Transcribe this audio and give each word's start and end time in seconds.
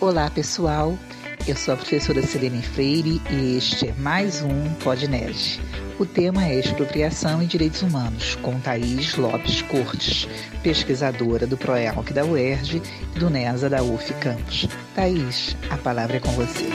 Olá, 0.00 0.30
pessoal. 0.30 0.96
Eu 1.44 1.56
sou 1.56 1.74
a 1.74 1.76
professora 1.76 2.22
Selene 2.22 2.62
Freire 2.62 3.20
e 3.32 3.56
este 3.56 3.88
é 3.88 3.92
mais 3.94 4.42
um 4.42 4.72
Podnerd. 4.74 5.60
O 5.98 6.06
tema 6.06 6.46
é 6.46 6.54
Expropriação 6.54 7.42
e 7.42 7.46
Direitos 7.46 7.82
Humanos, 7.82 8.36
com 8.36 8.60
Thaís 8.60 9.16
Lopes 9.16 9.60
Cortes, 9.62 10.28
pesquisadora 10.62 11.48
do 11.48 11.56
PROELC 11.56 12.12
da 12.12 12.24
UERJ 12.24 12.80
e 13.16 13.18
do 13.18 13.28
NESA 13.28 13.68
da 13.68 13.82
UF 13.82 14.14
Campos. 14.14 14.68
Thaís, 14.94 15.56
a 15.68 15.76
palavra 15.76 16.18
é 16.18 16.20
com 16.20 16.30
você. 16.30 16.68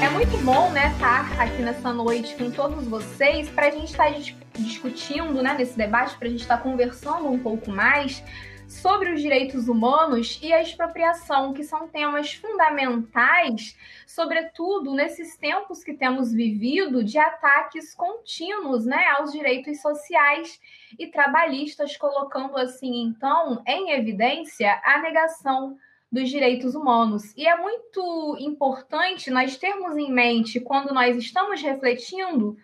É 0.00 0.08
muito 0.10 0.38
bom 0.44 0.70
né, 0.70 0.92
estar 0.92 1.42
aqui 1.42 1.62
nessa 1.62 1.92
noite 1.92 2.36
com 2.36 2.48
todos 2.48 2.86
vocês 2.86 3.48
para 3.48 3.66
a 3.66 3.70
gente 3.70 3.90
estar 3.90 4.08
discutindo 4.56 5.42
né, 5.42 5.56
nesse 5.58 5.76
debate, 5.76 6.16
para 6.16 6.28
a 6.28 6.30
gente 6.30 6.42
estar 6.42 6.58
conversando 6.58 7.26
um 7.26 7.40
pouco 7.40 7.72
mais 7.72 8.22
sobre 8.68 9.12
os 9.12 9.20
direitos 9.20 9.68
humanos 9.68 10.38
e 10.42 10.52
a 10.52 10.60
expropriação, 10.60 11.52
que 11.52 11.62
são 11.62 11.88
temas 11.88 12.34
fundamentais, 12.34 13.76
sobretudo 14.06 14.94
nesses 14.94 15.36
tempos 15.36 15.84
que 15.84 15.94
temos 15.94 16.32
vivido 16.32 17.02
de 17.04 17.18
ataques 17.18 17.94
contínuos 17.94 18.84
né, 18.84 19.04
aos 19.18 19.32
direitos 19.32 19.80
sociais 19.80 20.60
e 20.98 21.06
trabalhistas, 21.06 21.96
colocando 21.96 22.56
assim, 22.56 23.02
então, 23.02 23.62
em 23.66 23.92
evidência 23.92 24.80
a 24.84 25.00
negação 25.00 25.76
dos 26.10 26.28
direitos 26.28 26.74
humanos. 26.74 27.34
E 27.36 27.46
é 27.46 27.56
muito 27.56 28.36
importante 28.40 29.30
nós 29.30 29.56
termos 29.56 29.96
em 29.96 30.10
mente, 30.10 30.60
quando 30.60 30.94
nós 30.94 31.16
estamos 31.16 31.60
refletindo 31.60 32.56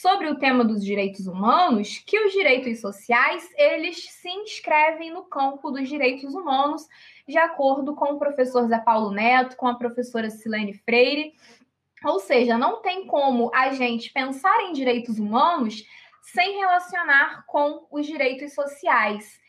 sobre 0.00 0.28
o 0.28 0.38
tema 0.38 0.62
dos 0.62 0.84
direitos 0.84 1.26
humanos 1.26 2.02
que 2.06 2.22
os 2.22 2.30
direitos 2.30 2.80
sociais 2.80 3.48
eles 3.56 4.04
se 4.10 4.28
inscrevem 4.28 5.10
no 5.10 5.24
campo 5.24 5.70
dos 5.70 5.88
direitos 5.88 6.34
humanos, 6.34 6.86
de 7.26 7.38
acordo 7.38 7.94
com 7.94 8.12
o 8.12 8.18
professor 8.18 8.68
Zé 8.68 8.78
Paulo 8.78 9.10
Neto, 9.10 9.56
com 9.56 9.66
a 9.66 9.74
professora 9.74 10.28
Silene 10.28 10.74
Freire. 10.74 11.32
Ou 12.04 12.20
seja, 12.20 12.58
não 12.58 12.82
tem 12.82 13.06
como 13.06 13.50
a 13.54 13.72
gente 13.72 14.12
pensar 14.12 14.60
em 14.64 14.74
direitos 14.74 15.18
humanos 15.18 15.82
sem 16.20 16.58
relacionar 16.58 17.46
com 17.46 17.86
os 17.90 18.06
direitos 18.06 18.52
sociais. 18.52 19.40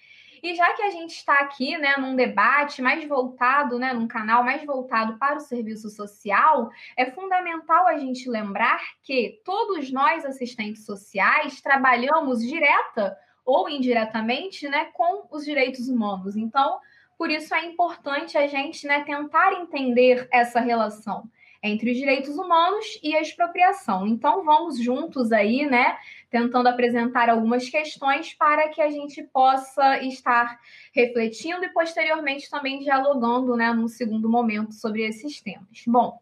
E 0.42 0.56
já 0.56 0.74
que 0.74 0.82
a 0.82 0.90
gente 0.90 1.12
está 1.12 1.40
aqui, 1.40 1.78
né, 1.78 1.96
num 1.98 2.16
debate 2.16 2.82
mais 2.82 3.08
voltado, 3.08 3.80
né, 3.80 3.94
num 3.94 4.08
canal 4.08 4.44
mais 4.44 4.64
voltado 4.64 5.18
para 5.18 5.38
o 5.38 5.42
serviço 5.42 5.90
social, 5.90 6.70
é 6.96 7.10
fundamental 7.12 7.88
a 7.88 7.98
gente 7.98 8.30
lembrar 8.30 8.82
que 9.04 9.42
todos 9.44 9.92
nós 9.92 10.26
assistentes 10.26 10.86
sociais 10.86 11.62
trabalhamos 11.62 12.42
direta 12.42 13.18
ou 13.46 13.70
indiretamente, 13.70 14.68
né, 14.68 14.86
com 14.94 15.26
os 15.32 15.46
direitos 15.46 15.88
humanos. 15.88 16.36
Então, 16.36 16.80
por 17.18 17.32
isso 17.32 17.56
é 17.56 17.66
importante 17.66 18.38
a 18.38 18.46
gente, 18.46 18.86
né, 18.86 19.04
tentar 19.04 19.54
entender 19.54 20.28
essa 20.32 20.60
relação 20.60 21.30
entre 21.64 21.92
os 21.92 21.98
direitos 21.98 22.38
humanos 22.38 23.00
e 23.02 23.16
a 23.16 23.22
expropriação. 23.22 24.06
Então, 24.06 24.44
vamos 24.44 24.78
juntos 24.78 25.32
aí, 25.32 25.66
né, 25.66 25.98
tentando 26.30 26.68
apresentar 26.68 27.30
algumas 27.30 27.70
questões 27.70 28.34
para 28.34 28.70
que 28.70 28.82
a 28.82 28.90
gente 28.90 29.24
possa 29.24 30.00
estar 30.04 30.60
refletindo 30.94 31.64
e 31.66 31.70
posteriormente 31.70 32.50
também 32.50 32.80
dialogando, 32.80 33.56
né, 33.56 33.72
num 33.72 33.88
segundo 33.88 34.30
momento 34.30 34.74
sobre 34.74 35.06
esses 35.06 35.42
temas. 35.42 35.84
Bom, 35.88 36.20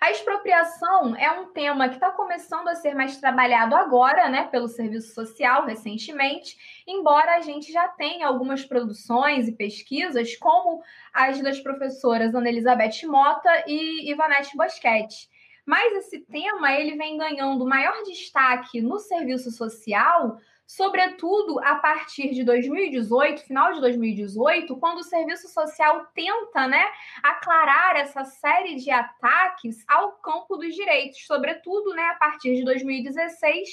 a 0.00 0.10
expropriação 0.10 1.16
é 1.16 1.30
um 1.30 1.46
tema 1.46 1.88
que 1.88 1.94
está 1.94 2.10
começando 2.10 2.68
a 2.68 2.74
ser 2.74 2.94
mais 2.94 3.16
trabalhado 3.16 3.74
agora, 3.74 4.28
né, 4.28 4.44
pelo 4.44 4.68
serviço 4.68 5.14
social, 5.14 5.64
recentemente, 5.64 6.84
embora 6.86 7.36
a 7.36 7.40
gente 7.40 7.72
já 7.72 7.88
tenha 7.88 8.26
algumas 8.26 8.64
produções 8.64 9.48
e 9.48 9.52
pesquisas, 9.52 10.36
como 10.36 10.82
as 11.12 11.40
das 11.40 11.60
professoras 11.60 12.34
Ana 12.34 12.48
Elizabeth 12.48 13.06
Mota 13.06 13.64
e 13.66 14.10
Ivanete 14.10 14.56
Bosquete. 14.56 15.28
Mas 15.66 15.92
esse 15.94 16.20
tema 16.20 16.72
ele 16.72 16.96
vem 16.96 17.16
ganhando 17.16 17.66
maior 17.66 18.02
destaque 18.02 18.80
no 18.80 18.98
serviço 18.98 19.50
social 19.50 20.38
sobretudo 20.66 21.60
a 21.60 21.76
partir 21.76 22.30
de 22.30 22.42
2018, 22.42 23.42
final 23.42 23.72
de 23.72 23.80
2018, 23.80 24.76
quando 24.76 24.98
o 24.98 25.04
serviço 25.04 25.48
social 25.48 26.06
tenta, 26.14 26.66
né, 26.66 26.84
aclarar 27.22 27.96
essa 27.96 28.24
série 28.24 28.76
de 28.76 28.90
ataques 28.90 29.84
ao 29.86 30.12
campo 30.12 30.56
dos 30.56 30.74
direitos, 30.74 31.26
sobretudo, 31.26 31.94
né, 31.94 32.02
a 32.04 32.14
partir 32.14 32.56
de 32.56 32.64
2016, 32.64 33.68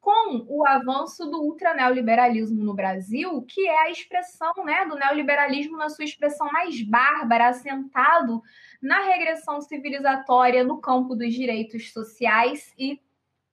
com 0.00 0.46
o 0.48 0.66
avanço 0.66 1.26
do 1.26 1.42
ultraneoliberalismo 1.42 2.64
no 2.64 2.74
Brasil, 2.74 3.42
que 3.42 3.68
é 3.68 3.82
a 3.82 3.90
expressão, 3.90 4.52
né, 4.64 4.86
do 4.86 4.96
neoliberalismo 4.96 5.76
na 5.76 5.90
sua 5.90 6.04
expressão 6.04 6.50
mais 6.50 6.80
bárbara, 6.82 7.48
assentado 7.48 8.42
na 8.80 9.02
regressão 9.02 9.60
civilizatória 9.60 10.64
no 10.64 10.80
campo 10.80 11.14
dos 11.14 11.34
direitos 11.34 11.92
sociais 11.92 12.72
e 12.78 12.98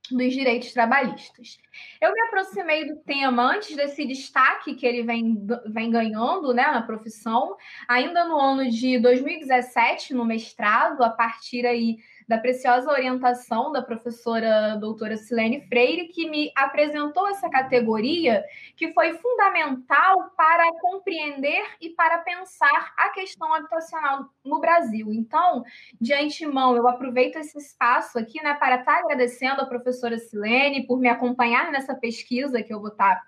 dos 0.10 0.34
direitos 0.34 0.72
trabalhistas. 0.72 1.60
Eu 2.00 2.14
me 2.14 2.22
aproximei 2.28 2.88
do 2.88 2.96
tema 2.98 3.44
antes 3.54 3.76
desse 3.76 4.06
destaque 4.06 4.74
que 4.76 4.86
ele 4.86 5.04
vem, 5.04 5.46
vem 5.66 5.92
ganhando 5.92 6.54
né, 6.54 6.64
na 6.64 6.82
profissão, 6.82 7.58
ainda 7.88 8.24
no 8.26 8.40
ano 8.40 8.70
de 8.70 9.00
2017, 9.00 10.14
no 10.14 10.24
mestrado, 10.24 11.04
a 11.04 11.10
partir 11.10 11.66
aí 11.66 11.98
da 12.28 12.38
preciosa 12.38 12.92
orientação 12.92 13.72
da 13.72 13.82
professora 13.82 14.76
doutora 14.76 15.16
Silene 15.16 15.62
Freire, 15.68 16.10
que 16.10 16.30
me 16.30 16.52
apresentou 16.56 17.28
essa 17.30 17.50
categoria 17.50 18.44
que 18.76 18.92
foi 18.94 19.14
fundamental 19.14 20.32
para 20.36 20.70
compreender 20.82 21.64
e 21.80 21.90
para 21.90 22.18
pensar 22.20 22.94
a 22.98 23.10
questão 23.10 23.54
habitacional 23.54 24.26
no 24.44 24.60
Brasil. 24.60 25.14
Então, 25.14 25.64
de 26.02 26.14
antemão, 26.14 26.76
eu 26.76 26.88
aproveito 26.88 27.38
esse 27.38 27.58
espaço 27.58 28.20
aqui 28.20 28.44
né, 28.44 28.54
para 28.56 28.76
estar 28.76 29.00
agradecendo 29.00 29.62
a 29.62 29.66
professora 29.66 30.18
Silene 30.18 30.86
por 30.86 31.00
me 31.00 31.08
acompanhar 31.08 31.72
nessa 31.72 31.96
pesquisa 31.96 32.62
que 32.62 32.74
eu 32.74 32.82
vou 32.82 32.90
estar 32.90 33.22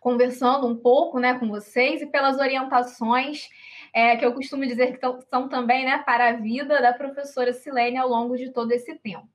conversando 0.00 0.66
um 0.66 0.76
pouco 0.76 1.18
né, 1.18 1.38
com 1.38 1.48
vocês 1.48 2.00
e 2.00 2.06
pelas 2.06 2.38
orientações 2.38 3.48
é, 3.96 4.14
que 4.14 4.26
eu 4.26 4.34
costumo 4.34 4.66
dizer 4.66 4.98
que 4.98 5.00
são 5.30 5.48
também 5.48 5.86
né, 5.86 6.02
para 6.04 6.28
a 6.28 6.32
vida 6.34 6.82
da 6.82 6.92
professora 6.92 7.54
Silene 7.54 7.96
ao 7.96 8.06
longo 8.06 8.36
de 8.36 8.52
todo 8.52 8.70
esse 8.70 8.94
tempo. 8.96 9.26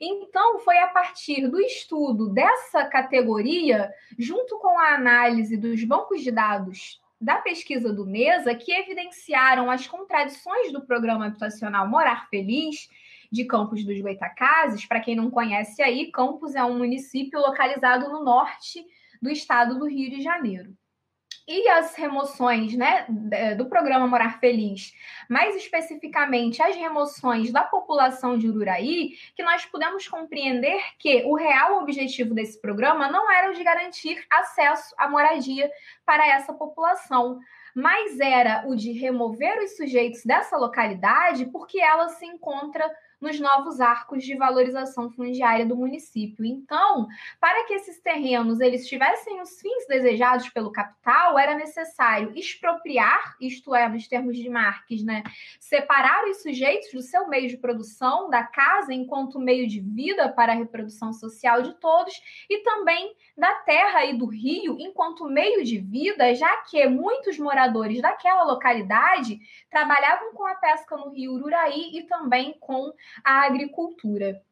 Então, 0.00 0.60
foi 0.60 0.78
a 0.78 0.86
partir 0.86 1.48
do 1.48 1.60
estudo 1.60 2.28
dessa 2.28 2.84
categoria, 2.84 3.90
junto 4.16 4.56
com 4.60 4.78
a 4.78 4.94
análise 4.94 5.56
dos 5.56 5.82
bancos 5.82 6.22
de 6.22 6.30
dados 6.30 7.00
da 7.20 7.38
pesquisa 7.38 7.92
do 7.92 8.06
NESA, 8.06 8.54
que 8.54 8.70
evidenciaram 8.70 9.68
as 9.68 9.88
contradições 9.88 10.70
do 10.70 10.86
programa 10.86 11.26
habitacional 11.26 11.88
Morar 11.88 12.28
Feliz 12.28 12.88
de 13.32 13.44
Campos 13.44 13.84
dos 13.84 14.00
Goitacazes. 14.00 14.86
Para 14.86 15.00
quem 15.00 15.16
não 15.16 15.28
conhece 15.28 15.82
aí, 15.82 16.12
Campos 16.12 16.54
é 16.54 16.62
um 16.62 16.78
município 16.78 17.40
localizado 17.40 18.08
no 18.12 18.22
norte 18.22 18.84
do 19.20 19.28
estado 19.28 19.76
do 19.76 19.88
Rio 19.88 20.08
de 20.08 20.22
Janeiro 20.22 20.72
e 21.46 21.68
as 21.68 21.94
remoções 21.94 22.74
né, 22.74 23.06
do 23.56 23.66
programa 23.66 24.06
Morar 24.06 24.40
Feliz, 24.40 24.92
mais 25.28 25.54
especificamente 25.54 26.62
as 26.62 26.74
remoções 26.74 27.52
da 27.52 27.62
população 27.62 28.38
de 28.38 28.48
Ururaí, 28.48 29.10
que 29.36 29.42
nós 29.42 29.66
pudemos 29.66 30.08
compreender 30.08 30.80
que 30.98 31.22
o 31.24 31.34
real 31.34 31.82
objetivo 31.82 32.34
desse 32.34 32.60
programa 32.60 33.10
não 33.10 33.30
era 33.30 33.50
o 33.50 33.54
de 33.54 33.62
garantir 33.62 34.24
acesso 34.30 34.94
à 34.96 35.08
moradia 35.08 35.70
para 36.06 36.26
essa 36.26 36.52
população, 36.54 37.38
mas 37.74 38.18
era 38.20 38.64
o 38.66 38.74
de 38.74 38.92
remover 38.92 39.58
os 39.58 39.76
sujeitos 39.76 40.24
dessa 40.24 40.56
localidade 40.56 41.46
porque 41.46 41.78
ela 41.80 42.08
se 42.08 42.24
encontra 42.24 42.90
nos 43.24 43.40
novos 43.40 43.80
arcos 43.80 44.22
de 44.22 44.36
valorização 44.36 45.10
fundiária 45.10 45.64
do 45.64 45.74
município. 45.74 46.44
Então, 46.44 47.08
para 47.40 47.64
que 47.64 47.72
esses 47.72 47.98
terrenos 48.00 48.60
eles 48.60 48.86
tivessem 48.86 49.40
os 49.40 49.58
fins 49.60 49.86
desejados 49.88 50.50
pelo 50.50 50.70
capital, 50.70 51.38
era 51.38 51.54
necessário 51.54 52.32
expropriar, 52.36 53.34
isto 53.40 53.74
é, 53.74 53.88
nos 53.88 54.06
termos 54.06 54.36
de 54.36 54.48
Marques, 54.50 55.02
né, 55.02 55.22
separar 55.58 56.28
os 56.28 56.42
sujeitos 56.42 56.92
do 56.92 57.00
seu 57.00 57.26
meio 57.26 57.48
de 57.48 57.56
produção, 57.56 58.28
da 58.28 58.44
casa 58.44 58.92
enquanto 58.92 59.40
meio 59.40 59.66
de 59.66 59.80
vida 59.80 60.28
para 60.28 60.52
a 60.52 60.56
reprodução 60.56 61.12
social 61.12 61.62
de 61.62 61.72
todos, 61.80 62.14
e 62.50 62.58
também 62.58 63.16
da 63.36 63.52
terra 63.60 64.04
e 64.04 64.18
do 64.18 64.26
rio 64.26 64.76
enquanto 64.78 65.24
meio 65.24 65.64
de 65.64 65.78
vida, 65.78 66.34
já 66.34 66.58
que 66.58 66.86
muitos 66.86 67.38
moradores 67.38 68.02
daquela 68.02 68.44
localidade 68.44 69.40
trabalhavam 69.70 70.34
com 70.34 70.46
a 70.46 70.54
pesca 70.54 70.96
no 70.96 71.10
rio 71.10 71.32
Ururaí 71.32 71.96
e 71.96 72.02
também 72.02 72.54
com 72.60 72.92
a 73.22 73.46
agricultura. 73.46 74.42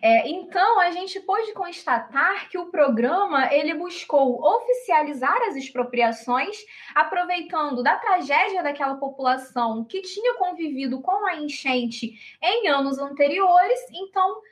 É, 0.00 0.28
então, 0.28 0.78
a 0.78 0.90
gente 0.92 1.18
pôde 1.20 1.52
constatar 1.52 2.48
que 2.48 2.56
o 2.56 2.70
programa 2.70 3.52
ele 3.52 3.74
buscou 3.74 4.40
oficializar 4.40 5.36
as 5.48 5.56
expropriações, 5.56 6.56
aproveitando 6.94 7.82
da 7.82 7.96
tragédia 7.96 8.62
daquela 8.62 8.96
população 8.96 9.84
que 9.84 10.02
tinha 10.02 10.34
convivido 10.34 11.00
com 11.00 11.26
a 11.26 11.36
enchente 11.36 12.12
em 12.40 12.68
anos 12.68 12.98
anteriores. 12.98 13.80
Então, 13.92 14.42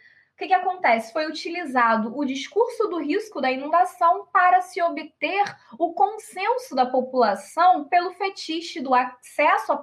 que, 0.43 0.49
que 0.49 0.55
acontece? 0.55 1.13
Foi 1.13 1.27
utilizado 1.27 2.17
o 2.17 2.25
discurso 2.25 2.89
do 2.89 2.99
risco 2.99 3.41
da 3.41 3.51
inundação 3.51 4.27
para 4.33 4.61
se 4.61 4.83
obter 4.83 5.45
o 5.79 5.93
consenso 5.93 6.75
da 6.75 6.85
população 6.85 7.85
pelo 7.85 8.13
fetiche 8.13 8.81
do 8.81 8.93
acesso 8.93 9.73
à 9.73 9.77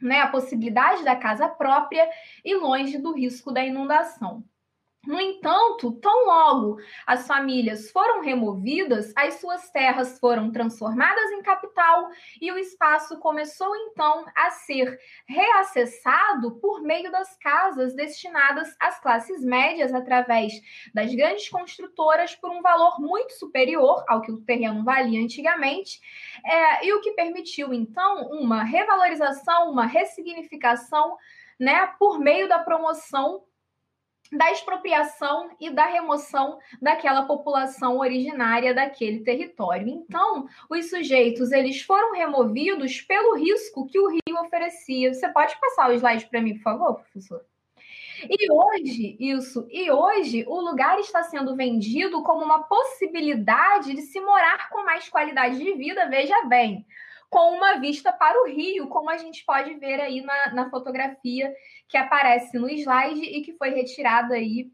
né, 0.00 0.20
a 0.20 0.28
possibilidade 0.28 1.04
da 1.04 1.16
casa 1.16 1.48
própria 1.48 2.08
e 2.44 2.54
longe 2.54 2.98
do 2.98 3.12
risco 3.12 3.52
da 3.52 3.64
inundação. 3.64 4.44
No 5.06 5.20
entanto, 5.20 5.92
tão 6.00 6.26
logo 6.26 6.78
as 7.06 7.26
famílias 7.26 7.90
foram 7.90 8.22
removidas, 8.22 9.12
as 9.16 9.34
suas 9.34 9.70
terras 9.70 10.18
foram 10.18 10.50
transformadas 10.50 11.30
em 11.30 11.42
capital 11.42 12.08
e 12.40 12.50
o 12.50 12.58
espaço 12.58 13.18
começou 13.20 13.74
então 13.76 14.24
a 14.34 14.50
ser 14.50 14.98
reacessado 15.26 16.56
por 16.56 16.82
meio 16.82 17.10
das 17.12 17.36
casas 17.38 17.94
destinadas 17.94 18.74
às 18.80 19.00
classes 19.00 19.44
médias 19.44 19.94
através 19.94 20.52
das 20.92 21.14
grandes 21.14 21.48
construtoras 21.48 22.34
por 22.34 22.50
um 22.50 22.60
valor 22.60 23.00
muito 23.00 23.32
superior 23.34 24.04
ao 24.08 24.20
que 24.20 24.32
o 24.32 24.40
terreno 24.40 24.84
valia 24.84 25.22
antigamente, 25.22 26.00
é, 26.44 26.86
e 26.86 26.92
o 26.92 27.00
que 27.00 27.12
permitiu 27.12 27.72
então 27.72 28.28
uma 28.30 28.64
revalorização, 28.64 29.70
uma 29.70 29.86
ressignificação 29.86 31.16
né, 31.58 31.86
por 31.98 32.18
meio 32.18 32.48
da 32.48 32.58
promoção 32.58 33.42
da 34.32 34.50
expropriação 34.50 35.50
e 35.60 35.70
da 35.70 35.86
remoção 35.86 36.58
daquela 36.80 37.22
população 37.22 37.98
originária 37.98 38.74
daquele 38.74 39.20
território. 39.20 39.88
Então, 39.88 40.46
os 40.70 40.90
sujeitos 40.90 41.52
eles 41.52 41.82
foram 41.82 42.12
removidos 42.12 43.00
pelo 43.00 43.36
risco 43.36 43.86
que 43.86 43.98
o 43.98 44.08
rio 44.08 44.40
oferecia. 44.40 45.12
Você 45.12 45.28
pode 45.28 45.58
passar 45.60 45.90
o 45.90 45.92
slide 45.92 46.26
para 46.26 46.40
mim, 46.40 46.54
por 46.54 46.62
favor, 46.62 46.94
professor? 46.96 47.44
E 48.22 48.50
hoje, 48.50 49.16
isso, 49.20 49.66
e 49.70 49.90
hoje 49.90 50.44
o 50.48 50.58
lugar 50.60 50.98
está 50.98 51.22
sendo 51.22 51.54
vendido 51.54 52.22
como 52.22 52.44
uma 52.44 52.62
possibilidade 52.62 53.94
de 53.94 54.02
se 54.02 54.18
morar 54.20 54.70
com 54.70 54.84
mais 54.84 55.06
qualidade 55.08 55.58
de 55.58 55.72
vida, 55.74 56.08
veja 56.08 56.34
bem 56.46 56.86
com 57.28 57.56
uma 57.56 57.78
vista 57.78 58.12
para 58.12 58.40
o 58.42 58.46
rio, 58.46 58.88
como 58.88 59.10
a 59.10 59.16
gente 59.16 59.44
pode 59.44 59.74
ver 59.74 60.00
aí 60.00 60.22
na, 60.22 60.54
na 60.54 60.70
fotografia 60.70 61.52
que 61.88 61.96
aparece 61.96 62.58
no 62.58 62.68
slide 62.68 63.20
e 63.20 63.42
que 63.42 63.52
foi 63.52 63.70
retirada 63.70 64.34
aí 64.34 64.70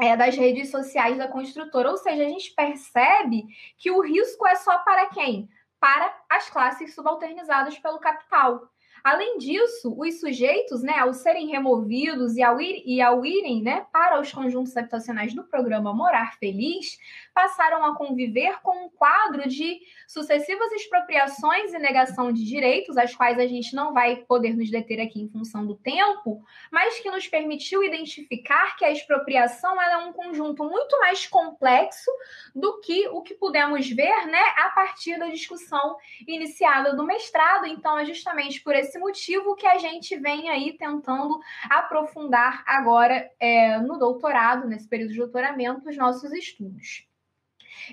é, 0.00 0.16
das 0.16 0.36
redes 0.36 0.70
sociais 0.70 1.16
da 1.18 1.28
construtora. 1.28 1.90
Ou 1.90 1.96
seja, 1.96 2.22
a 2.22 2.28
gente 2.28 2.52
percebe 2.54 3.44
que 3.78 3.90
o 3.90 4.00
risco 4.00 4.46
é 4.46 4.54
só 4.56 4.78
para 4.78 5.06
quem? 5.06 5.48
Para 5.78 6.14
as 6.30 6.48
classes 6.50 6.94
subalternizadas 6.94 7.78
pelo 7.78 7.98
capital. 7.98 8.68
Além 9.04 9.36
disso, 9.36 9.94
os 9.98 10.18
sujeitos, 10.18 10.82
né, 10.82 10.98
ao 10.98 11.12
serem 11.12 11.48
removidos 11.48 12.36
e 12.36 12.42
ao, 12.42 12.58
ir, 12.58 12.82
e 12.86 13.02
ao 13.02 13.26
irem 13.26 13.62
né, 13.62 13.86
para 13.92 14.18
os 14.18 14.32
conjuntos 14.32 14.74
habitacionais 14.74 15.34
do 15.34 15.44
programa 15.44 15.92
Morar 15.92 16.38
Feliz, 16.38 16.98
passaram 17.34 17.84
a 17.84 17.94
conviver 17.94 18.62
com 18.62 18.86
um 18.86 18.88
quadro 18.88 19.46
de 19.46 19.80
sucessivas 20.08 20.72
expropriações 20.72 21.74
e 21.74 21.78
negação 21.78 22.32
de 22.32 22.46
direitos, 22.46 22.96
as 22.96 23.14
quais 23.14 23.38
a 23.38 23.46
gente 23.46 23.74
não 23.74 23.92
vai 23.92 24.16
poder 24.16 24.56
nos 24.56 24.70
deter 24.70 24.98
aqui 25.00 25.20
em 25.20 25.28
função 25.28 25.66
do 25.66 25.74
tempo, 25.74 26.42
mas 26.72 26.98
que 27.00 27.10
nos 27.10 27.28
permitiu 27.28 27.84
identificar 27.84 28.74
que 28.76 28.86
a 28.86 28.90
expropriação 28.90 29.82
é 29.82 29.98
um 29.98 30.14
conjunto 30.14 30.64
muito 30.64 30.98
mais 31.00 31.26
complexo 31.26 32.10
do 32.54 32.80
que 32.80 33.06
o 33.08 33.20
que 33.20 33.34
pudemos 33.34 33.86
ver 33.90 34.26
né, 34.28 34.42
a 34.56 34.70
partir 34.70 35.18
da 35.18 35.28
discussão 35.28 35.98
iniciada 36.26 36.94
do 36.96 37.04
mestrado. 37.04 37.66
Então, 37.66 37.98
é 37.98 38.06
justamente 38.06 38.62
por 38.62 38.74
esse 38.74 38.93
motivo 38.98 39.54
que 39.54 39.66
a 39.66 39.78
gente 39.78 40.16
vem 40.16 40.48
aí 40.48 40.76
tentando 40.76 41.38
aprofundar 41.70 42.62
agora 42.66 43.30
é, 43.38 43.78
no 43.78 43.98
doutorado, 43.98 44.66
nesse 44.66 44.88
período 44.88 45.12
de 45.12 45.18
doutoramento, 45.18 45.88
os 45.88 45.96
nossos 45.96 46.32
estudos. 46.32 47.06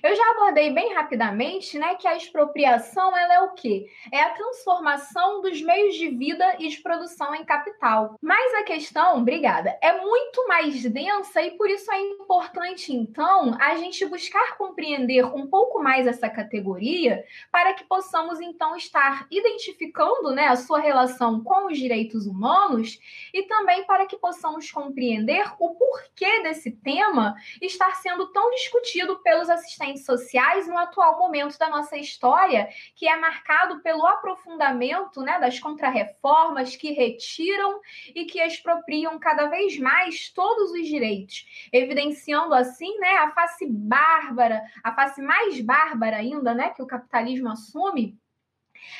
Eu 0.04 0.16
já 0.16 0.32
abordei 0.32 0.72
bem 0.72 0.94
rapidamente, 0.94 1.78
né, 1.78 1.96
que 1.96 2.08
a 2.08 2.16
expropriação 2.16 3.16
ela 3.18 3.34
é 3.34 3.42
o 3.42 3.54
quê? 3.54 3.88
É 4.12 4.22
a 4.22 4.30
transformação 4.30 5.42
dos 5.42 5.62
meios 5.62 5.96
de 5.96 6.10
vida 6.10 6.56
e 6.60 6.68
de 6.68 6.78
produção 6.78 7.36
em 7.36 7.44
capital. 7.44 8.16
Mas 8.22 8.54
a 8.56 8.64
questão, 8.64 9.18
obrigada, 9.18 9.78
é 9.82 10.02
muito 10.02 10.48
mais 10.48 10.84
densa 10.84 11.42
e 11.42 11.52
por 11.52 11.70
isso 11.70 11.92
é 11.92 12.00
importante 12.00 12.94
então 12.94 13.58
a 13.60 13.76
gente 13.76 14.06
buscar 14.06 14.58
compreender 14.58 15.26
um 15.26 15.48
pouco 15.48 15.82
mais 15.82 16.08
essa 16.08 16.30
categoria 16.30 17.24
para 17.52 17.74
que 17.74 17.84
possamos 17.84 18.40
então 18.40 18.76
estar 18.76 19.28
identificando, 19.30 20.32
né, 20.32 20.48
a 20.48 20.56
sua 20.56 20.80
relação 20.80 21.44
com 21.44 21.68
os 21.68 21.78
direitos 21.78 22.26
humanos 22.26 23.00
e 23.34 23.44
também 23.44 23.84
para 23.86 24.06
que 24.06 24.18
possamos 24.18 24.72
compreender 24.72 25.46
o 25.60 25.76
porquê 25.76 26.42
desse 26.44 26.72
tema 26.72 27.36
estar 27.62 27.96
sendo 27.96 28.28
tão 28.28 28.52
discutido 28.52 29.18
pelos 29.20 29.50
assistentes 29.50 29.71
assistentes 29.72 30.06
sociais 30.06 30.68
no 30.68 30.78
atual 30.78 31.18
momento 31.18 31.58
da 31.58 31.70
nossa 31.70 31.98
história, 31.98 32.70
que 32.96 33.08
é 33.08 33.16
marcado 33.18 33.80
pelo 33.82 34.06
aprofundamento 34.06 35.22
né, 35.22 35.40
das 35.40 35.60
contrarreformas 35.60 36.76
que 36.76 36.92
retiram 36.92 37.80
e 38.14 38.26
que 38.26 38.42
expropriam 38.42 39.18
cada 39.20 39.48
vez 39.48 39.78
mais 39.80 40.30
todos 40.30 40.72
os 40.72 40.86
direitos, 40.88 41.46
evidenciando 41.72 42.54
assim 42.54 42.98
né, 43.00 43.18
a 43.18 43.32
face 43.32 43.66
bárbara, 43.68 44.62
a 44.84 44.94
face 44.94 45.22
mais 45.22 45.62
bárbara 45.62 46.18
ainda 46.18 46.54
né, 46.54 46.70
que 46.70 46.82
o 46.82 46.88
capitalismo 46.88 47.50
assume, 47.50 48.20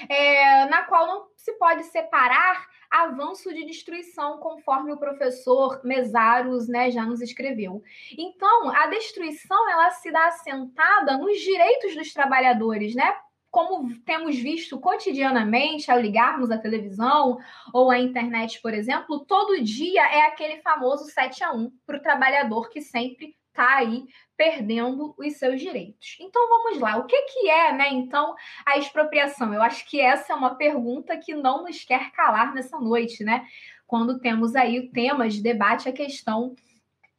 é, 0.10 0.66
na 0.66 0.84
qual 0.84 1.08
não 1.08 1.28
se 1.36 1.54
pode 1.54 1.84
separar 1.86 2.68
avanço 2.90 3.54
de 3.54 3.66
destruição, 3.66 4.38
conforme 4.40 4.92
o 4.92 4.98
professor 4.98 5.80
Mesaros 5.84 6.68
né, 6.68 6.92
já 6.92 7.06
nos 7.06 7.22
escreveu. 7.22 7.82
Então, 8.18 8.70
a 8.70 8.88
destruição 8.88 9.70
ela 9.70 9.92
se 9.92 10.12
dá 10.12 10.28
assentada 10.28 11.18
nos 11.18 11.40
direitos 11.40 11.96
dos 11.96 12.12
trabalhadores, 12.14 12.94
né? 12.94 13.16
como 13.52 13.94
temos 14.06 14.38
visto 14.38 14.80
cotidianamente 14.80 15.92
ao 15.92 16.00
ligarmos 16.00 16.50
a 16.50 16.58
televisão 16.58 17.38
ou 17.74 17.92
a 17.92 18.00
internet, 18.00 18.62
por 18.62 18.74
exemplo, 18.74 19.26
todo 19.26 19.62
dia 19.62 20.02
é 20.04 20.22
aquele 20.28 20.62
famoso 20.62 21.04
7 21.12 21.44
a 21.44 21.52
1 21.52 21.70
para 21.86 21.98
o 21.98 22.02
trabalhador 22.02 22.70
que 22.70 22.82
sempre 22.82 23.36
está 23.52 23.78
aí 23.78 24.06
perdendo 24.36 25.14
os 25.18 25.34
seus 25.38 25.62
direitos. 25.62 26.18
Então 26.20 26.50
vamos 26.50 26.80
lá, 26.80 26.98
o 26.98 27.06
que, 27.06 27.22
que 27.24 27.50
é, 27.50 27.74
né, 27.74 27.90
então, 27.92 28.34
a 28.66 28.78
expropriação? 28.78 29.54
Eu 29.54 29.62
acho 29.62 29.88
que 29.88 30.00
essa 30.02 30.34
é 30.34 30.36
uma 30.36 30.56
pergunta 30.56 31.18
que 31.18 31.36
não 31.36 31.64
nos 31.64 31.84
quer 31.84 32.12
calar 32.12 32.54
nessa 32.54 32.80
noite, 32.80 33.24
né? 33.24 33.46
Quando 33.86 34.20
temos 34.20 34.56
aí 34.56 34.80
o 34.80 34.92
tema 34.92 35.30
de 35.30 35.44
debate 35.44 35.90
a 35.90 35.94
questão 35.94 36.56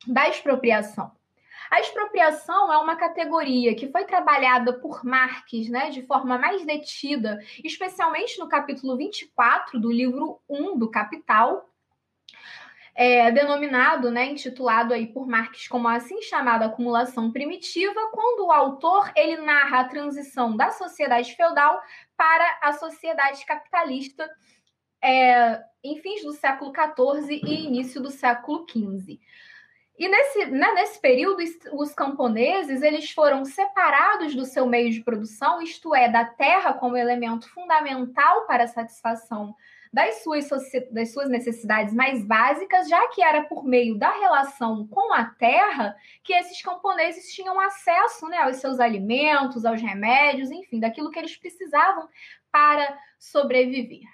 da 0.07 0.29
expropriação. 0.29 1.13
A 1.71 1.81
expropriação 1.81 2.71
é 2.71 2.77
uma 2.79 2.97
categoria 2.97 3.75
que 3.75 3.91
foi 3.91 4.05
trabalhada 4.05 4.75
por 4.75 5.05
Marx 5.05 5.71
né, 5.71 5.89
de 5.89 6.03
forma 6.03 6.37
mais 6.37 6.67
detida, 6.67 7.39
especialmente 7.65 8.39
no 8.39 8.47
capítulo 8.47 8.97
24 8.97 9.81
do 9.81 9.91
livro 9.91 10.39
1 10.49 10.77
do 10.77 10.91
Capital, 10.91 11.72
é, 12.95 13.31
denominado, 13.31 14.11
né, 14.11 14.27
intitulado 14.27 14.93
aí 14.93 15.07
por 15.07 15.27
Marx 15.27 15.67
como 15.67 15.89
a 15.89 15.97
assim 15.97 16.21
chamada 16.21 16.67
acumulação 16.67 17.33
primitiva, 17.33 18.11
quando 18.13 18.47
o 18.47 18.53
autor 18.53 19.11
ele 19.17 19.37
narra 19.39 19.81
a 19.81 19.89
transição 19.89 20.57
da 20.57 20.71
sociedade 20.71 21.35
feudal 21.35 21.81
para 22.17 22.59
a 22.63 22.73
sociedade 22.75 23.45
capitalista 23.47 24.29
é, 25.03 25.63
em 25.83 25.97
fins 25.99 26.23
do 26.23 26.33
século 26.33 26.73
XIV 26.73 27.41
e 27.43 27.67
início 27.67 28.01
do 28.01 28.11
século 28.11 28.67
XV. 28.69 29.19
E 29.99 30.09
nesse, 30.09 30.47
né, 30.47 30.73
nesse 30.75 31.01
período, 31.01 31.43
os 31.75 31.95
camponeses 31.95 32.83
eles 32.83 33.11
foram 33.11 33.45
separados 33.45 34.35
do 34.35 34.45
seu 34.45 34.67
meio 34.67 34.91
de 34.91 35.01
produção, 35.03 35.63
isto 35.63 35.95
é, 35.95 36.09
da 36.09 36.25
terra 36.25 36.73
como 36.75 36.97
elemento 36.97 37.49
fundamental 37.51 38.47
para 38.47 38.65
a 38.65 38.69
satisfação 38.69 39.55
das 39.93 40.23
suas, 40.23 40.49
das 40.91 41.13
suas 41.13 41.29
necessidades 41.29 41.93
mais 41.93 42.25
básicas, 42.25 42.89
já 42.89 43.09
que 43.09 43.23
era 43.23 43.45
por 43.45 43.63
meio 43.63 43.99
da 43.99 44.11
relação 44.11 44.89
com 44.89 45.13
a 45.13 45.27
terra 45.27 45.95
que 46.25 46.33
esses 46.33 46.63
camponeses 46.63 47.31
tinham 47.35 47.61
acesso 47.61 48.27
né, 48.29 48.39
aos 48.39 48.57
seus 48.57 48.81
alimentos, 48.81 49.67
aos 49.67 49.83
remédios, 49.83 50.51
enfim, 50.51 50.81
daquilo 50.81 51.11
que 51.11 51.19
eles 51.19 51.37
precisavam 51.37 52.09
para 52.51 52.99
sobreviver. 53.19 54.09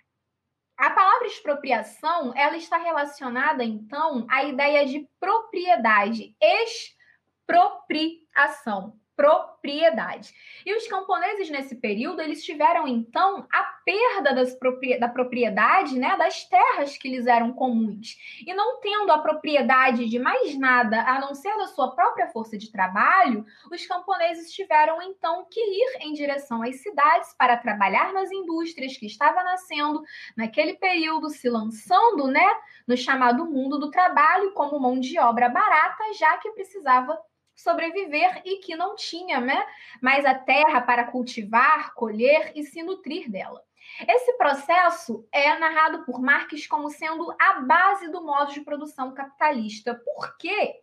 A 0.76 0.90
palavra 0.90 1.26
expropriação, 1.26 2.32
ela 2.37 2.56
está 2.56 2.78
relacionada 2.78 3.62
então 3.64 4.26
à 4.28 4.44
ideia 4.44 4.87
de 4.87 5.08
propriedade, 5.20 6.37
expropriação. 6.40 8.97
Propriedade. 9.19 10.33
E 10.65 10.73
os 10.77 10.87
camponeses 10.87 11.51
nesse 11.51 11.75
período, 11.75 12.23
eles 12.23 12.45
tiveram 12.45 12.87
então 12.87 13.45
a 13.53 13.65
perda 13.85 14.47
propria 14.57 15.01
da 15.01 15.09
propriedade, 15.09 15.99
né, 15.99 16.17
das 16.17 16.45
terras 16.45 16.97
que 16.97 17.09
lhes 17.09 17.27
eram 17.27 17.53
comuns. 17.53 18.17
E 18.47 18.55
não 18.55 18.81
tendo 18.81 19.11
a 19.11 19.19
propriedade 19.19 20.09
de 20.09 20.21
mais 20.21 20.57
nada 20.57 21.03
a 21.03 21.21
não 21.21 21.35
ser 21.35 21.57
da 21.57 21.67
sua 21.67 21.97
própria 21.97 22.29
força 22.29 22.57
de 22.57 22.71
trabalho, 22.71 23.45
os 23.73 23.85
camponeses 23.87 24.53
tiveram 24.53 25.03
então 25.03 25.45
que 25.51 25.61
ir 25.61 26.07
em 26.07 26.13
direção 26.13 26.63
às 26.63 26.81
cidades 26.81 27.35
para 27.37 27.57
trabalhar 27.57 28.13
nas 28.13 28.31
indústrias 28.31 28.97
que 28.97 29.07
estava 29.07 29.43
nascendo 29.43 30.01
naquele 30.37 30.75
período, 30.75 31.29
se 31.29 31.49
lançando, 31.49 32.29
né, 32.29 32.47
no 32.87 32.97
chamado 32.97 33.45
mundo 33.47 33.81
do 33.81 33.91
trabalho 33.91 34.53
como 34.53 34.79
mão 34.79 35.01
de 35.01 35.19
obra 35.19 35.49
barata, 35.49 36.05
já 36.17 36.39
que 36.39 36.53
precisava 36.53 37.19
sobreviver 37.59 38.41
e 38.45 38.59
que 38.59 38.77
não 38.77 38.95
tinha 38.95 39.41
né, 39.41 39.67
mais 40.00 40.25
a 40.25 40.35
terra 40.35 40.81
para 40.81 41.05
cultivar, 41.05 41.93
colher 41.93 42.53
e 42.55 42.62
se 42.62 42.83
nutrir 42.83 43.29
dela. 43.29 43.62
Esse 44.09 44.33
processo 44.35 45.27
é 45.33 45.59
narrado 45.59 46.05
por 46.05 46.21
Marx 46.21 46.67
como 46.67 46.88
sendo 46.88 47.35
a 47.41 47.61
base 47.61 48.09
do 48.11 48.23
modo 48.25 48.53
de 48.53 48.61
produção 48.61 49.12
capitalista, 49.12 50.00
porque 50.15 50.77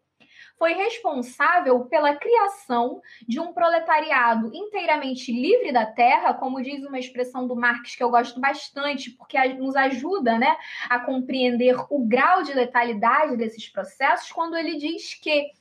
foi 0.58 0.74
responsável 0.74 1.86
pela 1.86 2.16
criação 2.16 3.02
de 3.28 3.40
um 3.40 3.54
proletariado 3.54 4.52
inteiramente 4.54 5.32
livre 5.32 5.72
da 5.72 5.86
terra, 5.86 6.34
como 6.34 6.62
diz 6.62 6.84
uma 6.84 7.00
expressão 7.00 7.48
do 7.48 7.56
Marx 7.56 7.96
que 7.96 8.04
eu 8.04 8.10
gosto 8.10 8.40
bastante, 8.40 9.12
porque 9.12 9.38
nos 9.54 9.76
ajuda 9.76 10.38
né, 10.38 10.56
a 10.90 11.00
compreender 11.00 11.76
o 11.90 12.06
grau 12.06 12.44
de 12.44 12.54
letalidade 12.54 13.38
desses 13.38 13.68
processos, 13.70 14.32
quando 14.32 14.58
ele 14.58 14.78
diz 14.78 15.14
que 15.14 15.52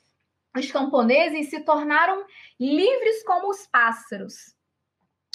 os 0.56 0.70
camponeses 0.70 1.50
se 1.50 1.61
tornaram 1.61 2.25
livres 2.58 3.23
como 3.25 3.50
os 3.50 3.66
pássaros 3.66 4.54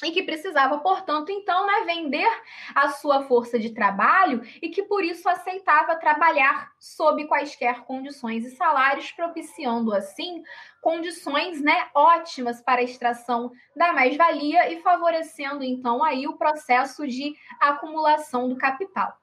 e 0.04 0.12
que 0.12 0.24
precisava, 0.24 0.78
portanto, 0.80 1.30
então, 1.30 1.68
né, 1.68 1.84
vender 1.86 2.30
a 2.74 2.90
sua 2.90 3.24
força 3.24 3.60
de 3.60 3.72
trabalho 3.72 4.42
e 4.62 4.70
que 4.70 4.84
por 4.84 5.04
isso 5.04 5.28
aceitava 5.28 5.98
trabalhar 5.98 6.72
sob 6.80 7.26
quaisquer 7.26 7.82
condições 7.82 8.46
e 8.46 8.56
salários, 8.56 9.12
propiciando 9.12 9.94
assim 9.94 10.42
condições, 10.82 11.62
né, 11.62 11.90
ótimas 11.94 12.62
para 12.62 12.80
a 12.80 12.84
extração 12.84 13.52
da 13.76 13.92
mais-valia 13.92 14.72
e 14.72 14.82
favorecendo 14.82 15.64
então 15.64 16.02
aí 16.02 16.28
o 16.28 16.38
processo 16.38 17.06
de 17.06 17.36
acumulação 17.60 18.48
do 18.48 18.58
capital. 18.58 19.19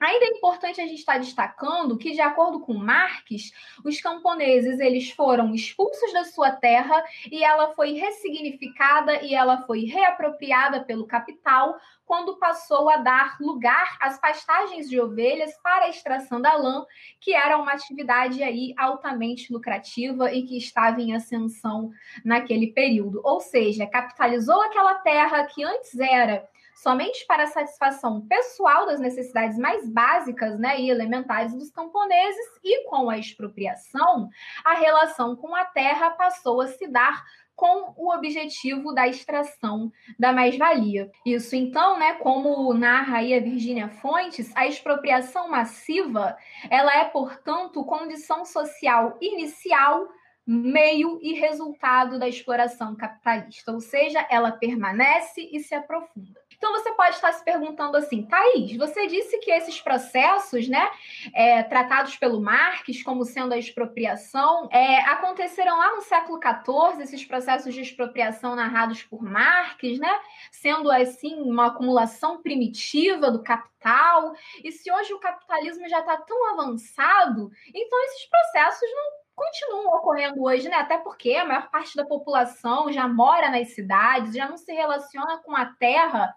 Ainda 0.00 0.24
é 0.24 0.28
importante 0.28 0.80
a 0.80 0.86
gente 0.86 1.00
estar 1.00 1.18
destacando 1.18 1.98
que, 1.98 2.12
de 2.12 2.22
acordo 2.22 2.60
com 2.60 2.72
Marx, 2.72 3.52
os 3.84 4.00
camponeses 4.00 4.80
eles 4.80 5.10
foram 5.10 5.54
expulsos 5.54 6.10
da 6.14 6.24
sua 6.24 6.50
terra 6.50 7.04
e 7.30 7.44
ela 7.44 7.74
foi 7.74 7.92
ressignificada 7.92 9.22
e 9.22 9.34
ela 9.34 9.60
foi 9.66 9.84
reapropriada 9.84 10.82
pelo 10.82 11.06
capital 11.06 11.78
quando 12.06 12.38
passou 12.38 12.88
a 12.88 12.96
dar 12.96 13.36
lugar 13.40 13.98
às 14.00 14.18
pastagens 14.18 14.88
de 14.88 14.98
ovelhas 14.98 15.52
para 15.62 15.84
a 15.84 15.88
extração 15.90 16.40
da 16.40 16.56
lã, 16.56 16.84
que 17.20 17.34
era 17.34 17.58
uma 17.58 17.72
atividade 17.72 18.42
aí 18.42 18.74
altamente 18.78 19.52
lucrativa 19.52 20.32
e 20.32 20.42
que 20.42 20.56
estava 20.56 21.00
em 21.00 21.14
ascensão 21.14 21.90
naquele 22.24 22.72
período. 22.72 23.20
Ou 23.22 23.38
seja, 23.38 23.86
capitalizou 23.86 24.60
aquela 24.62 24.94
terra 24.94 25.44
que 25.44 25.62
antes 25.62 25.96
era 26.00 26.48
somente 26.74 27.26
para 27.26 27.44
a 27.44 27.48
satisfação 27.48 28.26
pessoal 28.26 28.86
das 28.86 29.00
necessidades 29.00 29.58
mais 29.58 29.88
básicas 29.88 30.58
né, 30.58 30.80
e 30.80 30.90
elementares 30.90 31.54
dos 31.54 31.70
camponeses, 31.70 32.46
e 32.62 32.84
com 32.88 33.10
a 33.10 33.18
expropriação, 33.18 34.28
a 34.64 34.74
relação 34.74 35.36
com 35.36 35.54
a 35.54 35.64
terra 35.64 36.10
passou 36.10 36.60
a 36.60 36.68
se 36.68 36.86
dar 36.86 37.24
com 37.60 37.92
o 37.94 38.10
objetivo 38.10 38.94
da 38.94 39.06
extração 39.06 39.92
da 40.18 40.32
mais-valia. 40.32 41.10
Isso 41.26 41.54
então, 41.54 41.98
né, 41.98 42.14
como 42.14 42.72
narra 42.72 43.18
aí 43.18 43.34
a 43.34 43.40
Virgínia 43.40 43.88
Fontes, 43.88 44.50
a 44.56 44.66
expropriação 44.66 45.50
massiva, 45.50 46.38
ela 46.70 46.96
é, 46.96 47.04
portanto, 47.04 47.84
condição 47.84 48.46
social 48.46 49.18
inicial 49.20 50.08
meio 50.46 51.20
e 51.22 51.34
resultado 51.34 52.18
da 52.18 52.26
exploração 52.26 52.96
capitalista, 52.96 53.70
ou 53.72 53.80
seja, 53.80 54.26
ela 54.30 54.50
permanece 54.50 55.48
e 55.52 55.60
se 55.60 55.74
aprofunda. 55.74 56.40
Então 56.60 56.72
você 56.72 56.92
pode 56.92 57.14
estar 57.14 57.32
se 57.32 57.42
perguntando 57.42 57.96
assim, 57.96 58.22
Thaís, 58.22 58.76
você 58.76 59.06
disse 59.06 59.38
que 59.38 59.50
esses 59.50 59.80
processos, 59.80 60.68
né, 60.68 60.90
é, 61.32 61.62
tratados 61.62 62.18
pelo 62.18 62.38
Marx 62.38 63.02
como 63.02 63.24
sendo 63.24 63.54
a 63.54 63.56
expropriação, 63.56 64.68
é, 64.70 64.98
aconteceram 65.08 65.78
lá 65.78 65.96
no 65.96 66.02
século 66.02 66.38
XIV, 66.38 67.02
esses 67.02 67.24
processos 67.24 67.72
de 67.72 67.80
expropriação 67.80 68.54
narrados 68.54 69.02
por 69.02 69.22
Marx, 69.22 69.98
né, 69.98 70.20
sendo 70.52 70.90
assim 70.90 71.40
uma 71.40 71.68
acumulação 71.68 72.42
primitiva 72.42 73.30
do 73.30 73.42
capital. 73.42 74.34
E 74.62 74.70
se 74.70 74.92
hoje 74.92 75.14
o 75.14 75.18
capitalismo 75.18 75.88
já 75.88 76.00
está 76.00 76.18
tão 76.18 76.50
avançado, 76.50 77.50
então 77.74 78.04
esses 78.04 78.28
processos 78.28 78.90
não 78.90 79.20
continuam 79.34 79.96
ocorrendo 79.96 80.42
hoje, 80.42 80.68
né? 80.68 80.76
Até 80.76 80.98
porque 80.98 81.34
a 81.34 81.46
maior 81.46 81.70
parte 81.70 81.96
da 81.96 82.04
população 82.04 82.92
já 82.92 83.08
mora 83.08 83.50
nas 83.50 83.68
cidades, 83.68 84.34
já 84.34 84.46
não 84.46 84.58
se 84.58 84.70
relaciona 84.70 85.38
com 85.38 85.56
a 85.56 85.64
terra 85.64 86.34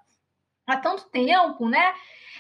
há 0.67 0.77
tanto 0.77 1.10
tempo, 1.10 1.67
né? 1.67 1.93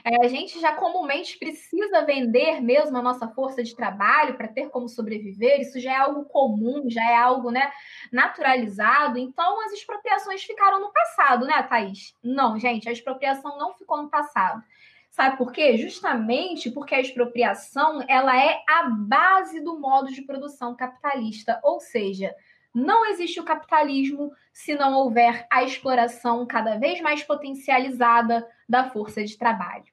É, 0.03 0.25
a 0.25 0.27
gente 0.27 0.59
já 0.59 0.73
comumente 0.75 1.37
precisa 1.37 2.03
vender 2.05 2.59
mesmo 2.61 2.97
a 2.97 3.01
nossa 3.01 3.27
força 3.29 3.63
de 3.63 3.75
trabalho 3.75 4.35
para 4.35 4.47
ter 4.49 4.69
como 4.69 4.89
sobreviver, 4.89 5.61
isso 5.61 5.79
já 5.79 5.93
é 5.93 5.97
algo 5.97 6.25
comum, 6.25 6.89
já 6.89 7.03
é 7.03 7.15
algo 7.15 7.51
né, 7.51 7.71
naturalizado. 8.11 9.17
Então, 9.17 9.61
as 9.65 9.71
expropriações 9.71 10.43
ficaram 10.43 10.81
no 10.81 10.91
passado, 10.91 11.45
né, 11.45 11.61
Thaís? 11.63 12.15
Não, 12.21 12.59
gente, 12.59 12.89
a 12.89 12.91
expropriação 12.91 13.57
não 13.57 13.73
ficou 13.75 14.01
no 14.01 14.09
passado. 14.09 14.63
Sabe 15.09 15.37
por 15.37 15.51
quê? 15.51 15.77
Justamente 15.77 16.71
porque 16.71 16.95
a 16.95 16.99
expropriação 16.99 18.03
ela 18.07 18.35
é 18.35 18.63
a 18.67 18.89
base 18.89 19.61
do 19.61 19.79
modo 19.79 20.11
de 20.11 20.23
produção 20.23 20.75
capitalista, 20.75 21.59
ou 21.63 21.79
seja, 21.79 22.35
não 22.73 23.05
existe 23.05 23.39
o 23.39 23.43
capitalismo 23.43 24.31
se 24.51 24.75
não 24.75 24.93
houver 24.93 25.45
a 25.51 25.63
exploração 25.63 26.45
cada 26.45 26.77
vez 26.77 27.01
mais 27.01 27.23
potencializada 27.23 28.47
da 28.67 28.89
força 28.89 29.23
de 29.23 29.37
trabalho. 29.37 29.85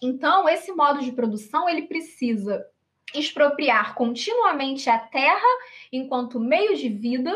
Então, 0.00 0.48
esse 0.48 0.72
modo 0.72 1.00
de 1.00 1.12
produção 1.12 1.68
ele 1.68 1.82
precisa 1.82 2.64
expropriar 3.14 3.94
continuamente 3.94 4.88
a 4.88 4.98
terra 4.98 5.46
enquanto 5.92 6.40
meio 6.40 6.76
de 6.76 6.88
vida 6.88 7.32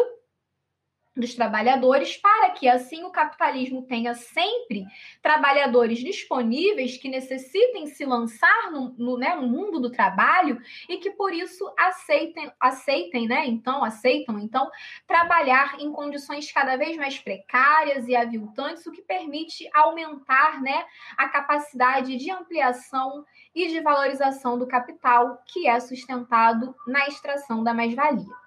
dos 1.16 1.34
trabalhadores, 1.34 2.16
para 2.16 2.50
que 2.50 2.68
assim 2.68 3.04
o 3.04 3.10
capitalismo 3.10 3.82
tenha 3.82 4.14
sempre 4.14 4.84
trabalhadores 5.22 5.98
disponíveis 5.98 6.98
que 6.98 7.08
necessitem 7.08 7.86
se 7.86 8.04
lançar 8.04 8.70
no, 8.70 8.94
no, 8.98 9.16
né, 9.16 9.34
no 9.34 9.48
mundo 9.48 9.80
do 9.80 9.90
trabalho 9.90 10.60
e 10.88 10.98
que 10.98 11.10
por 11.10 11.32
isso 11.32 11.72
aceitem, 11.78 12.52
aceitem, 12.60 13.26
né? 13.26 13.46
Então, 13.46 13.82
aceitam 13.82 14.38
então 14.38 14.70
trabalhar 15.06 15.80
em 15.80 15.90
condições 15.90 16.52
cada 16.52 16.76
vez 16.76 16.96
mais 16.96 17.18
precárias 17.18 18.06
e 18.06 18.14
aviltantes, 18.14 18.86
o 18.86 18.92
que 18.92 19.02
permite 19.02 19.68
aumentar 19.72 20.60
né, 20.60 20.84
a 21.16 21.28
capacidade 21.28 22.16
de 22.16 22.30
ampliação 22.30 23.24
e 23.54 23.68
de 23.68 23.80
valorização 23.80 24.58
do 24.58 24.66
capital 24.66 25.40
que 25.46 25.66
é 25.66 25.80
sustentado 25.80 26.74
na 26.86 27.06
extração 27.08 27.64
da 27.64 27.72
mais-valia. 27.72 28.45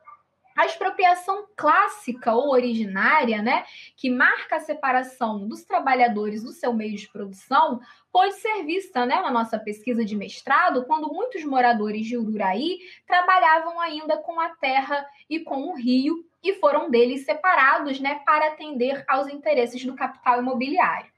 A 0.60 0.66
expropriação 0.66 1.48
clássica 1.56 2.34
ou 2.34 2.50
originária, 2.52 3.42
né, 3.42 3.64
que 3.96 4.10
marca 4.10 4.58
a 4.58 4.60
separação 4.60 5.48
dos 5.48 5.64
trabalhadores 5.64 6.44
do 6.44 6.52
seu 6.52 6.74
meio 6.74 6.98
de 6.98 7.08
produção, 7.08 7.80
pode 8.12 8.34
ser 8.34 8.66
vista 8.66 9.06
né, 9.06 9.22
na 9.22 9.32
nossa 9.32 9.58
pesquisa 9.58 10.04
de 10.04 10.18
mestrado, 10.18 10.84
quando 10.84 11.14
muitos 11.14 11.46
moradores 11.46 12.06
de 12.06 12.18
Ururaí 12.18 12.78
trabalhavam 13.08 13.80
ainda 13.80 14.18
com 14.18 14.38
a 14.38 14.50
terra 14.50 15.08
e 15.30 15.40
com 15.40 15.70
o 15.70 15.76
rio 15.78 16.26
e 16.44 16.54
foram 16.56 16.92
deles 16.92 17.24
separados 17.24 18.02
né, 18.02 18.22
para 18.26 18.48
atender 18.48 19.06
aos 19.08 19.30
interesses 19.30 19.82
do 19.86 19.96
capital 19.96 20.42
imobiliário. 20.42 21.10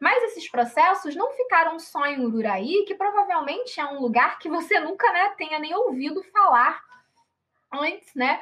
Mas 0.00 0.24
esses 0.24 0.50
processos 0.50 1.14
não 1.14 1.30
ficaram 1.34 1.78
só 1.78 2.04
em 2.06 2.18
Ururaí, 2.18 2.84
que 2.84 2.96
provavelmente 2.96 3.78
é 3.78 3.84
um 3.84 4.00
lugar 4.00 4.40
que 4.40 4.48
você 4.48 4.80
nunca 4.80 5.12
né, 5.12 5.36
tenha 5.38 5.60
nem 5.60 5.72
ouvido 5.72 6.20
falar 6.32 6.82
antes, 7.72 8.12
né? 8.16 8.40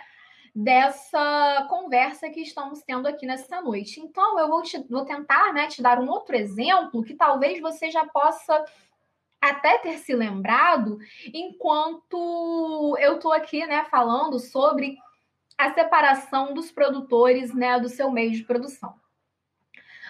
Dessa 0.58 1.66
conversa 1.68 2.30
que 2.30 2.40
estamos 2.40 2.80
tendo 2.80 3.06
aqui 3.06 3.26
nessa 3.26 3.60
noite. 3.60 4.00
Então, 4.00 4.38
eu 4.38 4.48
vou, 4.48 4.62
te, 4.62 4.82
vou 4.88 5.04
tentar 5.04 5.52
né, 5.52 5.66
te 5.66 5.82
dar 5.82 6.00
um 6.00 6.08
outro 6.08 6.34
exemplo 6.34 7.04
que 7.04 7.12
talvez 7.12 7.60
você 7.60 7.90
já 7.90 8.06
possa 8.06 8.64
até 9.38 9.76
ter 9.76 9.98
se 9.98 10.14
lembrado 10.14 10.96
enquanto 11.26 12.96
eu 12.98 13.16
estou 13.16 13.34
aqui 13.34 13.66
né, 13.66 13.84
falando 13.90 14.38
sobre 14.38 14.96
a 15.58 15.74
separação 15.74 16.54
dos 16.54 16.72
produtores 16.72 17.54
né, 17.54 17.78
do 17.78 17.90
seu 17.90 18.10
meio 18.10 18.30
de 18.30 18.42
produção. 18.42 18.94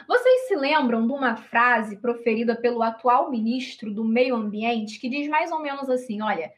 Vocês 0.06 0.46
se 0.46 0.54
lembram 0.54 1.08
de 1.08 1.12
uma 1.12 1.34
frase 1.34 1.96
proferida 1.96 2.54
pelo 2.54 2.84
atual 2.84 3.32
ministro 3.32 3.92
do 3.92 4.04
Meio 4.04 4.36
Ambiente 4.36 5.00
que 5.00 5.08
diz 5.08 5.26
mais 5.26 5.50
ou 5.50 5.58
menos 5.58 5.90
assim: 5.90 6.22
olha, 6.22 6.52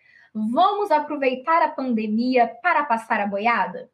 Vamos 0.53 0.93
aproveitar 0.93 1.63
a 1.63 1.69
pandemia 1.69 2.47
para 2.63 2.85
passar 2.85 3.19
a 3.21 3.27
boiada? 3.27 3.91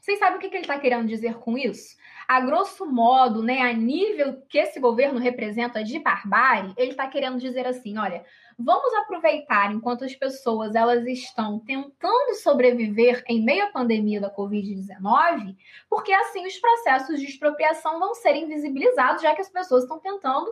Vocês 0.00 0.18
sabem 0.18 0.38
o 0.38 0.40
que, 0.40 0.46
ele 0.46 0.60
está 0.60 0.78
querendo 0.78 1.06
dizer 1.06 1.34
com 1.38 1.58
isso? 1.58 1.94
A 2.26 2.40
grosso 2.40 2.86
modo, 2.86 3.42
né, 3.42 3.60
a 3.60 3.72
nível 3.72 4.40
que 4.48 4.56
esse 4.56 4.80
governo 4.80 5.18
representa 5.18 5.84
de 5.84 5.98
barbárie, 5.98 6.72
ele 6.78 6.92
está 6.92 7.06
querendo 7.06 7.38
dizer 7.38 7.66
assim: 7.66 7.98
olha, 7.98 8.24
vamos 8.58 8.94
aproveitar 8.94 9.70
enquanto 9.70 10.04
as 10.04 10.14
pessoas 10.14 10.74
elas 10.74 11.06
estão 11.06 11.58
tentando 11.58 12.34
sobreviver 12.36 13.22
em 13.28 13.44
meio 13.44 13.66
à 13.66 13.70
pandemia 13.70 14.20
da 14.20 14.34
Covid-19, 14.34 15.54
porque 15.90 16.12
assim 16.12 16.46
os 16.46 16.56
processos 16.56 17.20
de 17.20 17.26
expropriação 17.26 17.98
vão 17.98 18.14
ser 18.14 18.34
invisibilizados, 18.36 19.20
já 19.20 19.34
que 19.34 19.42
as 19.42 19.50
pessoas 19.50 19.82
estão 19.82 19.98
tentando 19.98 20.50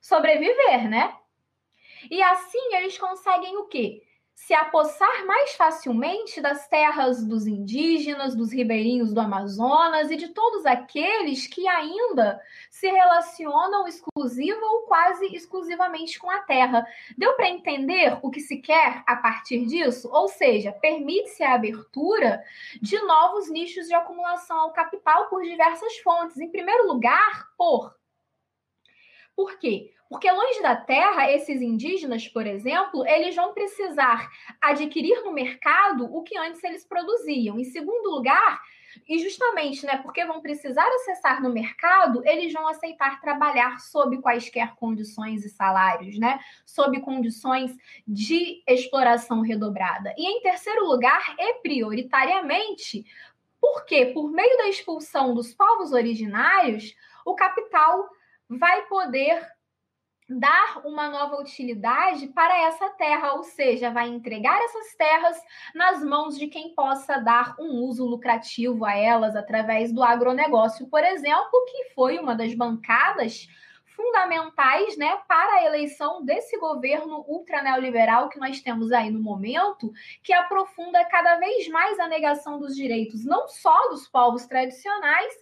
sobreviver, 0.00 0.88
né? 0.88 1.14
E 2.10 2.22
assim 2.22 2.74
eles 2.76 2.96
conseguem 2.96 3.58
o 3.58 3.64
quê? 3.64 4.05
Se 4.36 4.52
apossar 4.52 5.24
mais 5.24 5.54
facilmente 5.54 6.42
das 6.42 6.68
terras 6.68 7.24
dos 7.24 7.46
indígenas, 7.46 8.36
dos 8.36 8.52
ribeirinhos 8.52 9.14
do 9.14 9.18
Amazonas 9.18 10.10
e 10.10 10.16
de 10.16 10.28
todos 10.28 10.66
aqueles 10.66 11.46
que 11.46 11.66
ainda 11.66 12.38
se 12.70 12.86
relacionam 12.86 13.88
exclusiva 13.88 14.60
ou 14.60 14.82
quase 14.82 15.34
exclusivamente 15.34 16.18
com 16.18 16.30
a 16.30 16.40
terra. 16.40 16.86
Deu 17.16 17.32
para 17.32 17.48
entender 17.48 18.18
o 18.22 18.30
que 18.30 18.40
se 18.40 18.58
quer 18.58 19.02
a 19.06 19.16
partir 19.16 19.64
disso? 19.64 20.10
Ou 20.12 20.28
seja, 20.28 20.70
permite-se 20.70 21.42
a 21.42 21.54
abertura 21.54 22.44
de 22.82 23.00
novos 23.04 23.48
nichos 23.48 23.86
de 23.86 23.94
acumulação 23.94 24.60
ao 24.60 24.72
capital 24.72 25.30
por 25.30 25.42
diversas 25.42 25.96
fontes. 26.00 26.38
Em 26.38 26.50
primeiro 26.50 26.86
lugar, 26.86 27.48
por. 27.56 27.96
Por 29.34 29.58
quê? 29.58 29.95
Porque 30.08 30.30
longe 30.30 30.62
da 30.62 30.76
terra, 30.76 31.30
esses 31.32 31.60
indígenas, 31.60 32.28
por 32.28 32.46
exemplo, 32.46 33.04
eles 33.06 33.34
vão 33.34 33.52
precisar 33.52 34.30
adquirir 34.60 35.22
no 35.24 35.32
mercado 35.32 36.04
o 36.04 36.22
que 36.22 36.38
antes 36.38 36.62
eles 36.62 36.84
produziam. 36.84 37.58
Em 37.58 37.64
segundo 37.64 38.10
lugar, 38.10 38.60
e 39.08 39.18
justamente, 39.18 39.84
né, 39.84 39.98
porque 39.98 40.24
vão 40.24 40.40
precisar 40.40 40.86
acessar 40.86 41.42
no 41.42 41.52
mercado, 41.52 42.22
eles 42.24 42.52
vão 42.52 42.68
aceitar 42.68 43.20
trabalhar 43.20 43.80
sob 43.80 44.20
quaisquer 44.22 44.74
condições 44.76 45.44
e 45.44 45.48
salários, 45.48 46.18
né? 46.18 46.38
Sob 46.64 47.00
condições 47.00 47.76
de 48.06 48.62
exploração 48.66 49.40
redobrada. 49.40 50.14
E 50.16 50.24
em 50.24 50.40
terceiro 50.40 50.86
lugar, 50.86 51.34
e 51.38 51.54
prioritariamente, 51.54 53.04
porque 53.60 54.06
por 54.06 54.30
meio 54.30 54.56
da 54.58 54.68
expulsão 54.68 55.34
dos 55.34 55.52
povos 55.52 55.92
originários, 55.92 56.94
o 57.24 57.34
capital 57.34 58.08
vai 58.48 58.86
poder 58.86 59.55
dar 60.28 60.80
uma 60.84 61.08
nova 61.08 61.36
utilidade 61.36 62.26
para 62.28 62.66
essa 62.66 62.88
terra, 62.90 63.34
ou 63.34 63.44
seja, 63.44 63.90
vai 63.90 64.08
entregar 64.08 64.60
essas 64.62 64.94
terras 64.96 65.40
nas 65.74 66.02
mãos 66.02 66.36
de 66.36 66.48
quem 66.48 66.74
possa 66.74 67.18
dar 67.18 67.54
um 67.60 67.82
uso 67.82 68.04
lucrativo 68.04 68.84
a 68.84 68.94
elas 68.94 69.36
através 69.36 69.92
do 69.92 70.02
agronegócio, 70.02 70.88
por 70.88 71.04
exemplo, 71.04 71.64
que 71.70 71.94
foi 71.94 72.18
uma 72.18 72.34
das 72.34 72.54
bancadas 72.54 73.48
fundamentais 73.96 74.96
né, 74.98 75.16
para 75.26 75.54
a 75.54 75.64
eleição 75.64 76.22
desse 76.22 76.58
governo 76.58 77.24
ultra 77.26 77.62
neoliberal 77.62 78.28
que 78.28 78.38
nós 78.38 78.60
temos 78.60 78.92
aí 78.92 79.10
no 79.10 79.20
momento, 79.20 79.90
que 80.22 80.34
aprofunda 80.34 81.02
cada 81.06 81.36
vez 81.36 81.66
mais 81.68 81.98
a 81.98 82.06
negação 82.06 82.58
dos 82.58 82.76
direitos, 82.76 83.24
não 83.24 83.48
só 83.48 83.88
dos 83.88 84.06
povos 84.06 84.46
tradicionais, 84.46 85.32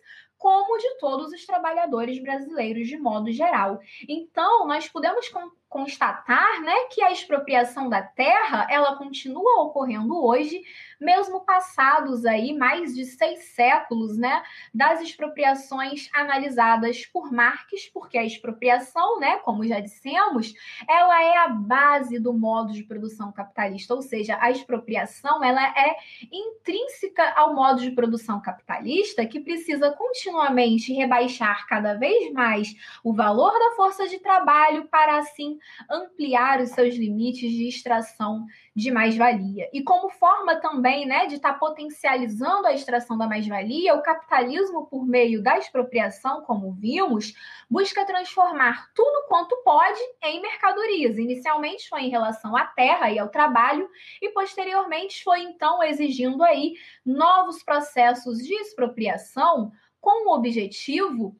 como 0.45 0.77
de 0.77 0.99
todos 0.99 1.33
os 1.33 1.47
trabalhadores 1.47 2.21
brasileiros 2.21 2.87
de 2.87 2.99
modo 2.99 3.33
geral. 3.33 3.81
Então, 4.07 4.67
nós 4.67 4.87
podemos 4.87 5.27
constatar, 5.75 6.61
né, 6.63 6.73
que 6.93 7.03
a 7.03 7.11
expropriação 7.11 7.89
da 7.89 8.01
terra, 8.01 8.65
ela 8.71 8.95
continua 8.95 9.63
ocorrendo 9.63 10.25
hoje, 10.25 10.63
mesmo 11.01 11.41
passados 11.41 12.25
aí 12.25 12.57
mais 12.57 12.95
de 12.95 13.05
seis 13.05 13.47
séculos, 13.57 14.17
né, 14.17 14.41
das 14.73 15.01
expropriações 15.01 16.09
analisadas 16.15 17.05
por 17.07 17.33
Marx, 17.33 17.91
porque 17.93 18.17
a 18.17 18.25
expropriação, 18.25 19.19
né, 19.19 19.39
como 19.39 19.67
já 19.67 19.81
dissemos, 19.81 20.55
ela 20.89 21.21
é 21.25 21.39
a 21.39 21.49
base 21.49 22.21
do 22.21 22.33
modo 22.33 22.73
de 22.73 22.85
produção 22.85 23.33
capitalista, 23.33 23.97
ou 23.97 24.01
seja, 24.01 24.39
a 24.41 24.53
expropriação, 24.53 25.43
ela 25.43 25.61
é 25.77 25.97
intrínseca 26.31 27.33
ao 27.35 27.53
modo 27.53 27.81
de 27.81 27.91
produção 27.91 28.41
capitalista, 28.41 29.27
que 29.27 29.41
precisa 29.41 29.91
continuamente 29.91 30.93
rebaixar 30.93 31.67
cada 31.67 31.95
vez 31.95 32.33
mais 32.33 32.77
o 33.03 33.13
valor 33.13 33.53
da 33.59 33.75
força 33.75 34.07
de 34.07 34.21
trabalho 34.21 34.87
para 34.87 35.19
assim 35.19 35.59
ampliar 35.91 36.61
os 36.61 36.71
seus 36.71 36.95
limites 36.95 37.51
de 37.51 37.69
extração 37.69 38.45
de 38.75 38.91
mais-valia. 38.91 39.69
E 39.73 39.83
como 39.83 40.11
forma 40.11 40.57
também 40.57 41.07
né, 41.07 41.27
de 41.27 41.37
estar 41.37 41.55
tá 41.55 41.59
potencializando 41.59 42.67
a 42.67 42.73
extração 42.73 43.17
da 43.17 43.27
mais-valia, 43.27 43.95
o 43.95 44.03
capitalismo, 44.03 44.87
por 44.87 45.07
meio 45.07 45.43
da 45.43 45.59
expropriação, 45.59 46.43
como 46.43 46.73
vimos, 46.73 47.33
busca 47.71 48.05
transformar 48.05 48.91
tudo 48.95 49.27
quanto 49.29 49.57
pode 49.65 50.01
em 50.23 50.41
mercadorias. 50.41 51.19
Inicialmente 51.19 51.89
foi 51.89 52.03
em 52.03 52.11
relação 52.11 52.57
à 52.57 52.67
terra 52.67 53.11
e 53.11 53.19
ao 53.19 53.29
trabalho, 53.29 53.89
e 54.21 54.29
posteriormente 54.31 55.23
foi 55.23 55.41
então 55.43 55.83
exigindo 55.83 56.43
aí 56.43 56.75
novos 57.05 57.63
processos 57.63 58.39
de 58.39 58.55
expropriação 58.55 59.73
com 60.01 60.29
o 60.29 60.35
objetivo 60.35 61.37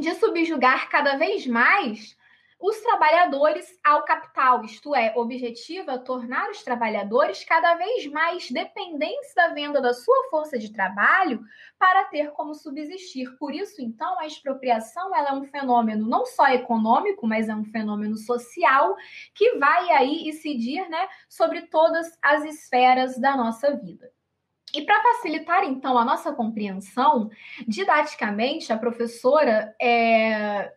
de 0.00 0.14
subjugar 0.14 0.88
cada 0.88 1.16
vez 1.16 1.46
mais 1.46 2.16
os 2.66 2.80
trabalhadores 2.80 3.78
ao 3.84 4.06
capital, 4.06 4.64
isto 4.64 4.94
é, 4.94 5.12
objetiva 5.14 5.98
tornar 5.98 6.48
os 6.48 6.62
trabalhadores 6.62 7.44
cada 7.44 7.74
vez 7.74 8.06
mais 8.06 8.50
dependentes 8.50 9.34
da 9.34 9.48
venda 9.48 9.82
da 9.82 9.92
sua 9.92 10.30
força 10.30 10.58
de 10.58 10.72
trabalho 10.72 11.44
para 11.78 12.04
ter 12.04 12.30
como 12.30 12.54
subsistir. 12.54 13.36
Por 13.36 13.52
isso, 13.52 13.82
então, 13.82 14.18
a 14.18 14.26
expropriação 14.26 15.14
ela 15.14 15.28
é 15.28 15.32
um 15.34 15.44
fenômeno 15.44 16.08
não 16.08 16.24
só 16.24 16.48
econômico, 16.48 17.26
mas 17.26 17.50
é 17.50 17.54
um 17.54 17.66
fenômeno 17.66 18.16
social 18.16 18.96
que 19.34 19.58
vai 19.58 19.90
aí 19.90 20.26
incidir 20.26 20.88
né, 20.88 21.06
sobre 21.28 21.66
todas 21.66 22.16
as 22.22 22.44
esferas 22.44 23.18
da 23.18 23.36
nossa 23.36 23.76
vida. 23.76 24.10
E 24.72 24.80
para 24.86 25.02
facilitar, 25.02 25.64
então, 25.64 25.98
a 25.98 26.04
nossa 26.04 26.32
compreensão, 26.32 27.28
didaticamente, 27.68 28.72
a 28.72 28.78
professora 28.78 29.76
é, 29.78 30.72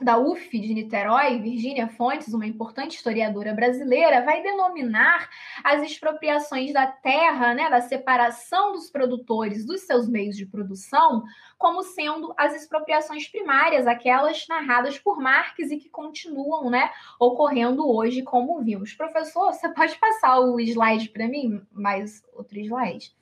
da 0.00 0.18
UF 0.18 0.58
de 0.58 0.74
Niterói, 0.74 1.38
Virgínia 1.40 1.88
Fontes, 1.88 2.32
uma 2.32 2.46
importante 2.46 2.96
historiadora 2.96 3.54
brasileira, 3.54 4.24
vai 4.24 4.42
denominar 4.42 5.28
as 5.64 5.82
expropriações 5.82 6.72
da 6.72 6.86
terra, 6.86 7.54
né, 7.54 7.70
da 7.70 7.80
separação 7.80 8.72
dos 8.72 8.90
produtores 8.90 9.64
dos 9.64 9.82
seus 9.82 10.08
meios 10.08 10.36
de 10.36 10.46
produção, 10.46 11.24
como 11.56 11.82
sendo 11.82 12.34
as 12.36 12.54
expropriações 12.54 13.28
primárias, 13.28 13.86
aquelas 13.86 14.46
narradas 14.48 14.98
por 14.98 15.18
Marx 15.18 15.70
e 15.70 15.78
que 15.78 15.88
continuam, 15.88 16.68
né, 16.68 16.90
ocorrendo 17.18 17.88
hoje, 17.88 18.22
como 18.22 18.62
vimos. 18.62 18.92
Professor, 18.92 19.52
você 19.52 19.68
pode 19.68 19.96
passar 19.98 20.40
o 20.40 20.60
slide 20.60 21.08
para 21.08 21.26
mim? 21.26 21.62
Mais 21.72 22.22
outro 22.34 22.58
slide. 22.58 23.14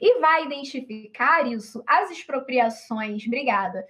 E 0.00 0.20
vai 0.20 0.44
identificar 0.44 1.46
isso, 1.46 1.82
as 1.86 2.10
expropriações, 2.10 3.26
obrigada 3.26 3.86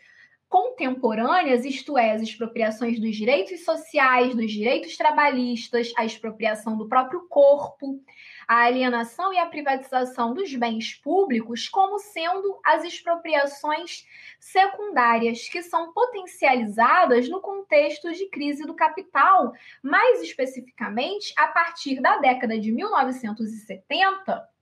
contemporâneas, 0.49 1.65
isto 1.65 1.99
é, 1.99 2.13
as 2.13 2.23
expropriações 2.23 3.01
dos 3.01 3.17
direitos 3.17 3.65
sociais, 3.65 4.35
dos 4.35 4.51
direitos 4.51 4.97
trabalhistas, 4.97 5.93
a 5.97 6.05
expropriação 6.05 6.77
do 6.77 6.89
próprio 6.89 7.27
corpo, 7.29 8.01
a 8.47 8.63
alienação 8.65 9.33
e 9.33 9.39
a 9.39 9.47
privatização 9.47 10.33
dos 10.33 10.55
bens 10.55 10.95
públicos, 10.95 11.69
como 11.69 11.99
sendo 11.99 12.61
as 12.65 12.85
expropriações 12.85 14.05
secundárias, 14.39 15.49
que 15.49 15.63
são 15.63 15.93
potencializadas 15.93 17.29
no 17.29 17.41
contexto 17.41 18.13
de 18.13 18.29
crise 18.29 18.65
do 18.65 18.75
capital, 18.75 19.53
mais 19.83 20.23
especificamente 20.23 21.35
a 21.37 21.49
partir 21.49 22.01
da 22.01 22.19
década 22.19 22.59
de 22.59 22.71
1970 22.71 24.56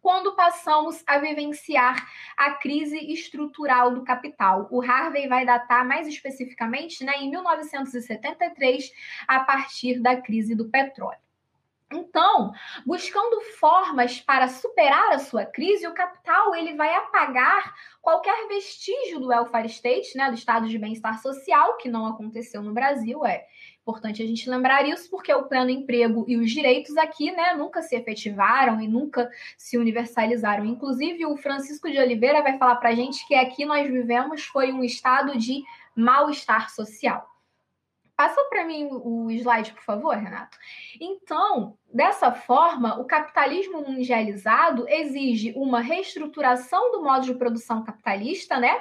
quando 0.00 0.34
passamos 0.34 1.02
a 1.06 1.18
vivenciar 1.18 2.06
a 2.36 2.52
crise 2.52 2.98
estrutural 3.12 3.94
do 3.94 4.04
capital. 4.04 4.68
O 4.70 4.82
Harvey 4.82 5.28
vai 5.28 5.44
datar 5.44 5.86
mais 5.86 6.06
especificamente 6.06 7.04
né, 7.04 7.14
em 7.18 7.30
1973, 7.30 8.92
a 9.26 9.40
partir 9.40 10.00
da 10.00 10.20
crise 10.20 10.54
do 10.54 10.68
petróleo. 10.68 11.18
Então, 11.90 12.52
buscando 12.84 13.40
formas 13.58 14.20
para 14.20 14.46
superar 14.48 15.14
a 15.14 15.18
sua 15.18 15.46
crise, 15.46 15.86
o 15.86 15.94
capital 15.94 16.54
ele 16.54 16.74
vai 16.74 16.94
apagar 16.94 17.74
qualquer 18.02 18.46
vestígio 18.46 19.18
do 19.18 19.28
welfare 19.28 19.68
state, 19.68 20.14
né, 20.14 20.28
do 20.28 20.34
estado 20.34 20.68
de 20.68 20.78
bem-estar 20.78 21.18
social, 21.22 21.78
que 21.78 21.88
não 21.88 22.06
aconteceu 22.06 22.62
no 22.62 22.74
Brasil, 22.74 23.24
é 23.24 23.46
importante 23.88 24.22
a 24.22 24.26
gente 24.26 24.50
lembrar 24.50 24.86
isso, 24.86 25.08
porque 25.08 25.32
o 25.32 25.44
pleno 25.44 25.70
emprego 25.70 26.24
e 26.28 26.36
os 26.36 26.50
direitos 26.50 26.96
aqui, 26.98 27.30
né, 27.30 27.54
nunca 27.54 27.80
se 27.80 27.96
efetivaram 27.96 28.80
e 28.80 28.86
nunca 28.86 29.30
se 29.56 29.78
universalizaram. 29.78 30.66
Inclusive, 30.66 31.24
o 31.24 31.36
Francisco 31.38 31.90
de 31.90 31.98
Oliveira 31.98 32.42
vai 32.42 32.58
falar 32.58 32.76
para 32.76 32.90
a 32.90 32.94
gente 32.94 33.26
que 33.26 33.34
aqui 33.34 33.64
nós 33.64 33.90
vivemos 33.90 34.44
foi 34.44 34.70
um 34.72 34.84
estado 34.84 35.38
de 35.38 35.62
mal-estar 35.96 36.70
social. 36.70 37.26
Passa 38.18 38.42
para 38.50 38.64
mim 38.64 38.88
o 38.90 39.30
slide, 39.30 39.72
por 39.72 39.84
favor, 39.84 40.16
Renato. 40.16 40.58
Então, 41.00 41.78
dessa 41.94 42.32
forma, 42.32 42.98
o 43.00 43.04
capitalismo 43.04 43.80
mundializado 43.80 44.88
exige 44.88 45.52
uma 45.54 45.80
reestruturação 45.80 46.90
do 46.90 47.00
modo 47.02 47.24
de 47.24 47.34
produção 47.34 47.84
capitalista, 47.84 48.58
né? 48.58 48.76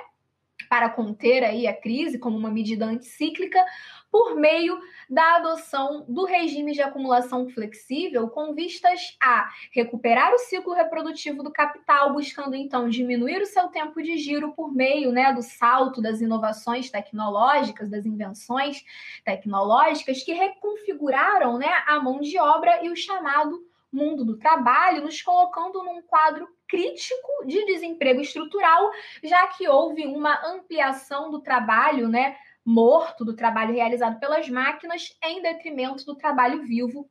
Para 0.67 0.89
conter 0.89 1.43
aí 1.43 1.67
a 1.67 1.73
crise 1.79 2.17
como 2.17 2.35
uma 2.35 2.49
medida 2.49 2.85
anticíclica, 2.85 3.63
por 4.11 4.35
meio 4.35 4.79
da 5.09 5.35
adoção 5.35 6.05
do 6.07 6.25
regime 6.25 6.73
de 6.73 6.81
acumulação 6.81 7.47
flexível, 7.49 8.29
com 8.29 8.53
vistas 8.53 9.17
a 9.21 9.49
recuperar 9.71 10.33
o 10.33 10.39
ciclo 10.39 10.73
reprodutivo 10.73 11.43
do 11.43 11.51
capital, 11.51 12.13
buscando 12.13 12.55
então 12.55 12.89
diminuir 12.89 13.41
o 13.41 13.45
seu 13.45 13.67
tempo 13.67 14.01
de 14.01 14.17
giro 14.17 14.51
por 14.53 14.73
meio 14.73 15.11
né, 15.11 15.33
do 15.33 15.41
salto 15.41 16.01
das 16.01 16.21
inovações 16.21 16.89
tecnológicas, 16.89 17.89
das 17.89 18.05
invenções 18.05 18.83
tecnológicas 19.23 20.23
que 20.23 20.33
reconfiguraram 20.33 21.57
né, 21.57 21.71
a 21.85 21.99
mão 21.99 22.19
de 22.19 22.37
obra 22.37 22.83
e 22.83 22.89
o 22.89 22.95
chamado 22.95 23.65
mundo 23.91 24.25
do 24.25 24.37
trabalho, 24.37 25.03
nos 25.03 25.21
colocando 25.21 25.83
num 25.83 26.01
quadro 26.01 26.47
crítico 26.67 27.45
de 27.45 27.65
desemprego 27.65 28.19
estrutural, 28.19 28.91
já 29.23 29.47
que 29.47 29.67
houve 29.67 30.05
uma 30.05 30.45
ampliação 30.45 31.31
do 31.31 31.39
trabalho, 31.39 32.09
né, 32.09 32.35
morto 32.67 33.23
do 33.23 33.33
trabalho 33.33 33.73
realizado 33.73 34.19
pelas 34.19 34.49
máquinas 34.49 35.17
em 35.23 35.41
detrimento 35.41 36.05
do 36.05 36.15
trabalho 36.15 36.63
vivo 36.63 37.09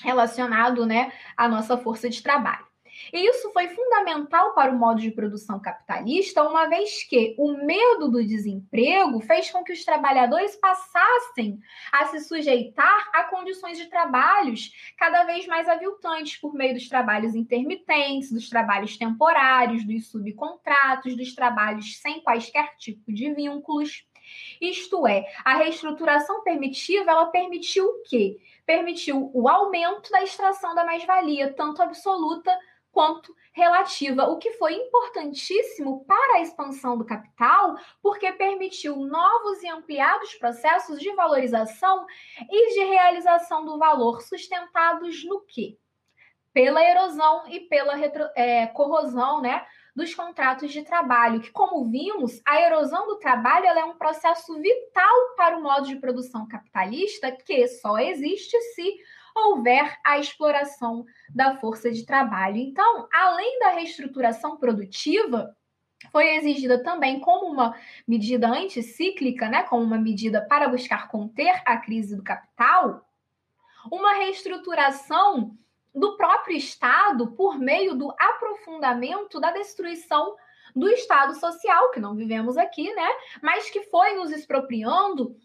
relacionado 0.00 0.86
né, 0.86 1.12
à 1.36 1.48
nossa 1.48 1.76
força 1.76 2.08
de 2.08 2.22
trabalho. 2.22 2.64
E 3.12 3.28
isso 3.28 3.50
foi 3.52 3.68
fundamental 3.68 4.54
para 4.54 4.70
o 4.70 4.78
modo 4.78 5.00
de 5.00 5.10
produção 5.10 5.58
capitalista, 5.58 6.42
uma 6.44 6.66
vez 6.66 7.02
que 7.04 7.34
o 7.38 7.52
medo 7.64 8.08
do 8.08 8.24
desemprego 8.24 9.18
fez 9.20 9.50
com 9.50 9.64
que 9.64 9.72
os 9.72 9.84
trabalhadores 9.84 10.54
passassem 10.56 11.58
a 11.90 12.06
se 12.06 12.20
sujeitar 12.20 13.10
a 13.14 13.24
condições 13.24 13.78
de 13.78 13.86
trabalhos 13.86 14.70
cada 14.98 15.24
vez 15.24 15.46
mais 15.46 15.68
aviltantes 15.68 16.38
por 16.38 16.54
meio 16.54 16.74
dos 16.74 16.88
trabalhos 16.88 17.34
intermitentes, 17.34 18.30
dos 18.30 18.48
trabalhos 18.48 18.96
temporários, 18.96 19.84
dos 19.84 20.10
subcontratos, 20.10 21.16
dos 21.16 21.34
trabalhos 21.34 21.98
sem 21.98 22.20
quaisquer 22.22 22.76
tipo 22.76 23.12
de 23.12 23.32
vínculos. 23.34 24.06
Isto 24.60 25.06
é, 25.06 25.26
a 25.44 25.56
reestruturação 25.56 26.42
permitiva, 26.42 27.10
ela 27.10 27.26
permitiu 27.26 27.86
o 27.86 28.02
quê? 28.02 28.38
Permitiu 28.64 29.30
o 29.34 29.48
aumento 29.48 30.10
da 30.10 30.22
extração 30.22 30.74
da 30.74 30.84
mais-valia, 30.84 31.52
tanto 31.52 31.82
absoluta 31.82 32.56
quanto 32.92 33.34
relativa, 33.52 34.24
o 34.24 34.38
que 34.38 34.52
foi 34.52 34.74
importantíssimo 34.74 36.04
para 36.04 36.36
a 36.36 36.40
expansão 36.40 36.96
do 36.96 37.04
capital, 37.04 37.76
porque 38.02 38.30
permitiu 38.32 38.96
novos 38.96 39.62
e 39.62 39.68
ampliados 39.68 40.34
processos 40.34 41.00
de 41.00 41.12
valorização 41.14 42.06
e 42.50 42.74
de 42.74 42.84
realização 42.84 43.64
do 43.64 43.78
valor 43.78 44.22
sustentados 44.22 45.24
no 45.24 45.40
quê? 45.40 45.76
Pela 46.52 46.82
erosão 46.82 47.48
e 47.48 47.60
pela 47.60 47.94
retro, 47.94 48.28
é, 48.36 48.66
corrosão, 48.68 49.40
né? 49.40 49.66
Dos 49.94 50.14
contratos 50.14 50.72
de 50.72 50.82
trabalho, 50.82 51.40
que, 51.40 51.50
como 51.50 51.88
vimos, 51.90 52.40
a 52.46 52.60
erosão 52.60 53.06
do 53.06 53.18
trabalho 53.18 53.66
é 53.66 53.84
um 53.84 53.96
processo 53.96 54.58
vital 54.60 55.34
para 55.36 55.58
o 55.58 55.62
modo 55.62 55.86
de 55.86 55.96
produção 55.96 56.48
capitalista 56.48 57.30
que 57.30 57.68
só 57.68 57.98
existe 57.98 58.58
se 58.74 58.96
houver 59.34 59.98
a 60.04 60.18
exploração 60.18 61.04
da 61.34 61.56
força 61.56 61.90
de 61.90 62.04
trabalho. 62.04 62.56
Então, 62.56 63.08
além 63.12 63.58
da 63.58 63.70
reestruturação 63.70 64.56
produtiva, 64.56 65.54
foi 66.10 66.36
exigida 66.36 66.82
também 66.82 67.20
como 67.20 67.52
uma 67.52 67.76
medida 68.06 68.48
anticíclica, 68.48 69.48
né, 69.48 69.62
como 69.62 69.82
uma 69.82 69.98
medida 69.98 70.44
para 70.46 70.68
buscar 70.68 71.08
conter 71.08 71.62
a 71.64 71.76
crise 71.76 72.16
do 72.16 72.24
capital, 72.24 73.06
uma 73.90 74.14
reestruturação 74.14 75.56
do 75.94 76.16
próprio 76.16 76.56
Estado 76.56 77.32
por 77.32 77.58
meio 77.58 77.94
do 77.94 78.12
aprofundamento 78.18 79.40
da 79.40 79.50
destruição 79.50 80.34
do 80.74 80.88
Estado 80.88 81.34
social, 81.34 81.90
que 81.90 82.00
não 82.00 82.14
vivemos 82.14 82.56
aqui, 82.56 82.92
né? 82.94 83.08
Mas 83.42 83.68
que 83.70 83.82
foi 83.84 84.14
nos 84.14 84.30
expropriando 84.30 85.36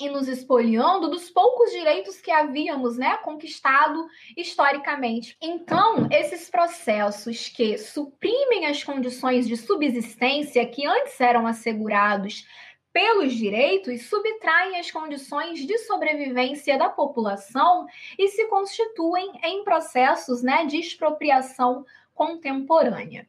e 0.00 0.08
nos 0.08 0.28
expoliando 0.28 1.08
dos 1.08 1.28
poucos 1.28 1.72
direitos 1.72 2.20
que 2.20 2.30
havíamos 2.30 2.96
né, 2.96 3.16
conquistado 3.18 4.06
historicamente. 4.36 5.36
Então, 5.42 6.08
esses 6.10 6.48
processos 6.48 7.48
que 7.48 7.76
suprimem 7.78 8.66
as 8.66 8.84
condições 8.84 9.48
de 9.48 9.56
subsistência 9.56 10.64
que 10.66 10.86
antes 10.86 11.20
eram 11.20 11.46
assegurados 11.46 12.46
pelos 12.92 13.34
direitos 13.34 14.08
subtraem 14.08 14.78
as 14.78 14.90
condições 14.90 15.66
de 15.66 15.78
sobrevivência 15.78 16.78
da 16.78 16.88
população 16.88 17.86
e 18.18 18.28
se 18.28 18.46
constituem 18.46 19.32
em 19.42 19.64
processos 19.64 20.42
né, 20.42 20.64
de 20.64 20.78
expropriação 20.78 21.84
contemporânea. 22.14 23.28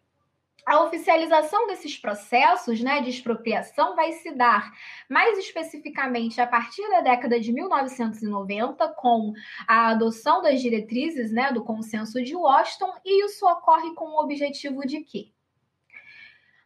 A 0.65 0.83
oficialização 0.83 1.65
desses 1.65 1.97
processos 1.97 2.79
né, 2.81 3.01
de 3.01 3.09
expropriação 3.09 3.95
vai 3.95 4.11
se 4.11 4.31
dar 4.31 4.71
mais 5.09 5.37
especificamente 5.39 6.39
a 6.39 6.45
partir 6.45 6.87
da 6.89 7.01
década 7.01 7.39
de 7.39 7.51
1990, 7.51 8.87
com 8.89 9.33
a 9.67 9.89
adoção 9.89 10.41
das 10.41 10.61
diretrizes 10.61 11.31
né, 11.31 11.51
do 11.51 11.63
Consenso 11.63 12.21
de 12.23 12.35
Washington, 12.35 12.93
e 13.03 13.25
isso 13.25 13.47
ocorre 13.47 13.95
com 13.95 14.05
o 14.05 14.21
objetivo 14.21 14.85
de 14.85 15.01
quê? 15.01 15.31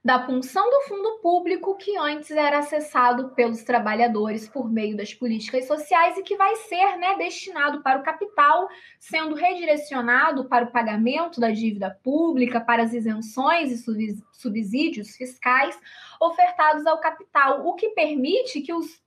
Da 0.04 0.20
punção 0.20 0.70
do 0.70 0.82
fundo 0.82 1.20
público 1.20 1.78
que 1.78 1.98
antes 1.98 2.32
era 2.32 2.60
acessado 2.60 3.30
pelos 3.30 3.64
trabalhadores 3.64 4.50
por 4.50 4.70
meio 4.70 4.98
das 4.98 5.14
políticas 5.14 5.66
sociais 5.66 6.18
e 6.18 6.24
que 6.24 6.36
vai 6.36 6.56
ser 6.58 6.98
né, 6.98 7.16
destinado 7.18 7.82
para 7.82 8.00
o 8.00 8.04
capital, 8.04 8.68
sendo 9.00 9.34
redirecionado 9.34 10.46
para 10.46 10.66
o 10.66 10.72
pagamento 10.72 11.40
da 11.40 11.52
dívida 11.52 11.90
pública, 12.04 12.60
para 12.60 12.84
as 12.84 12.94
isenções 12.94 13.72
e 13.72 14.18
subsídios 14.34 15.16
fiscais 15.16 15.80
ofertados 16.20 16.86
ao 16.86 17.00
capital, 17.00 17.66
o 17.66 17.74
que 17.74 17.90
permite 17.90 18.60
que 18.60 18.74
os 18.74 19.02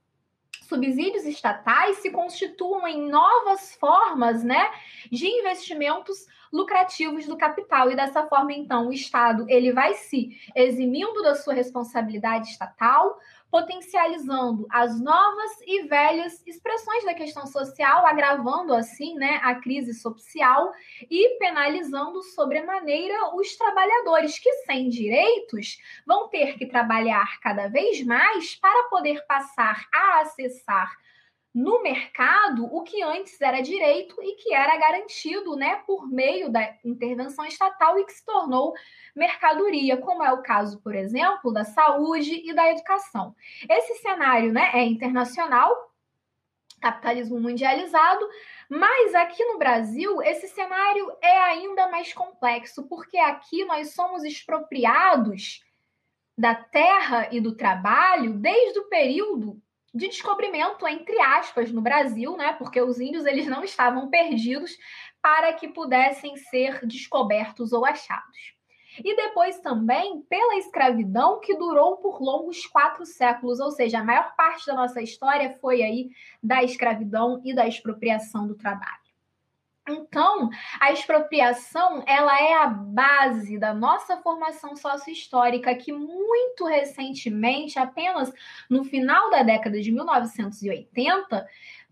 subsídios 0.66 1.24
estatais 1.24 1.98
se 1.98 2.10
constituam 2.10 2.88
em 2.88 3.08
novas 3.08 3.74
formas 3.76 4.42
né, 4.42 4.70
de 5.12 5.26
investimentos 5.26 6.26
lucrativos 6.56 7.26
do 7.26 7.36
capital. 7.36 7.90
E 7.90 7.96
dessa 7.96 8.26
forma 8.26 8.52
então 8.52 8.88
o 8.88 8.92
Estado 8.92 9.44
ele 9.48 9.72
vai 9.72 9.94
se 9.94 10.30
eximindo 10.54 11.22
da 11.22 11.34
sua 11.34 11.52
responsabilidade 11.52 12.48
estatal, 12.48 13.18
potencializando 13.50 14.66
as 14.70 15.00
novas 15.00 15.60
e 15.66 15.82
velhas 15.86 16.42
expressões 16.46 17.04
da 17.04 17.14
questão 17.14 17.46
social, 17.46 18.06
agravando 18.06 18.74
assim, 18.74 19.14
né, 19.14 19.40
a 19.42 19.54
crise 19.54 19.94
social 19.94 20.72
e 21.10 21.38
penalizando 21.38 22.22
sobremaneira 22.22 23.36
os 23.36 23.54
trabalhadores 23.56 24.38
que 24.38 24.52
sem 24.64 24.88
direitos 24.88 25.78
vão 26.06 26.28
ter 26.28 26.58
que 26.58 26.66
trabalhar 26.66 27.38
cada 27.40 27.68
vez 27.68 28.04
mais 28.04 28.54
para 28.56 28.88
poder 28.88 29.24
passar 29.26 29.86
a 29.92 30.20
acessar 30.22 30.90
no 31.56 31.82
mercado 31.82 32.66
o 32.66 32.82
que 32.82 33.02
antes 33.02 33.40
era 33.40 33.62
direito 33.62 34.14
e 34.22 34.34
que 34.34 34.52
era 34.52 34.76
garantido 34.76 35.56
né, 35.56 35.76
por 35.86 36.06
meio 36.06 36.50
da 36.50 36.76
intervenção 36.84 37.46
estatal 37.46 37.98
e 37.98 38.04
que 38.04 38.12
se 38.12 38.22
tornou 38.26 38.74
mercadoria, 39.14 39.96
como 39.96 40.22
é 40.22 40.30
o 40.30 40.42
caso, 40.42 40.78
por 40.82 40.94
exemplo, 40.94 41.50
da 41.50 41.64
saúde 41.64 42.42
e 42.46 42.52
da 42.52 42.70
educação. 42.70 43.34
Esse 43.70 43.94
cenário 44.02 44.52
né, 44.52 44.70
é 44.74 44.84
internacional, 44.84 45.74
capitalismo 46.78 47.40
mundializado, 47.40 48.28
mas 48.68 49.14
aqui 49.14 49.42
no 49.46 49.56
Brasil 49.56 50.20
esse 50.20 50.48
cenário 50.48 51.10
é 51.22 51.38
ainda 51.38 51.88
mais 51.88 52.12
complexo, 52.12 52.86
porque 52.86 53.16
aqui 53.16 53.64
nós 53.64 53.94
somos 53.94 54.24
expropriados 54.24 55.64
da 56.36 56.54
terra 56.54 57.30
e 57.32 57.40
do 57.40 57.56
trabalho 57.56 58.34
desde 58.34 58.78
o 58.78 58.88
período 58.90 59.58
de 59.96 60.08
descobrimento, 60.08 60.86
entre 60.86 61.18
aspas, 61.20 61.72
no 61.72 61.80
Brasil, 61.80 62.36
né? 62.36 62.52
Porque 62.52 62.80
os 62.80 63.00
índios 63.00 63.24
eles 63.24 63.46
não 63.46 63.64
estavam 63.64 64.10
perdidos 64.10 64.76
para 65.22 65.52
que 65.54 65.68
pudessem 65.68 66.36
ser 66.36 66.86
descobertos 66.86 67.72
ou 67.72 67.84
achados. 67.84 68.54
E 69.02 69.16
depois 69.16 69.58
também 69.60 70.22
pela 70.22 70.56
escravidão 70.56 71.40
que 71.40 71.56
durou 71.56 71.96
por 71.96 72.20
longos 72.20 72.66
quatro 72.66 73.04
séculos, 73.04 73.58
ou 73.58 73.70
seja, 73.70 73.98
a 73.98 74.04
maior 74.04 74.34
parte 74.36 74.66
da 74.66 74.74
nossa 74.74 75.02
história 75.02 75.56
foi 75.60 75.82
aí 75.82 76.10
da 76.42 76.62
escravidão 76.62 77.40
e 77.44 77.54
da 77.54 77.66
expropriação 77.66 78.46
do 78.46 78.54
trabalho. 78.54 79.05
Então, 79.88 80.50
a 80.80 80.92
expropriação 80.92 82.02
ela 82.06 82.40
é 82.40 82.54
a 82.54 82.66
base 82.66 83.56
da 83.58 83.72
nossa 83.72 84.16
formação 84.16 84.74
sociohistórica 84.74 85.74
que 85.76 85.92
muito 85.92 86.64
recentemente, 86.64 87.78
apenas 87.78 88.32
no 88.68 88.84
final 88.84 89.30
da 89.30 89.44
década 89.44 89.80
de 89.80 89.92
1980, 89.92 91.46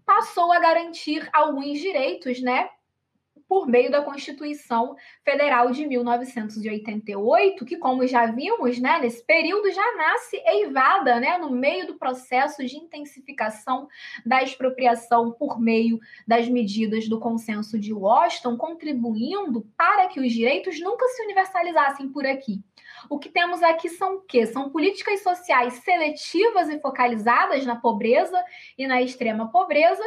passou 0.04 0.52
a 0.52 0.58
garantir 0.58 1.28
alguns 1.32 1.78
direitos, 1.78 2.42
né, 2.42 2.68
por 3.54 3.68
meio 3.68 3.88
da 3.88 4.02
Constituição 4.02 4.96
Federal 5.24 5.70
de 5.70 5.86
1988, 5.86 7.64
que, 7.64 7.76
como 7.76 8.04
já 8.04 8.26
vimos, 8.26 8.80
né, 8.80 8.98
nesse 8.98 9.24
período 9.24 9.70
já 9.70 9.96
nasce 9.96 10.42
eivada 10.44 11.20
né, 11.20 11.38
no 11.38 11.50
meio 11.50 11.86
do 11.86 11.94
processo 11.94 12.66
de 12.66 12.76
intensificação 12.76 13.86
da 14.26 14.42
expropriação 14.42 15.30
por 15.30 15.60
meio 15.60 16.00
das 16.26 16.48
medidas 16.48 17.08
do 17.08 17.20
consenso 17.20 17.78
de 17.78 17.92
Washington, 17.92 18.56
contribuindo 18.56 19.64
para 19.76 20.08
que 20.08 20.18
os 20.18 20.32
direitos 20.32 20.80
nunca 20.80 21.06
se 21.06 21.22
universalizassem 21.22 22.08
por 22.08 22.26
aqui. 22.26 22.60
O 23.08 23.20
que 23.20 23.28
temos 23.28 23.62
aqui 23.62 23.88
são 23.88 24.16
o 24.16 24.20
quê? 24.22 24.46
São 24.46 24.68
políticas 24.70 25.22
sociais 25.22 25.74
seletivas 25.74 26.68
e 26.68 26.80
focalizadas 26.80 27.64
na 27.64 27.76
pobreza 27.76 28.42
e 28.76 28.84
na 28.84 29.00
extrema 29.00 29.48
pobreza, 29.52 30.02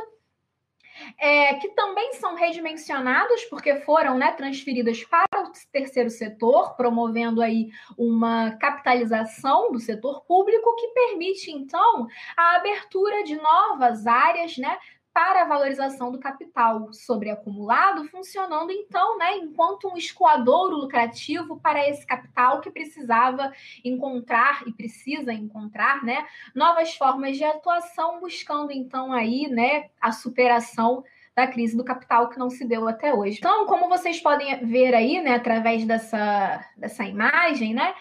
é, 1.18 1.56
que 1.56 1.70
também 1.70 2.14
são 2.14 2.36
redimensionados 2.36 3.44
porque 3.46 3.82
foram 3.82 4.18
né, 4.18 4.32
transferidas 4.34 5.04
para 5.04 5.44
o 5.44 5.52
terceiro 5.72 6.10
setor, 6.10 6.76
promovendo 6.76 7.42
aí 7.42 7.70
uma 7.98 8.52
capitalização 8.58 9.72
do 9.72 9.80
setor 9.80 10.24
público 10.26 10.76
que 10.76 10.88
permite 10.90 11.52
então 11.52 12.08
a 12.36 12.56
abertura 12.56 13.24
de 13.24 13.36
novas 13.36 14.06
áreas, 14.06 14.58
né, 14.58 14.78
para 15.18 15.42
a 15.42 15.46
valorização 15.46 16.12
do 16.12 16.20
capital 16.20 16.94
sobreacumulado, 16.94 18.08
funcionando 18.08 18.72
então, 18.72 19.18
né, 19.18 19.36
enquanto 19.38 19.88
um 19.88 19.98
escoadouro 19.98 20.76
lucrativo 20.76 21.60
para 21.60 21.90
esse 21.90 22.06
capital 22.06 22.62
que 22.62 22.70
precisava 22.70 23.52
encontrar 23.84 24.62
e 24.68 24.72
precisa 24.72 25.34
encontrar, 25.34 26.04
né, 26.04 26.24
novas 26.54 26.96
formas 26.96 27.36
de 27.36 27.44
atuação, 27.44 28.20
buscando 28.20 28.72
então 28.72 29.12
aí, 29.12 29.48
né, 29.48 29.90
a 30.00 30.12
superação 30.12 31.04
da 31.36 31.48
crise 31.48 31.76
do 31.76 31.84
capital 31.84 32.30
que 32.30 32.38
não 32.38 32.52
se 32.52 32.64
deu 32.64 32.88
até 32.88 33.12
hoje. 33.12 33.40
Então, 33.40 33.66
como 33.66 33.90
vocês 33.90 34.20
podem 34.20 34.64
ver 34.68 34.94
aí, 34.94 35.20
né, 35.20 35.34
através 35.34 35.84
dessa, 35.84 36.64
dessa 36.78 37.04
imagem, 37.06 37.74
né, 37.74 37.96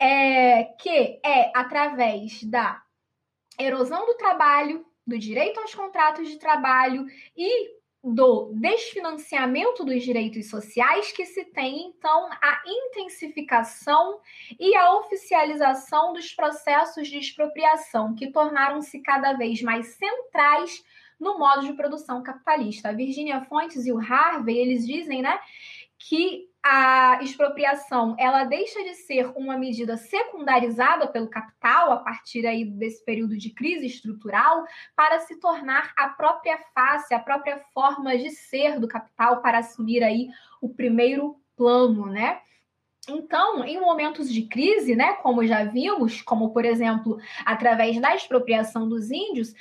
é 0.00 0.64
que 0.64 1.20
é 1.24 1.52
através 1.54 2.42
da 2.42 2.82
erosão 3.56 4.04
do 4.04 4.14
trabalho, 4.14 4.84
do 5.06 5.18
direito 5.18 5.60
aos 5.60 5.74
contratos 5.74 6.28
de 6.28 6.38
trabalho 6.38 7.06
e 7.36 7.74
do 8.04 8.52
desfinanciamento 8.52 9.82
dos 9.82 10.02
direitos 10.02 10.50
sociais 10.50 11.10
que 11.10 11.24
se 11.24 11.46
tem, 11.46 11.86
então, 11.86 12.28
a 12.30 12.62
intensificação 12.66 14.20
e 14.60 14.76
a 14.76 14.94
oficialização 14.98 16.12
dos 16.12 16.30
processos 16.34 17.08
de 17.08 17.18
expropriação, 17.18 18.14
que 18.14 18.30
tornaram-se 18.30 19.00
cada 19.00 19.32
vez 19.32 19.62
mais 19.62 19.86
centrais 19.94 20.84
no 21.18 21.38
modo 21.38 21.66
de 21.66 21.72
produção 21.72 22.22
capitalista. 22.22 22.90
A 22.90 22.92
Virginia 22.92 23.40
Fontes 23.46 23.86
e 23.86 23.92
o 23.92 23.98
Harvey, 23.98 24.58
eles 24.58 24.86
dizem, 24.86 25.22
né, 25.22 25.40
que 25.98 26.50
a 26.66 27.18
expropriação 27.22 28.16
ela 28.18 28.44
deixa 28.44 28.82
de 28.82 28.94
ser 28.94 29.30
uma 29.36 29.58
medida 29.58 29.98
secundarizada 29.98 31.06
pelo 31.06 31.28
capital 31.28 31.92
a 31.92 31.98
partir 31.98 32.46
aí 32.46 32.64
desse 32.64 33.04
período 33.04 33.36
de 33.36 33.50
crise 33.50 33.84
estrutural 33.84 34.64
para 34.96 35.20
se 35.20 35.38
tornar 35.38 35.92
a 35.94 36.08
própria 36.08 36.58
face, 36.74 37.12
a 37.12 37.18
própria 37.18 37.58
forma 37.74 38.16
de 38.16 38.30
ser 38.30 38.80
do 38.80 38.88
capital 38.88 39.42
para 39.42 39.58
assumir 39.58 40.02
aí 40.02 40.28
o 40.58 40.70
primeiro 40.70 41.38
plano, 41.54 42.06
né? 42.06 42.40
Então, 43.10 43.62
em 43.62 43.78
momentos 43.78 44.32
de 44.32 44.42
crise, 44.48 44.96
né, 44.96 45.12
como 45.14 45.46
já 45.46 45.64
vimos, 45.64 46.22
como 46.22 46.50
por 46.54 46.64
exemplo, 46.64 47.18
através 47.44 48.00
da 48.00 48.14
expropriação 48.14 48.88
dos 48.88 49.10
índios, 49.10 49.52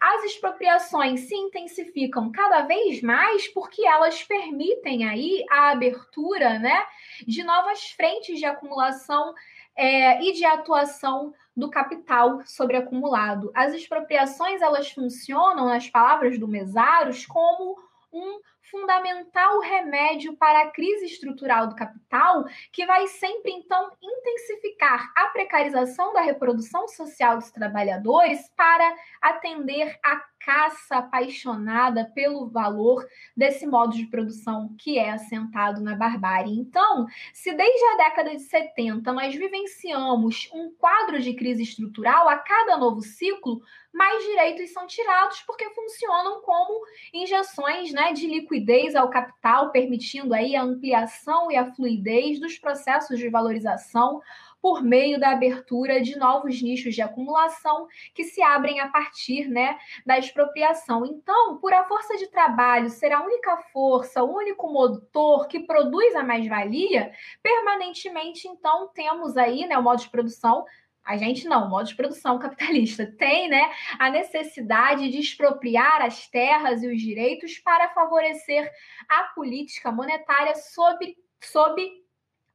as 0.00 0.24
expropriações 0.24 1.20
se 1.20 1.34
intensificam 1.34 2.30
cada 2.30 2.62
vez 2.62 3.00
mais 3.02 3.48
porque 3.48 3.86
elas 3.86 4.22
permitem 4.22 5.08
aí 5.08 5.44
a 5.50 5.70
abertura 5.70 6.58
né, 6.58 6.84
de 7.26 7.42
novas 7.42 7.90
frentes 7.90 8.38
de 8.38 8.44
acumulação 8.44 9.34
é, 9.74 10.22
e 10.22 10.32
de 10.32 10.44
atuação 10.44 11.34
do 11.56 11.70
capital 11.70 12.40
sobre 12.44 12.76
acumulado. 12.76 13.50
As 13.54 13.72
expropriações 13.72 14.60
elas 14.60 14.90
funcionam, 14.90 15.66
nas 15.66 15.88
palavras 15.88 16.38
do 16.38 16.46
Mesaros, 16.46 17.24
como 17.24 17.76
um 18.12 18.38
fundamental 18.70 19.60
remédio 19.60 20.36
para 20.36 20.62
a 20.62 20.70
crise 20.70 21.06
estrutural 21.06 21.68
do 21.68 21.74
capital, 21.74 22.44
que 22.72 22.86
vai 22.86 23.06
sempre 23.06 23.52
então 23.52 23.90
intensificar 24.02 25.12
a 25.16 25.28
precarização 25.28 26.12
da 26.12 26.20
reprodução 26.20 26.88
social 26.88 27.38
dos 27.38 27.50
trabalhadores 27.50 28.48
para 28.56 28.94
atender 29.22 29.98
a 30.04 30.20
caça 30.46 30.98
apaixonada 30.98 32.04
pelo 32.14 32.48
valor 32.48 33.04
desse 33.36 33.66
modo 33.66 33.96
de 33.96 34.06
produção 34.06 34.74
que 34.78 34.96
é 34.96 35.10
assentado 35.10 35.80
na 35.80 35.96
barbárie. 35.96 36.56
Então, 36.56 37.06
se 37.32 37.52
desde 37.52 37.84
a 37.84 37.96
década 37.96 38.30
de 38.30 38.42
70 38.42 39.12
nós 39.12 39.34
vivenciamos 39.34 40.48
um 40.54 40.70
quadro 40.78 41.20
de 41.20 41.34
crise 41.34 41.64
estrutural, 41.64 42.28
a 42.28 42.38
cada 42.38 42.76
novo 42.76 43.00
ciclo, 43.00 43.60
mais 43.96 44.22
direitos 44.24 44.70
são 44.72 44.86
tirados 44.86 45.40
porque 45.46 45.70
funcionam 45.70 46.42
como 46.42 46.84
injeções 47.14 47.92
né, 47.92 48.12
de 48.12 48.26
liquidez 48.26 48.94
ao 48.94 49.08
capital, 49.08 49.70
permitindo 49.70 50.34
aí 50.34 50.54
a 50.54 50.62
ampliação 50.62 51.50
e 51.50 51.56
a 51.56 51.72
fluidez 51.72 52.38
dos 52.38 52.58
processos 52.58 53.18
de 53.18 53.30
valorização 53.30 54.20
por 54.60 54.82
meio 54.82 55.18
da 55.18 55.30
abertura 55.30 56.02
de 56.02 56.18
novos 56.18 56.60
nichos 56.60 56.94
de 56.94 57.00
acumulação 57.00 57.86
que 58.14 58.24
se 58.24 58.42
abrem 58.42 58.80
a 58.80 58.88
partir 58.88 59.48
né, 59.48 59.78
da 60.04 60.18
expropriação. 60.18 61.06
Então, 61.06 61.56
por 61.58 61.72
a 61.72 61.84
força 61.84 62.18
de 62.18 62.26
trabalho 62.26 62.90
ser 62.90 63.12
a 63.12 63.22
única 63.22 63.56
força, 63.72 64.22
o 64.22 64.36
único 64.36 64.70
motor 64.70 65.46
que 65.46 65.60
produz 65.60 66.14
a 66.14 66.22
mais-valia, 66.22 67.12
permanentemente, 67.42 68.46
então, 68.46 68.88
temos 68.92 69.36
aí 69.36 69.66
né, 69.66 69.78
o 69.78 69.82
modo 69.82 70.02
de 70.02 70.10
produção 70.10 70.66
a 71.06 71.16
gente 71.16 71.46
não, 71.46 71.66
o 71.66 71.70
modo 71.70 71.86
de 71.86 71.94
produção 71.94 72.38
capitalista 72.38 73.06
tem 73.16 73.48
né, 73.48 73.72
a 73.98 74.10
necessidade 74.10 75.08
de 75.08 75.20
expropriar 75.20 76.02
as 76.02 76.26
terras 76.26 76.82
e 76.82 76.88
os 76.88 77.00
direitos 77.00 77.58
para 77.58 77.90
favorecer 77.90 78.70
a 79.08 79.22
política 79.34 79.92
monetária 79.92 80.56
sob, 80.56 81.16
sob 81.40 82.04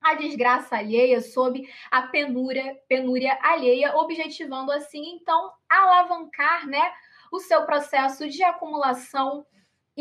a 0.01 0.15
desgraça 0.15 0.75
alheia, 0.75 1.21
sob 1.21 1.65
a 1.89 2.01
penúria, 2.03 2.77
penúria 2.89 3.37
alheia, 3.41 3.95
objetivando 3.95 4.71
assim, 4.71 5.15
então, 5.15 5.51
alavancar 5.69 6.67
né, 6.67 6.91
o 7.31 7.39
seu 7.39 7.65
processo 7.65 8.27
de 8.27 8.43
acumulação 8.43 9.45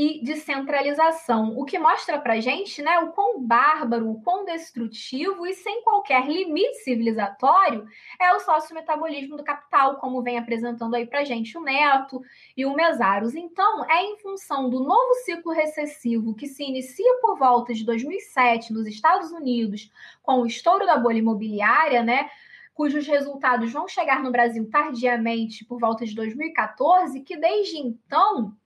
e 0.01 0.19
de 0.23 0.37
centralização, 0.37 1.59
o 1.59 1.65
que 1.67 1.79
mostra 1.79 2.19
para 2.19 2.41
gente 2.41 2.81
né, 2.81 3.01
o 3.01 3.13
quão 3.13 3.39
bárbaro, 3.39 4.11
o 4.11 4.23
quão 4.23 4.47
destrutivo 4.47 5.47
e 5.47 5.53
sem 5.53 5.83
qualquer 5.83 6.27
limite 6.27 6.77
civilizatório 6.77 7.87
é 8.19 8.33
o 8.33 8.41
sócio-metabolismo 8.41 9.37
do 9.37 9.45
capital, 9.45 9.97
como 9.97 10.23
vem 10.23 10.39
apresentando 10.39 10.95
aí 10.95 11.05
para 11.05 11.23
gente 11.23 11.59
o 11.59 11.61
Neto 11.61 12.23
e 12.57 12.65
o 12.65 12.73
Mesaros. 12.73 13.35
Então, 13.35 13.85
é 13.91 14.03
em 14.03 14.17
função 14.17 14.71
do 14.71 14.83
novo 14.83 15.13
ciclo 15.27 15.53
recessivo 15.53 16.35
que 16.35 16.47
se 16.47 16.65
inicia 16.65 17.19
por 17.21 17.37
volta 17.37 17.75
de 17.75 17.85
2007 17.85 18.73
nos 18.73 18.87
Estados 18.87 19.31
Unidos, 19.33 19.93
com 20.23 20.41
o 20.41 20.47
estouro 20.47 20.87
da 20.87 20.97
bolha 20.97 21.19
imobiliária, 21.19 22.03
né? 22.03 22.31
cujos 22.73 23.07
resultados 23.07 23.71
vão 23.71 23.87
chegar 23.87 24.23
no 24.23 24.33
Brasil 24.33 24.67
tardiamente 24.71 25.67
por 25.67 25.79
volta 25.79 26.07
de 26.07 26.15
2014, 26.15 27.21
que 27.21 27.37
desde 27.37 27.77
então 27.77 28.57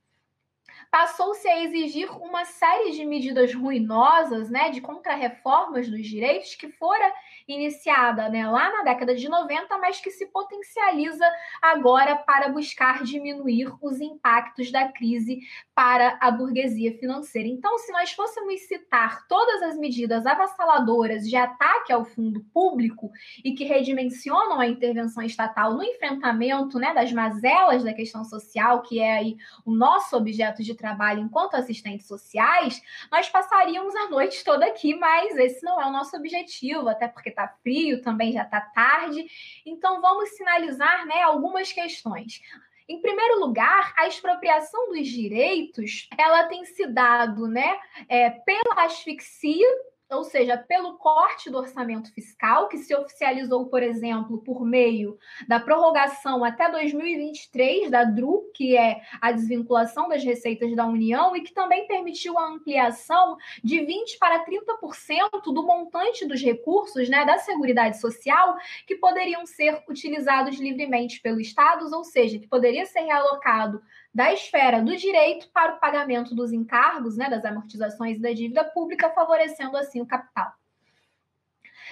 passou-se 0.94 1.48
a 1.48 1.60
exigir 1.64 2.08
uma 2.22 2.44
série 2.44 2.92
de 2.92 3.04
medidas 3.04 3.52
ruinosas, 3.52 4.48
né, 4.48 4.70
de 4.70 4.80
contrarreformas 4.80 5.88
dos 5.90 6.06
direitos 6.06 6.54
que 6.54 6.68
fora 6.68 7.12
iniciada 7.46 8.28
né, 8.28 8.48
lá 8.48 8.70
na 8.72 8.82
década 8.82 9.14
de 9.14 9.28
90, 9.28 9.76
mas 9.78 10.00
que 10.00 10.10
se 10.10 10.26
potencializa 10.26 11.26
agora 11.60 12.16
para 12.16 12.48
buscar 12.48 13.02
diminuir 13.02 13.72
os 13.82 14.00
impactos 14.00 14.70
da 14.72 14.88
crise 14.88 15.40
para 15.74 16.16
a 16.20 16.30
burguesia 16.30 16.96
financeira. 16.98 17.48
Então, 17.48 17.76
se 17.78 17.92
nós 17.92 18.12
fôssemos 18.12 18.60
citar 18.62 19.26
todas 19.26 19.62
as 19.62 19.76
medidas 19.76 20.24
avassaladoras 20.24 21.28
de 21.28 21.36
ataque 21.36 21.92
ao 21.92 22.04
fundo 22.04 22.44
público 22.52 23.10
e 23.44 23.52
que 23.52 23.64
redimensionam 23.64 24.60
a 24.60 24.66
intervenção 24.66 25.22
estatal 25.22 25.74
no 25.74 25.82
enfrentamento 25.82 26.78
né, 26.78 26.94
das 26.94 27.12
mazelas 27.12 27.84
da 27.84 27.92
questão 27.92 28.24
social, 28.24 28.82
que 28.82 29.00
é 29.00 29.18
aí 29.18 29.36
o 29.66 29.74
nosso 29.74 30.16
objeto 30.16 30.62
de 30.62 30.74
trabalho 30.74 31.20
enquanto 31.20 31.54
assistentes 31.54 32.06
sociais, 32.06 32.80
nós 33.10 33.28
passaríamos 33.28 33.94
a 33.96 34.08
noite 34.08 34.42
toda 34.44 34.64
aqui, 34.66 34.94
mas 34.94 35.36
esse 35.36 35.62
não 35.64 35.80
é 35.80 35.86
o 35.86 35.92
nosso 35.92 36.16
objetivo, 36.16 36.88
até 36.88 37.08
porque 37.08 37.33
está 37.34 37.48
frio, 37.62 38.00
também 38.00 38.32
já 38.32 38.42
está 38.42 38.60
tarde. 38.60 39.26
Então, 39.66 40.00
vamos 40.00 40.30
sinalizar 40.30 41.06
né, 41.06 41.22
algumas 41.22 41.72
questões. 41.72 42.40
Em 42.88 43.00
primeiro 43.00 43.40
lugar, 43.40 43.94
a 43.96 44.06
expropriação 44.06 44.90
dos 44.90 45.08
direitos, 45.08 46.08
ela 46.18 46.44
tem 46.44 46.64
se 46.64 46.86
dado, 46.86 47.48
né, 47.48 47.78
é, 48.08 48.30
pela 48.30 48.84
asfixia 48.84 49.66
ou 50.10 50.24
seja, 50.24 50.56
pelo 50.56 50.96
corte 50.98 51.50
do 51.50 51.58
orçamento 51.58 52.12
fiscal, 52.12 52.68
que 52.68 52.78
se 52.78 52.94
oficializou, 52.94 53.66
por 53.66 53.82
exemplo, 53.82 54.38
por 54.38 54.64
meio 54.64 55.18
da 55.48 55.58
prorrogação 55.58 56.44
até 56.44 56.70
2023 56.70 57.90
da 57.90 58.04
DRU, 58.04 58.50
que 58.54 58.76
é 58.76 59.00
a 59.20 59.32
desvinculação 59.32 60.08
das 60.08 60.22
receitas 60.22 60.74
da 60.76 60.86
União, 60.86 61.34
e 61.34 61.40
que 61.40 61.52
também 61.52 61.86
permitiu 61.86 62.38
a 62.38 62.46
ampliação 62.46 63.36
de 63.62 63.80
20% 63.80 64.18
para 64.18 64.44
30% 64.44 65.52
do 65.52 65.62
montante 65.62 66.26
dos 66.26 66.42
recursos 66.42 67.08
né, 67.08 67.24
da 67.24 67.38
Seguridade 67.38 68.00
Social 68.00 68.56
que 68.86 68.96
poderiam 68.96 69.46
ser 69.46 69.82
utilizados 69.88 70.58
livremente 70.58 71.20
pelo 71.20 71.40
Estado, 71.40 71.84
ou 71.94 72.04
seja, 72.04 72.38
que 72.38 72.46
poderia 72.46 72.86
ser 72.86 73.00
realocado 73.00 73.82
da 74.14 74.32
esfera 74.32 74.80
do 74.80 74.96
direito 74.96 75.48
para 75.52 75.74
o 75.74 75.80
pagamento 75.80 76.34
dos 76.34 76.52
encargos, 76.52 77.16
né, 77.16 77.28
das 77.28 77.44
amortizações 77.44 78.20
da 78.20 78.32
dívida 78.32 78.64
pública, 78.64 79.10
favorecendo 79.10 79.76
assim 79.76 80.00
o 80.00 80.06
capital. 80.06 80.52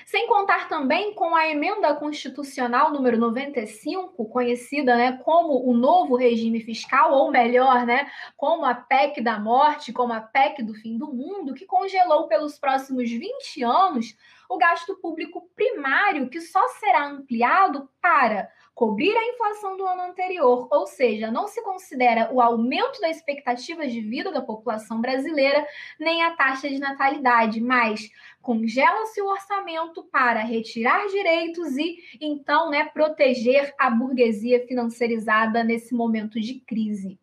Sem 0.06 0.26
contar 0.26 0.68
também 0.68 1.14
com 1.14 1.34
a 1.34 1.48
emenda 1.48 1.94
constitucional 1.94 2.90
número 2.90 3.18
95, 3.18 4.24
conhecida 4.26 4.96
né, 4.96 5.20
como 5.24 5.68
o 5.68 5.74
novo 5.74 6.16
regime 6.16 6.60
fiscal, 6.60 7.12
ou 7.12 7.30
melhor, 7.30 7.86
né, 7.86 8.10
como 8.36 8.64
a 8.64 8.74
PEC 8.74 9.20
da 9.20 9.38
morte, 9.38 9.92
como 9.92 10.12
a 10.12 10.20
PEC 10.20 10.62
do 10.62 10.74
fim 10.74 10.98
do 10.98 11.12
mundo, 11.12 11.54
que 11.54 11.66
congelou 11.66 12.26
pelos 12.28 12.58
próximos 12.58 13.10
20 13.10 13.62
anos 13.62 14.16
o 14.48 14.58
gasto 14.58 14.94
público 14.96 15.48
primário, 15.56 16.28
que 16.28 16.40
só 16.40 16.66
será 16.68 17.06
ampliado 17.06 17.88
para 18.02 18.50
cobrir 18.74 19.16
a 19.16 19.28
inflação 19.28 19.76
do 19.76 19.86
ano 19.86 20.02
anterior, 20.02 20.66
ou 20.70 20.86
seja, 20.86 21.30
não 21.30 21.46
se 21.46 21.62
considera 21.62 22.30
o 22.32 22.40
aumento 22.40 23.00
da 23.00 23.08
expectativa 23.08 23.86
de 23.86 24.00
vida 24.00 24.32
da 24.32 24.40
população 24.40 25.00
brasileira 25.00 25.66
nem 26.00 26.22
a 26.22 26.34
taxa 26.36 26.68
de 26.68 26.78
natalidade, 26.78 27.60
mas 27.60 28.10
congela-se 28.42 29.22
o 29.22 29.28
orçamento 29.28 30.02
para 30.04 30.40
retirar 30.40 31.06
direitos 31.06 31.76
e 31.76 31.96
então, 32.20 32.68
né, 32.70 32.84
proteger 32.84 33.74
a 33.78 33.88
burguesia 33.88 34.66
financiarizada 34.66 35.64
nesse 35.64 35.94
momento 35.94 36.40
de 36.40 36.60
crise 36.60 37.18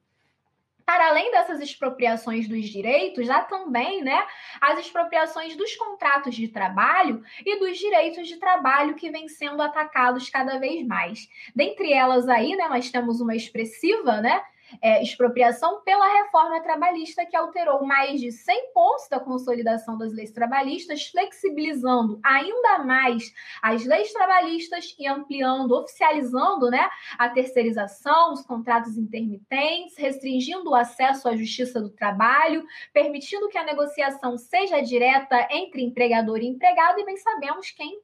para 0.90 1.10
além 1.10 1.30
dessas 1.30 1.62
expropriações 1.62 2.48
dos 2.48 2.68
direitos, 2.68 3.30
há 3.30 3.42
também 3.42 4.04
né, 4.04 4.26
as 4.60 4.80
expropriações 4.80 5.56
dos 5.56 5.76
contratos 5.76 6.34
de 6.34 6.48
trabalho 6.48 7.24
e 7.46 7.60
dos 7.60 7.78
direitos 7.78 8.28
de 8.28 8.38
trabalho 8.38 8.96
que 8.96 9.12
vêm 9.12 9.28
sendo 9.28 9.62
atacados 9.62 10.32
cada 10.32 10.58
vez 10.58 10.84
mais. 10.88 11.30
Dentre 11.56 11.94
elas 11.94 12.28
aí, 12.28 12.56
né, 12.56 12.68
nós 12.68 12.90
temos 12.90 13.22
uma 13.22 13.36
expressiva, 13.36 14.20
né, 14.20 14.42
é, 14.82 15.02
expropriação 15.02 15.82
pela 15.82 16.08
reforma 16.22 16.62
trabalhista, 16.62 17.26
que 17.26 17.36
alterou 17.36 17.86
mais 17.86 18.20
de 18.20 18.32
100 18.32 18.74
pontos 18.74 19.08
da 19.10 19.20
consolidação 19.20 19.98
das 19.98 20.14
leis 20.14 20.32
trabalhistas, 20.32 21.08
flexibilizando 21.08 22.20
ainda 22.24 22.80
mais 22.80 23.34
as 23.62 23.86
leis 23.86 24.12
trabalhistas 24.14 24.96
e 24.98 25.08
ampliando, 25.08 25.72
oficializando 25.72 26.70
né, 26.70 26.90
a 27.18 27.30
terceirização, 27.30 28.34
os 28.34 28.42
contratos 28.42 28.98
intermitentes, 28.98 29.98
restringindo 29.98 30.70
o 30.70 30.76
acesso 30.76 31.28
à 31.28 31.36
justiça 31.36 31.82
do 31.82 31.90
trabalho, 31.90 32.64
permitindo 32.94 33.50
que 33.50 33.58
a 33.58 33.64
negociação 33.64 34.38
seja 34.38 34.82
direta 34.82 35.48
entre 35.52 35.82
empregador 35.82 36.40
e 36.40 36.48
empregado, 36.48 37.00
e 37.00 37.06
bem 37.06 37.18
sabemos 37.18 37.72
quem 37.72 38.00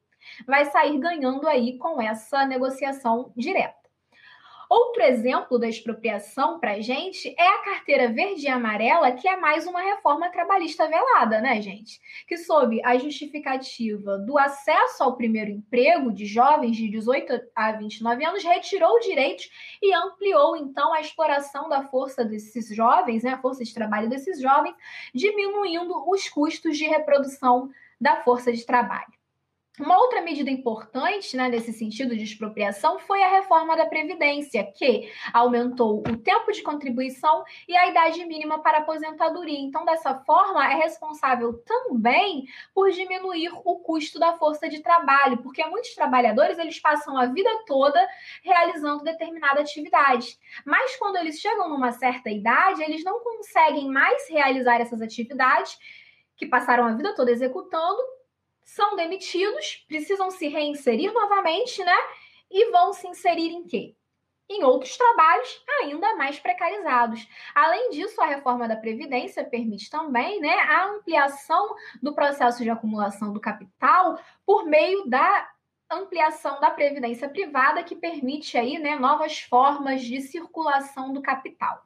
vai 0.45 0.65
sair 0.65 0.97
ganhando 0.97 1.47
aí 1.47 1.77
com 1.77 2.01
essa 2.01 2.45
negociação 2.45 3.31
direta. 3.35 3.84
Outro 4.69 5.03
exemplo 5.03 5.59
da 5.59 5.67
expropriação 5.67 6.59
para 6.59 6.73
a 6.73 6.81
gente 6.81 7.33
é 7.37 7.47
a 7.47 7.63
carteira 7.63 8.09
verde 8.11 8.45
e 8.45 8.49
amarela, 8.49 9.11
que 9.11 9.27
é 9.27 9.37
mais 9.37 9.67
uma 9.67 9.81
reforma 9.81 10.29
trabalhista 10.29 10.87
velada, 10.87 11.39
né, 11.39 11.61
gente? 11.61 11.99
Que, 12.27 12.37
sob 12.37 12.81
a 12.83 12.97
justificativa 12.97 14.17
do 14.17 14.37
acesso 14.37 15.03
ao 15.03 15.15
primeiro 15.15 15.51
emprego 15.51 16.11
de 16.11 16.25
jovens 16.25 16.75
de 16.75 16.89
18 16.89 17.41
a 17.55 17.73
29 17.73 18.25
anos, 18.25 18.43
retirou 18.43 18.99
direitos 18.99 19.49
e 19.81 19.93
ampliou, 19.93 20.55
então, 20.57 20.93
a 20.93 21.01
exploração 21.01 21.69
da 21.69 21.83
força 21.83 22.25
desses 22.25 22.67
jovens, 22.75 23.23
né, 23.23 23.31
a 23.31 23.41
força 23.41 23.63
de 23.63 23.73
trabalho 23.73 24.09
desses 24.09 24.41
jovens, 24.41 24.75
diminuindo 25.13 26.09
os 26.09 26.27
custos 26.29 26.77
de 26.77 26.85
reprodução 26.85 27.69
da 27.99 28.17
força 28.23 28.51
de 28.51 28.65
trabalho. 28.65 29.13
Uma 29.77 29.97
outra 29.99 30.21
medida 30.21 30.49
importante 30.49 31.35
né, 31.35 31.49
nesse 31.49 31.73
sentido 31.73 32.15
de 32.15 32.23
expropriação 32.23 32.97
foi 32.97 33.21
a 33.21 33.29
reforma 33.29 33.75
da 33.75 33.85
Previdência, 33.85 34.63
que 34.63 35.11
aumentou 35.33 35.99
o 35.99 36.17
tempo 36.17 36.49
de 36.53 36.61
contribuição 36.61 37.43
e 37.67 37.75
a 37.75 37.87
idade 37.87 38.23
mínima 38.25 38.59
para 38.59 38.77
aposentadoria. 38.77 39.59
Então, 39.59 39.83
dessa 39.83 40.15
forma, 40.19 40.65
é 40.65 40.75
responsável 40.75 41.61
também 41.65 42.45
por 42.73 42.89
diminuir 42.89 43.51
o 43.65 43.79
custo 43.79 44.17
da 44.17 44.31
força 44.33 44.69
de 44.69 44.79
trabalho, 44.79 45.39
porque 45.39 45.65
muitos 45.65 45.93
trabalhadores 45.93 46.57
eles 46.57 46.79
passam 46.79 47.17
a 47.17 47.25
vida 47.25 47.49
toda 47.67 47.99
realizando 48.43 49.03
determinada 49.03 49.59
atividade. 49.59 50.39
Mas 50.65 50.95
quando 50.95 51.17
eles 51.17 51.37
chegam 51.37 51.67
numa 51.67 51.91
certa 51.91 52.29
idade, 52.29 52.81
eles 52.81 53.03
não 53.03 53.19
conseguem 53.19 53.89
mais 53.89 54.29
realizar 54.29 54.79
essas 54.79 55.01
atividades 55.01 55.77
que 56.37 56.45
passaram 56.45 56.85
a 56.85 56.93
vida 56.93 57.13
toda 57.13 57.31
executando 57.31 58.14
são 58.65 58.95
demitidos, 58.95 59.85
precisam 59.87 60.31
se 60.31 60.47
reinserir 60.47 61.13
novamente, 61.13 61.83
né? 61.83 61.95
E 62.51 62.71
vão 62.71 62.91
se 62.91 63.07
inserir 63.07 63.49
em 63.49 63.65
quê? 63.65 63.95
Em 64.49 64.63
outros 64.63 64.97
trabalhos 64.97 65.63
ainda 65.81 66.15
mais 66.15 66.39
precarizados. 66.39 67.27
Além 67.53 67.91
disso, 67.91 68.19
a 68.21 68.25
reforma 68.25 68.67
da 68.67 68.75
Previdência 68.75 69.43
permite 69.45 69.89
também 69.89 70.39
né, 70.39 70.53
a 70.53 70.85
ampliação 70.89 71.75
do 72.01 72.13
processo 72.13 72.63
de 72.63 72.69
acumulação 72.69 73.31
do 73.31 73.39
capital 73.39 74.19
por 74.45 74.65
meio 74.65 75.07
da 75.07 75.49
ampliação 75.89 76.59
da 76.59 76.71
previdência 76.71 77.29
privada, 77.29 77.83
que 77.83 77.95
permite 77.95 78.57
aí, 78.57 78.79
né, 78.79 78.97
novas 78.97 79.39
formas 79.39 80.01
de 80.01 80.19
circulação 80.21 81.13
do 81.13 81.21
capital. 81.21 81.85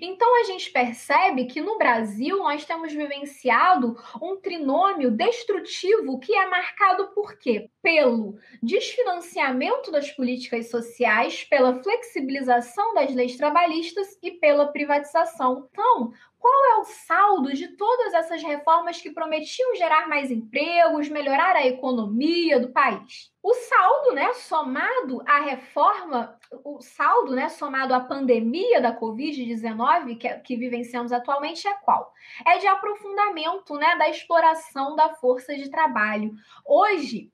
Então 0.00 0.40
a 0.40 0.44
gente 0.44 0.70
percebe 0.70 1.46
que 1.46 1.60
no 1.60 1.78
Brasil 1.78 2.38
nós 2.38 2.64
temos 2.64 2.92
vivenciado 2.92 3.96
um 4.20 4.36
trinômio 4.36 5.10
destrutivo 5.10 6.18
que 6.18 6.34
é 6.34 6.46
marcado 6.48 7.08
por 7.08 7.36
quê? 7.38 7.70
Pelo 7.82 8.36
desfinanciamento 8.62 9.90
das 9.90 10.10
políticas 10.10 10.70
sociais, 10.70 11.44
pela 11.44 11.82
flexibilização 11.82 12.94
das 12.94 13.14
leis 13.14 13.36
trabalhistas 13.36 14.18
e 14.22 14.30
pela 14.32 14.72
privatização. 14.72 15.68
Então, 15.70 16.12
qual 16.42 16.64
é 16.72 16.80
o 16.80 16.84
saldo 16.84 17.52
de 17.52 17.68
todas 17.76 18.12
essas 18.14 18.42
reformas 18.42 19.00
que 19.00 19.12
prometiam 19.12 19.76
gerar 19.76 20.08
mais 20.08 20.28
empregos, 20.28 21.08
melhorar 21.08 21.54
a 21.54 21.64
economia 21.64 22.58
do 22.58 22.72
país? 22.72 23.30
O 23.40 23.54
saldo, 23.54 24.12
né, 24.12 24.32
somado 24.32 25.22
à 25.24 25.40
reforma, 25.40 26.36
o 26.64 26.80
saldo, 26.80 27.34
né, 27.34 27.48
somado 27.48 27.94
à 27.94 28.00
pandemia 28.00 28.80
da 28.80 28.98
Covid-19 28.98 30.18
que, 30.18 30.28
que 30.40 30.56
vivenciamos 30.56 31.12
atualmente 31.12 31.66
é 31.66 31.74
qual? 31.74 32.12
É 32.46 32.58
de 32.58 32.66
aprofundamento, 32.66 33.74
né, 33.76 33.96
da 33.96 34.08
exploração 34.08 34.94
da 34.96 35.10
força 35.10 35.54
de 35.54 35.70
trabalho. 35.70 36.34
Hoje, 36.64 37.30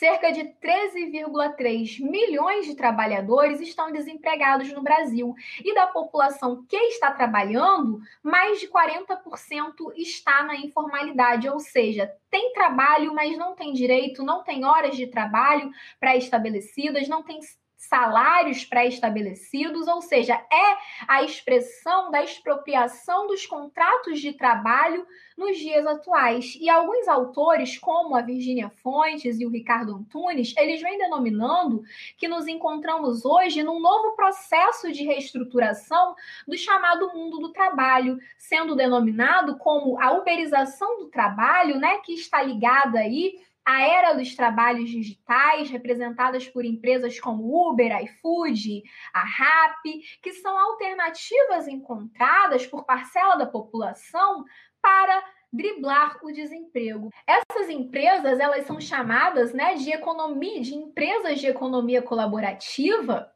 cerca 0.00 0.32
de 0.32 0.44
13,3 0.44 2.00
milhões 2.00 2.64
de 2.64 2.74
trabalhadores 2.74 3.60
estão 3.60 3.92
desempregados 3.92 4.72
no 4.72 4.82
Brasil. 4.82 5.34
E 5.62 5.74
da 5.74 5.86
população 5.88 6.64
que 6.66 6.76
está 6.76 7.10
trabalhando, 7.10 8.00
mais 8.22 8.60
de 8.60 8.68
40% 8.68 9.92
está 9.96 10.42
na 10.42 10.56
informalidade, 10.56 11.48
ou 11.50 11.60
seja, 11.60 12.10
tem 12.30 12.52
trabalho, 12.52 13.12
mas 13.14 13.36
não 13.36 13.54
tem 13.54 13.74
direito, 13.74 14.22
não 14.22 14.42
tem 14.42 14.64
horas 14.64 14.96
de 14.96 15.06
trabalho 15.06 15.70
pré-estabelecidas, 15.98 17.06
não 17.06 17.22
tem 17.22 17.40
salários 17.80 18.62
pré-estabelecidos, 18.62 19.88
ou 19.88 20.02
seja, 20.02 20.34
é 20.34 20.76
a 21.08 21.22
expressão 21.22 22.10
da 22.10 22.22
expropriação 22.22 23.26
dos 23.26 23.46
contratos 23.46 24.20
de 24.20 24.34
trabalho 24.34 25.06
nos 25.34 25.56
dias 25.56 25.86
atuais. 25.86 26.54
E 26.60 26.68
alguns 26.68 27.08
autores, 27.08 27.78
como 27.78 28.14
a 28.14 28.20
Virginia 28.20 28.68
Fontes 28.82 29.40
e 29.40 29.46
o 29.46 29.50
Ricardo 29.50 29.94
Antunes, 29.94 30.54
eles 30.58 30.82
vêm 30.82 30.98
denominando 30.98 31.82
que 32.18 32.28
nos 32.28 32.46
encontramos 32.46 33.24
hoje 33.24 33.62
num 33.62 33.80
novo 33.80 34.14
processo 34.14 34.92
de 34.92 35.02
reestruturação 35.02 36.14
do 36.46 36.58
chamado 36.58 37.10
mundo 37.14 37.38
do 37.38 37.50
trabalho, 37.50 38.18
sendo 38.36 38.76
denominado 38.76 39.56
como 39.56 39.98
a 39.98 40.12
uberização 40.12 40.98
do 40.98 41.06
trabalho, 41.06 41.78
né, 41.78 41.96
que 42.04 42.12
está 42.12 42.42
ligada 42.42 42.98
aí 42.98 43.40
a 43.64 43.82
era 43.82 44.12
dos 44.14 44.34
trabalhos 44.34 44.88
digitais, 44.90 45.70
representadas 45.70 46.48
por 46.48 46.64
empresas 46.64 47.20
como 47.20 47.70
Uber, 47.70 48.02
iFood, 48.04 48.82
a 49.12 49.24
Rappi, 49.24 50.00
que 50.22 50.32
são 50.32 50.56
alternativas 50.58 51.68
encontradas 51.68 52.66
por 52.66 52.84
parcela 52.84 53.36
da 53.36 53.46
população 53.46 54.44
para 54.80 55.22
driblar 55.52 56.18
o 56.22 56.32
desemprego. 56.32 57.10
Essas 57.26 57.68
empresas, 57.68 58.38
elas 58.38 58.66
são 58.66 58.80
chamadas, 58.80 59.52
né, 59.52 59.74
de 59.74 59.90
economia, 59.90 60.60
de 60.60 60.74
empresas 60.74 61.40
de 61.40 61.46
economia 61.46 62.00
colaborativa, 62.00 63.32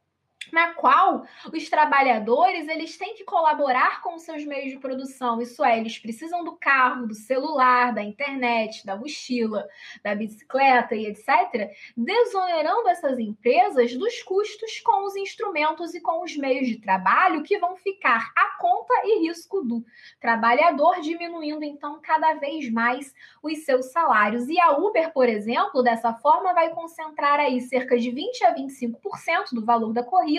na 0.53 0.75
qual 0.75 1.27
os 1.53 1.69
trabalhadores 1.69 2.69
eles 2.69 2.97
têm 2.97 3.15
que 3.15 3.25
colaborar 3.25 4.03
com 4.03 4.15
os 4.15 4.23
seus 4.23 4.45
meios 4.45 4.71
de 4.71 4.79
produção. 4.79 5.41
Isso 5.41 5.65
é, 5.65 5.79
eles 5.79 5.99
precisam 5.99 6.45
do 6.45 6.53
carro, 6.57 7.07
do 7.07 7.15
celular, 7.15 7.93
da 7.93 8.03
internet, 8.03 8.85
da 8.85 8.97
mochila, 8.97 9.67
da 10.03 10.15
bicicleta 10.15 10.95
e 10.95 11.07
etc., 11.07 11.71
desonerando 11.97 12.89
essas 12.89 13.19
empresas 13.19 13.97
dos 13.97 14.23
custos 14.23 14.81
com 14.81 15.07
os 15.07 15.17
instrumentos 15.17 15.95
e 15.95 16.01
com 16.01 16.23
os 16.23 16.37
meios 16.37 16.67
de 16.67 16.79
trabalho 16.79 17.43
que 17.43 17.59
vão 17.59 17.77
ficar 17.77 18.33
à 18.37 18.57
conta 18.59 18.95
e 19.05 19.27
risco 19.27 19.63
do 19.63 19.85
trabalhador, 20.21 21.01
diminuindo 21.01 21.65
então 21.65 22.01
cada 22.03 22.35
vez 22.35 22.71
mais 22.71 23.15
os 23.43 23.65
seus 23.65 23.93
salários. 23.93 24.49
E 24.49 24.61
a 24.61 24.77
Uber, 24.77 25.13
por 25.13 25.29
exemplo, 25.29 25.83
dessa 25.83 26.13
forma 26.15 26.53
vai 26.53 26.71
concentrar 26.71 27.39
aí 27.41 27.61
cerca 27.61 27.99
de 27.99 28.11
20 28.11 28.45
a 28.45 28.55
25% 28.55 29.53
do 29.53 29.65
valor 29.65 29.93
da 29.93 30.03
corrida 30.03 30.34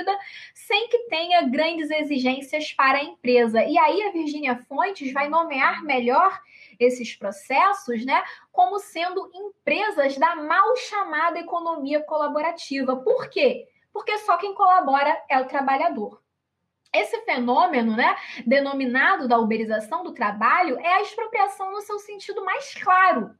sem 0.53 0.87
que 0.89 0.99
tenha 1.09 1.43
grandes 1.43 1.89
exigências 1.91 2.71
para 2.73 2.97
a 2.97 3.03
empresa. 3.03 3.63
E 3.63 3.77
aí 3.77 4.03
a 4.03 4.11
Virginia 4.11 4.57
Fontes 4.67 5.13
vai 5.13 5.29
nomear 5.29 5.83
melhor 5.83 6.39
esses 6.79 7.15
processos, 7.15 8.05
né, 8.05 8.21
como 8.51 8.79
sendo 8.79 9.31
empresas 9.33 10.17
da 10.17 10.35
mal 10.35 10.75
chamada 10.75 11.39
economia 11.39 12.01
colaborativa. 12.01 12.97
Por 12.97 13.29
quê? 13.29 13.67
Porque 13.93 14.17
só 14.19 14.37
quem 14.37 14.53
colabora 14.53 15.17
é 15.29 15.39
o 15.39 15.47
trabalhador. 15.47 16.21
Esse 16.93 17.21
fenômeno, 17.21 17.95
né, 17.95 18.15
denominado 18.45 19.27
da 19.27 19.37
uberização 19.37 20.03
do 20.03 20.13
trabalho, 20.13 20.79
é 20.79 20.93
a 20.93 21.01
expropriação 21.01 21.71
no 21.71 21.81
seu 21.81 21.99
sentido 21.99 22.43
mais 22.43 22.73
claro 22.73 23.35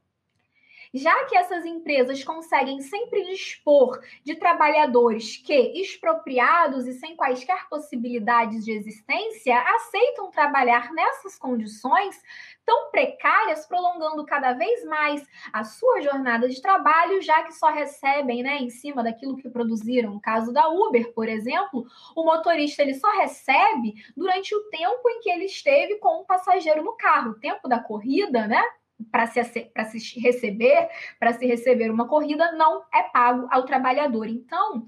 já 0.92 1.24
que 1.24 1.36
essas 1.36 1.64
empresas 1.64 2.22
conseguem 2.22 2.80
sempre 2.80 3.24
dispor 3.24 4.00
de 4.24 4.34
trabalhadores 4.36 5.36
que, 5.36 5.80
expropriados 5.80 6.86
e 6.86 6.94
sem 6.94 7.16
quaisquer 7.16 7.68
possibilidades 7.68 8.64
de 8.64 8.72
existência, 8.72 9.58
aceitam 9.58 10.30
trabalhar 10.30 10.92
nessas 10.92 11.38
condições 11.38 12.20
tão 12.66 12.90
precárias, 12.90 13.64
prolongando 13.64 14.26
cada 14.26 14.52
vez 14.52 14.84
mais 14.84 15.24
a 15.52 15.62
sua 15.62 16.02
jornada 16.02 16.48
de 16.48 16.60
trabalho, 16.60 17.22
já 17.22 17.44
que 17.44 17.52
só 17.52 17.70
recebem, 17.70 18.42
né, 18.42 18.58
em 18.58 18.68
cima 18.68 19.04
daquilo 19.04 19.36
que 19.36 19.48
produziram. 19.48 20.14
No 20.14 20.20
caso 20.20 20.52
da 20.52 20.68
Uber, 20.68 21.12
por 21.14 21.28
exemplo, 21.28 21.86
o 22.14 22.24
motorista 22.24 22.82
ele 22.82 22.94
só 22.94 23.10
recebe 23.12 23.94
durante 24.16 24.54
o 24.54 24.64
tempo 24.68 25.08
em 25.08 25.20
que 25.20 25.30
ele 25.30 25.44
esteve 25.44 25.96
com 25.98 26.20
o 26.20 26.24
passageiro 26.24 26.82
no 26.82 26.96
carro, 26.96 27.30
o 27.30 27.40
tempo 27.40 27.68
da 27.68 27.78
corrida, 27.78 28.48
né? 28.48 28.62
Para 29.10 29.26
se, 29.26 29.42
se 29.44 30.20
receber, 30.20 30.88
para 31.18 31.32
se 31.32 31.46
receber 31.46 31.90
uma 31.90 32.08
corrida, 32.08 32.52
não 32.52 32.82
é 32.92 33.02
pago 33.04 33.46
ao 33.50 33.64
trabalhador. 33.64 34.26
Então, 34.26 34.86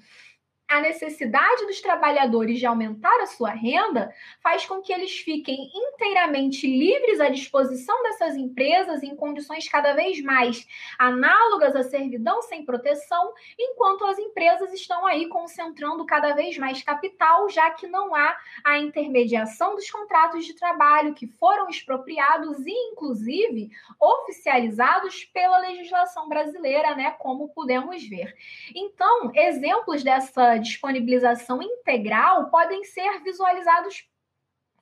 a 0.68 0.80
necessidade 0.82 1.66
dos 1.66 1.80
trabalhadores 1.80 2.58
de 2.58 2.66
aumentar 2.66 3.20
a 3.22 3.26
sua 3.26 3.50
renda 3.50 4.14
faz 4.42 4.66
com 4.66 4.82
que 4.82 4.92
eles 4.92 5.18
fiquem 5.18 5.70
inteiramente 5.74 6.66
livres 6.66 7.20
à 7.20 7.30
disposição 7.30 8.02
dessas 8.02 8.36
empresas 8.36 9.02
em 9.02 9.16
condições 9.16 9.66
cada 9.66 9.94
vez 9.94 10.22
mais 10.22 10.66
análogas 10.98 11.74
à 11.74 11.82
servidão 11.82 12.42
sem 12.42 12.66
proteção, 12.66 13.32
enquanto 13.58 14.04
as 14.04 14.18
empresas 14.18 14.72
estão 14.74 15.06
aí 15.06 15.26
concentrando 15.28 16.04
cada 16.04 16.34
vez 16.34 16.58
mais 16.58 16.82
capital, 16.82 17.48
já 17.48 17.70
que 17.70 17.86
não 17.86 18.14
há 18.14 18.36
a 18.62 18.78
intermediação 18.78 19.74
dos 19.74 19.90
contratos 19.90 20.44
de 20.44 20.54
trabalho 20.54 21.14
que 21.14 21.26
foram 21.26 21.68
expropriados 21.70 22.58
e, 22.66 22.72
inclusive, 22.92 23.70
oficializados 23.98 25.24
pela 25.32 25.58
legislação 25.58 26.28
brasileira, 26.28 26.94
né, 26.94 27.12
como 27.12 27.48
podemos 27.48 28.06
ver. 28.06 28.34
Então, 28.74 29.32
exemplos 29.34 30.02
dessa 30.02 30.57
disponibilização 30.58 31.62
integral 31.62 32.50
podem 32.50 32.84
ser 32.84 33.22
visualizados 33.22 34.04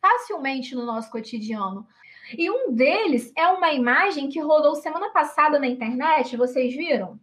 facilmente 0.00 0.74
no 0.74 0.84
nosso 0.84 1.10
cotidiano. 1.10 1.86
E 2.36 2.50
um 2.50 2.72
deles 2.72 3.32
é 3.36 3.46
uma 3.48 3.72
imagem 3.72 4.28
que 4.28 4.40
rodou 4.40 4.74
semana 4.74 5.10
passada 5.10 5.58
na 5.58 5.66
internet, 5.66 6.36
vocês 6.36 6.74
viram? 6.74 7.20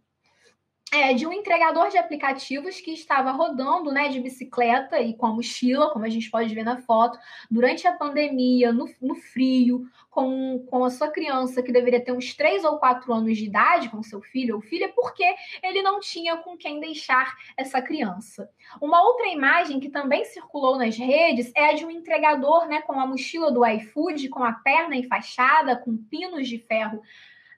É, 0.94 1.12
de 1.12 1.26
um 1.26 1.32
entregador 1.32 1.88
de 1.88 1.98
aplicativos 1.98 2.80
que 2.80 2.92
estava 2.92 3.32
rodando 3.32 3.90
né, 3.90 4.08
de 4.08 4.20
bicicleta 4.20 5.00
e 5.00 5.12
com 5.12 5.26
a 5.26 5.32
mochila, 5.32 5.90
como 5.90 6.04
a 6.04 6.08
gente 6.08 6.30
pode 6.30 6.54
ver 6.54 6.62
na 6.62 6.76
foto, 6.76 7.18
durante 7.50 7.84
a 7.88 7.92
pandemia, 7.92 8.72
no, 8.72 8.88
no 9.02 9.16
frio, 9.16 9.88
com, 10.08 10.64
com 10.70 10.84
a 10.84 10.90
sua 10.90 11.08
criança, 11.08 11.64
que 11.64 11.72
deveria 11.72 12.00
ter 12.00 12.12
uns 12.12 12.32
3 12.34 12.62
ou 12.62 12.78
4 12.78 13.12
anos 13.12 13.36
de 13.36 13.44
idade, 13.44 13.88
com 13.88 14.04
seu 14.04 14.22
filho 14.22 14.54
ou 14.54 14.60
filha, 14.60 14.88
porque 14.94 15.24
ele 15.64 15.82
não 15.82 15.98
tinha 15.98 16.36
com 16.36 16.56
quem 16.56 16.78
deixar 16.78 17.34
essa 17.56 17.82
criança. 17.82 18.48
Uma 18.80 19.02
outra 19.02 19.26
imagem 19.26 19.80
que 19.80 19.88
também 19.88 20.24
circulou 20.24 20.78
nas 20.78 20.96
redes 20.96 21.50
é 21.56 21.70
a 21.70 21.72
de 21.72 21.84
um 21.84 21.90
entregador 21.90 22.68
né, 22.68 22.82
com 22.82 23.00
a 23.00 23.06
mochila 23.06 23.50
do 23.50 23.66
iFood, 23.66 24.28
com 24.28 24.44
a 24.44 24.52
perna 24.52 24.94
enfaixada, 24.94 25.74
com 25.74 25.96
pinos 25.96 26.48
de 26.48 26.58
ferro 26.58 27.02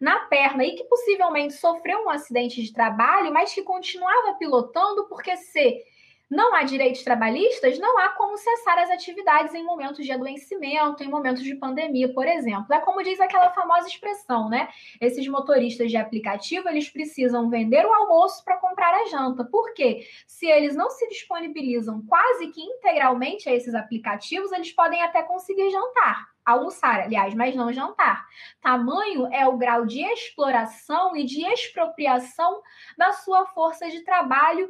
na 0.01 0.21
perna 0.21 0.65
e 0.65 0.75
que 0.75 0.85
possivelmente 0.85 1.55
sofreu 1.55 2.05
um 2.05 2.11
acidente 2.11 2.63
de 2.63 2.73
trabalho, 2.73 3.33
mas 3.33 3.53
que 3.53 3.63
continuava 3.63 4.35
pilotando 4.35 5.07
porque 5.09 5.37
se 5.37 5.83
não 6.29 6.55
há 6.55 6.65
direitos 6.65 7.05
trabalhistas, 7.05 7.79
não 7.79 7.99
há 7.99 8.09
como 8.11 8.37
cessar 8.37 8.79
as 8.79 8.91
atividades 8.91 9.55
em 9.55 9.65
momentos 9.65 10.05
de 10.05 10.11
adoecimento, 10.11 11.03
em 11.03 11.09
momentos 11.09 11.43
de 11.43 11.55
pandemia, 11.55 12.13
por 12.13 12.27
exemplo. 12.27 12.75
É 12.75 12.81
como 12.81 13.03
diz 13.03 13.21
aquela 13.21 13.51
famosa 13.51 13.87
expressão, 13.87 14.49
né? 14.49 14.69
Esses 15.01 15.27
motoristas 15.29 15.91
de 15.91 15.97
aplicativo, 15.97 16.69
eles 16.69 16.91
precisam 16.91 17.49
vender 17.49 17.87
o 17.87 17.93
almoço 17.93 18.45
para 18.45 18.57
comprar 18.57 18.93
a 18.93 19.07
janta. 19.07 19.45
Por 19.45 19.73
quê? 19.73 20.05
Se 20.27 20.47
eles 20.47 20.75
não 20.75 20.91
se 20.91 21.09
disponibilizam 21.09 22.05
quase 22.07 22.49
que 22.49 22.61
integralmente 22.61 23.49
a 23.49 23.55
esses 23.55 23.75
aplicativos, 23.75 24.51
eles 24.51 24.73
podem 24.73 25.03
até 25.03 25.23
conseguir 25.23 25.71
jantar 25.71 26.36
almoçar, 26.47 27.01
aliás, 27.01 27.35
mas 27.35 27.55
não 27.57 27.73
jantar. 27.73 28.25
Tamanho 28.61 29.27
é 29.33 29.47
o 29.47 29.57
grau 29.57 29.85
de 29.85 30.01
exploração 30.01 31.17
e 31.17 31.25
de 31.25 31.45
expropriação 31.45 32.63
da 32.97 33.13
sua 33.13 33.45
força 33.47 33.91
de 33.91 34.03
trabalho 34.03 34.69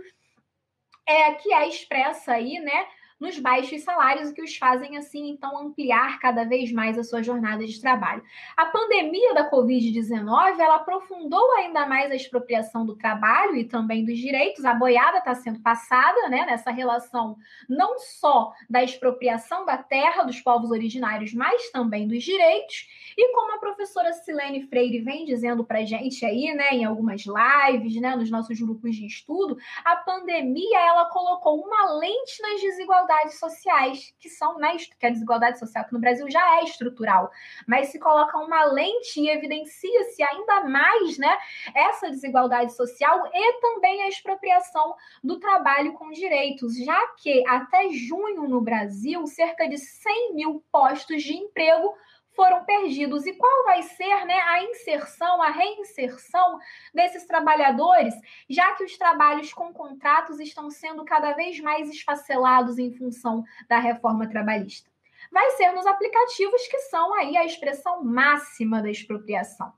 é, 1.07 1.35
que 1.35 1.53
é 1.53 1.69
expressa 1.69 2.33
aí, 2.33 2.59
né, 2.59 2.87
nos 3.19 3.39
baixos 3.39 3.83
salários, 3.83 4.29
o 4.29 4.35
que 4.35 4.43
os 4.43 4.57
fazem, 4.57 4.99
assim, 4.99 5.31
então, 5.31 5.59
ampliar 5.59 6.19
cada 6.21 6.45
vez 6.45 6.71
mais 6.71 6.99
a 6.99 7.05
sua 7.05 7.23
jornada 7.23 7.67
de 7.67 7.81
trabalho. 7.81 8.23
A 8.57 8.67
pandemia 8.67 9.33
da 9.33 9.51
Covid-19, 9.51 10.59
ela 10.59 10.77
aprofundou 10.77 11.51
ainda 11.53 11.87
mais 11.87 12.11
a 12.11 12.15
expropriação 12.15 12.85
do 12.85 12.95
trabalho 12.95 13.57
e 13.57 13.65
também 13.65 14.05
dos 14.05 14.19
direitos. 14.19 14.65
A 14.67 14.75
boiada 14.75 15.19
está 15.19 15.35
sendo 15.35 15.61
passada, 15.61 16.29
né, 16.29 16.45
nessa 16.45 16.71
relação 16.71 17.37
não 17.69 17.99
só 17.99 18.53
da 18.69 18.85
expropriação 18.85 19.65
da 19.65 19.79
terra 19.79 20.23
dos 20.23 20.41
povos 20.41 20.71
originários, 20.71 21.33
mas 21.33 21.71
também 21.71 22.07
dos 22.07 22.23
direitos. 22.23 22.87
E 23.17 23.33
como 23.33 23.55
a 23.55 23.59
professora 23.59 24.13
Silene 24.13 24.67
Freire 24.67 25.01
vem 25.01 25.25
dizendo 25.25 25.65
para 25.65 25.85
gente 25.85 26.25
aí, 26.27 26.53
né, 26.55 26.71
em 26.73 26.85
algumas 26.85 27.25
lives, 27.25 27.99
né, 27.99 28.15
nos 28.15 28.31
nossos 28.31 28.61
grupos 28.61 28.95
de 28.95 29.07
estudo, 29.07 29.57
a 29.83 29.97
pandemia, 29.97 30.79
ela 30.81 31.07
colocou 31.07 31.65
uma 31.65 31.95
lente 31.95 32.43
nas 32.43 32.61
desigualdades 32.61 33.06
desigualdades 33.07 33.39
sociais, 33.39 34.15
que 34.19 34.29
são, 34.29 34.59
né, 34.59 34.77
que 34.99 35.07
a 35.07 35.11
desigualdade 35.11 35.59
social 35.59 35.85
que 35.85 35.93
no 35.93 36.01
Brasil 36.01 36.29
já 36.31 36.59
é 36.59 36.65
estrutural, 36.65 37.31
mas 37.67 37.89
se 37.89 37.99
coloca 37.99 38.37
uma 38.39 38.65
lente 38.65 39.21
e 39.21 39.31
evidencia-se 39.31 40.23
ainda 40.23 40.65
mais, 40.65 41.17
né, 41.19 41.39
essa 41.75 42.11
desigualdade 42.11 42.75
social 42.75 43.27
e 43.33 43.61
também 43.61 44.03
a 44.03 44.09
expropriação 44.09 44.95
do 45.23 45.39
trabalho 45.39 45.93
com 45.95 46.11
direitos, 46.11 46.77
já 46.85 47.07
que 47.17 47.47
até 47.47 47.89
junho 47.91 48.49
no 48.49 48.61
Brasil, 48.61 49.27
cerca 49.27 49.69
de 49.69 49.79
100 49.79 50.35
mil 50.35 50.65
postos 50.71 51.23
de 51.23 51.35
emprego 51.35 51.95
foram 52.37 52.65
perdidos 52.65 53.27
e 53.27 53.33
qual 53.33 53.65
vai 53.65 53.83
ser 53.83 54.25
né, 54.27 54.39
a 54.41 54.63
inserção, 54.63 55.43
a 55.43 55.49
reinserção 55.49 56.59
desses 56.95 57.27
trabalhadores, 57.27 58.15
já 58.49 58.75
que 58.75 58.85
os 58.85 58.97
trabalhos 58.97 59.53
com 59.53 59.73
contratos 59.73 60.39
estão 60.39 60.71
sendo 60.71 61.05
cada 61.05 61.33
vez 61.33 61.59
mais 61.59 61.89
esfacelados 61.89 62.79
em 62.79 62.93
função 62.93 63.43
da 63.67 63.79
reforma 63.79 64.29
trabalhista. 64.29 64.91
Vai 65.33 65.51
ser 65.53 65.73
nos 65.73 65.87
aplicativos 65.87 66.69
que 66.69 66.79
são 66.83 67.15
aí 67.15 67.37
a 67.37 67.45
expressão 67.45 68.05
máxima 68.05 68.83
da 68.83 68.91
expropriação. 68.91 69.73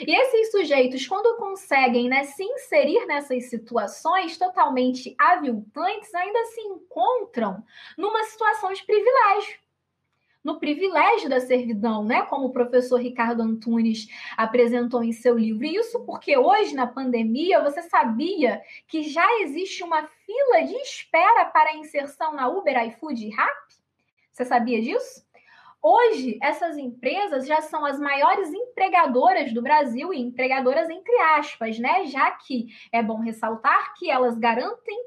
E 0.00 0.18
esses 0.18 0.50
sujeitos, 0.50 1.06
quando 1.06 1.36
conseguem 1.36 2.08
né, 2.08 2.24
se 2.24 2.42
inserir 2.42 3.04
nessas 3.06 3.50
situações 3.50 4.38
totalmente 4.38 5.14
aviltantes, 5.18 6.14
ainda 6.14 6.44
se 6.46 6.60
encontram 6.62 7.62
numa 7.96 8.22
situação 8.24 8.72
de 8.72 8.84
privilégio 8.84 9.63
no 10.44 10.60
privilégio 10.60 11.28
da 11.28 11.40
servidão, 11.40 12.04
né? 12.04 12.22
Como 12.26 12.46
o 12.46 12.52
professor 12.52 13.00
Ricardo 13.00 13.42
Antunes 13.42 14.06
apresentou 14.36 15.02
em 15.02 15.10
seu 15.10 15.38
livro. 15.38 15.64
E 15.64 15.76
isso 15.76 16.04
porque 16.04 16.36
hoje, 16.36 16.74
na 16.74 16.86
pandemia, 16.86 17.62
você 17.62 17.80
sabia 17.82 18.60
que 18.86 19.02
já 19.02 19.26
existe 19.40 19.82
uma 19.82 20.02
fila 20.02 20.66
de 20.66 20.74
espera 20.82 21.46
para 21.46 21.70
a 21.70 21.76
inserção 21.76 22.34
na 22.34 22.46
Uber, 22.46 22.86
iFood 22.88 23.26
e 23.26 23.30
Rappi? 23.30 23.74
Você 24.30 24.44
sabia 24.44 24.82
disso? 24.82 25.24
Hoje, 25.80 26.38
essas 26.42 26.78
empresas 26.78 27.46
já 27.46 27.60
são 27.60 27.84
as 27.84 28.00
maiores 28.00 28.52
empregadoras 28.52 29.52
do 29.52 29.60
Brasil 29.60 30.12
e 30.12 30.20
empregadoras 30.20 30.88
entre 30.88 31.14
aspas, 31.36 31.78
né? 31.78 32.06
Já 32.06 32.30
que 32.32 32.68
é 32.90 33.02
bom 33.02 33.20
ressaltar 33.20 33.94
que 33.94 34.10
elas 34.10 34.38
garantem 34.38 34.98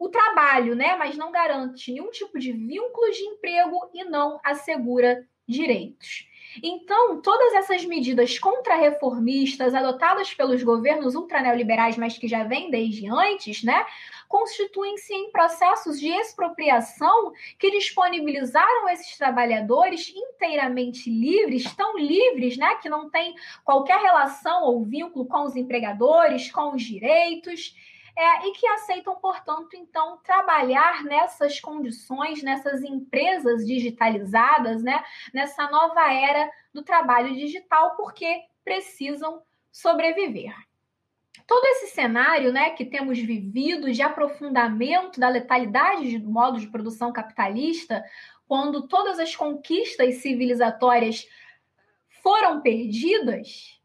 o 0.00 0.08
trabalho, 0.08 0.74
né? 0.74 0.96
Mas 0.96 1.14
não 1.16 1.30
garante 1.30 1.92
nenhum 1.92 2.10
tipo 2.10 2.38
de 2.38 2.50
vínculo 2.50 3.12
de 3.12 3.22
emprego 3.22 3.90
e 3.92 4.02
não 4.02 4.40
assegura 4.42 5.28
direitos. 5.46 6.26
Então, 6.62 7.20
todas 7.20 7.52
essas 7.54 7.84
medidas 7.84 8.38
contra-reformistas 8.38 9.74
adotadas 9.74 10.32
pelos 10.34 10.62
governos 10.62 11.14
ultraneoliberais, 11.14 11.96
mas 11.96 12.16
que 12.18 12.26
já 12.26 12.42
vêm 12.44 12.70
desde 12.70 13.08
antes, 13.08 13.62
né, 13.62 13.84
constituem-se 14.26 15.12
em 15.12 15.30
processos 15.30 16.00
de 16.00 16.08
expropriação 16.08 17.32
que 17.58 17.70
disponibilizaram 17.70 18.88
esses 18.88 19.16
trabalhadores 19.16 20.12
inteiramente 20.14 21.10
livres, 21.10 21.72
tão 21.74 21.96
livres, 21.98 22.56
né, 22.56 22.76
que 22.76 22.88
não 22.88 23.10
tem 23.10 23.34
qualquer 23.64 24.00
relação 24.00 24.64
ou 24.64 24.84
vínculo 24.84 25.26
com 25.26 25.42
os 25.42 25.54
empregadores, 25.54 26.50
com 26.50 26.74
os 26.74 26.82
direitos 26.82 27.74
é, 28.16 28.48
e 28.48 28.52
que 28.52 28.66
aceitam, 28.66 29.16
portanto, 29.16 29.74
então, 29.74 30.18
trabalhar 30.24 31.04
nessas 31.04 31.60
condições, 31.60 32.42
nessas 32.42 32.82
empresas 32.82 33.66
digitalizadas, 33.66 34.82
né, 34.82 35.02
nessa 35.32 35.68
nova 35.70 36.12
era 36.12 36.50
do 36.72 36.82
trabalho 36.82 37.34
digital, 37.34 37.96
porque 37.96 38.42
precisam 38.64 39.42
sobreviver. 39.70 40.54
Todo 41.46 41.64
esse 41.64 41.88
cenário 41.88 42.52
né, 42.52 42.70
que 42.70 42.84
temos 42.84 43.18
vivido 43.18 43.90
de 43.90 44.02
aprofundamento 44.02 45.18
da 45.18 45.28
letalidade 45.28 46.18
do 46.18 46.30
modo 46.30 46.60
de 46.60 46.68
produção 46.68 47.12
capitalista, 47.12 48.04
quando 48.46 48.86
todas 48.86 49.18
as 49.18 49.34
conquistas 49.34 50.16
civilizatórias 50.16 51.26
foram 52.22 52.60
perdidas, 52.60 53.79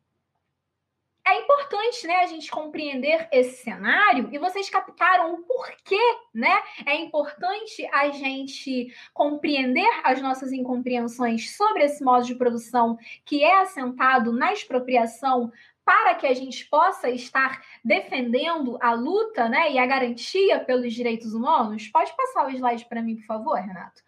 é 1.28 1.42
importante, 1.42 2.06
né, 2.06 2.18
a 2.18 2.28
gente 2.28 2.52
compreender 2.52 3.28
esse 3.32 3.64
cenário 3.64 4.30
e 4.32 4.38
vocês 4.38 4.70
captaram 4.70 5.34
o 5.34 5.44
porquê, 5.44 6.00
né? 6.34 6.56
É 6.86 6.96
importante 6.96 7.86
a 7.92 8.10
gente 8.10 8.94
compreender 9.14 9.90
as 10.04 10.22
nossas 10.22 10.52
incompreensões 10.52 11.56
sobre 11.56 11.84
esse 11.84 12.04
modo 12.04 12.26
de 12.26 12.36
produção 12.36 12.98
que 13.26 13.44
é 13.44 13.62
assentado 13.62 14.32
na 14.32 14.54
expropriação 14.54 15.52
para 15.84 16.16
que 16.16 16.26
a 16.26 16.34
gente 16.34 16.66
possa 16.66 17.10
estar 17.10 17.62
defendendo 17.84 18.78
a 18.82 18.94
luta, 18.94 19.48
né, 19.48 19.72
e 19.72 19.78
a 19.78 19.86
garantia 19.86 20.60
pelos 20.60 20.94
direitos 20.94 21.34
humanos. 21.34 21.88
Pode 21.88 22.16
passar 22.16 22.48
o 22.48 22.50
slide 22.50 22.86
para 22.86 23.04
mim, 23.04 23.16
por 23.18 23.26
favor, 23.26 23.56
Renato. 23.56 24.02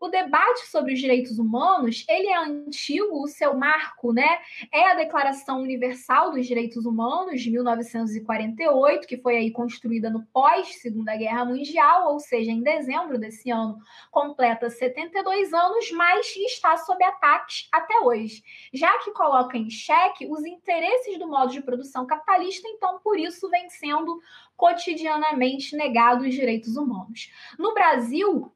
O 0.00 0.08
debate 0.08 0.66
sobre 0.66 0.94
os 0.94 0.98
direitos 0.98 1.38
humanos, 1.38 2.06
ele 2.08 2.28
é 2.28 2.36
antigo, 2.38 3.22
o 3.22 3.28
seu 3.28 3.54
marco, 3.54 4.14
né, 4.14 4.38
é 4.72 4.90
a 4.90 4.94
Declaração 4.94 5.60
Universal 5.60 6.32
dos 6.32 6.46
Direitos 6.46 6.86
Humanos 6.86 7.42
de 7.42 7.50
1948, 7.50 9.06
que 9.06 9.18
foi 9.18 9.36
aí 9.36 9.50
construída 9.50 10.08
no 10.08 10.24
pós 10.32 10.80
Segunda 10.80 11.14
Guerra 11.14 11.44
Mundial, 11.44 12.12
ou 12.12 12.18
seja, 12.18 12.50
em 12.50 12.62
dezembro 12.62 13.18
desse 13.18 13.50
ano, 13.50 13.76
completa 14.10 14.70
72 14.70 15.52
anos, 15.52 15.90
mas 15.92 16.34
está 16.34 16.78
sob 16.78 17.04
ataques 17.04 17.68
até 17.70 18.00
hoje, 18.00 18.42
já 18.72 18.98
que 19.00 19.10
coloca 19.10 19.58
em 19.58 19.68
xeque 19.68 20.26
os 20.30 20.46
interesses 20.46 21.18
do 21.18 21.28
modo 21.28 21.52
de 21.52 21.60
produção 21.60 22.06
capitalista, 22.06 22.66
então 22.68 22.98
por 23.04 23.18
isso 23.18 23.50
vem 23.50 23.68
sendo 23.68 24.18
cotidianamente 24.56 25.76
negado 25.76 26.24
os 26.24 26.34
direitos 26.34 26.76
humanos. 26.76 27.30
No 27.58 27.74
Brasil, 27.74 28.50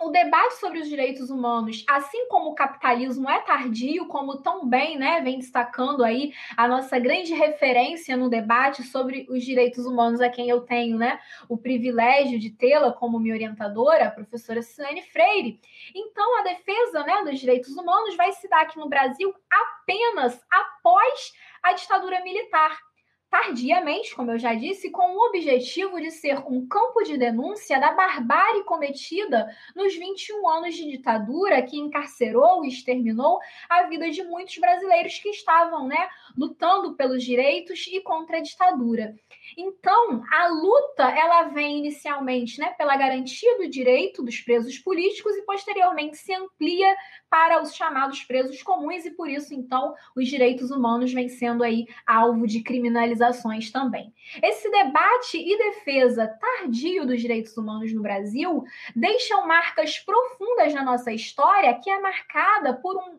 o 0.00 0.10
debate 0.10 0.54
sobre 0.54 0.78
os 0.78 0.88
direitos 0.88 1.28
humanos, 1.28 1.84
assim 1.88 2.28
como 2.28 2.50
o 2.50 2.54
capitalismo 2.54 3.28
é 3.28 3.40
tardio, 3.40 4.06
como 4.06 4.36
tão 4.36 4.66
bem 4.66 4.96
né, 4.96 5.20
vem 5.20 5.38
destacando 5.38 6.04
aí 6.04 6.32
a 6.56 6.68
nossa 6.68 6.98
grande 6.98 7.34
referência 7.34 8.16
no 8.16 8.30
debate 8.30 8.84
sobre 8.84 9.26
os 9.28 9.44
direitos 9.44 9.84
humanos, 9.84 10.20
a 10.20 10.28
quem 10.30 10.48
eu 10.48 10.60
tenho 10.60 10.96
né, 10.96 11.18
o 11.48 11.56
privilégio 11.56 12.38
de 12.38 12.50
tê-la 12.50 12.92
como 12.92 13.18
minha 13.18 13.34
orientadora, 13.34 14.06
a 14.06 14.10
professora 14.10 14.62
Silene 14.62 15.02
Freire. 15.02 15.60
Então, 15.94 16.38
a 16.38 16.42
defesa 16.42 17.02
né, 17.02 17.24
dos 17.24 17.40
direitos 17.40 17.76
humanos 17.76 18.16
vai 18.16 18.30
se 18.32 18.48
dar 18.48 18.62
aqui 18.62 18.78
no 18.78 18.88
Brasil 18.88 19.34
apenas 19.50 20.40
após 20.50 21.32
a 21.62 21.72
ditadura 21.72 22.22
militar 22.22 22.87
tardiamente, 23.30 24.14
como 24.14 24.30
eu 24.30 24.38
já 24.38 24.54
disse, 24.54 24.90
com 24.90 25.14
o 25.14 25.26
objetivo 25.28 26.00
de 26.00 26.10
ser 26.10 26.38
um 26.46 26.66
campo 26.66 27.02
de 27.02 27.18
denúncia 27.18 27.78
da 27.78 27.92
barbárie 27.92 28.64
cometida 28.64 29.48
nos 29.74 29.94
21 29.94 30.48
anos 30.48 30.74
de 30.74 30.90
ditadura 30.90 31.62
que 31.62 31.78
encarcerou 31.78 32.64
e 32.64 32.68
exterminou 32.68 33.38
a 33.68 33.84
vida 33.84 34.10
de 34.10 34.22
muitos 34.24 34.56
brasileiros 34.58 35.18
que 35.18 35.28
estavam, 35.28 35.86
né, 35.86 36.08
lutando 36.36 36.94
pelos 36.94 37.22
direitos 37.22 37.86
e 37.86 38.00
contra 38.00 38.38
a 38.38 38.42
ditadura. 38.42 39.14
Então, 39.56 40.22
a 40.32 40.48
luta 40.48 41.04
ela 41.10 41.44
vem 41.44 41.78
inicialmente, 41.78 42.58
né, 42.58 42.70
pela 42.78 42.96
garantia 42.96 43.58
do 43.58 43.68
direito 43.68 44.22
dos 44.22 44.40
presos 44.40 44.78
políticos 44.78 45.34
e 45.36 45.42
posteriormente 45.42 46.16
se 46.16 46.32
amplia 46.34 46.94
para 47.30 47.62
os 47.62 47.74
chamados 47.74 48.22
presos 48.24 48.62
comuns 48.62 49.04
e 49.04 49.10
por 49.10 49.28
isso 49.28 49.54
então 49.54 49.94
os 50.16 50.28
direitos 50.28 50.70
humanos 50.70 51.12
vêm 51.12 51.28
sendo 51.28 51.62
aí 51.62 51.86
alvo 52.06 52.46
de 52.46 52.62
criminalizações 52.62 53.70
também. 53.70 54.12
Esse 54.42 54.70
debate 54.70 55.38
e 55.38 55.58
defesa 55.58 56.26
tardio 56.26 57.06
dos 57.06 57.20
direitos 57.20 57.56
humanos 57.56 57.92
no 57.92 58.02
Brasil 58.02 58.64
deixam 58.94 59.46
marcas 59.46 59.98
profundas 59.98 60.72
na 60.74 60.82
nossa 60.82 61.12
história 61.12 61.78
que 61.78 61.90
é 61.90 62.00
marcada 62.00 62.74
por 62.74 62.96
um 62.96 63.18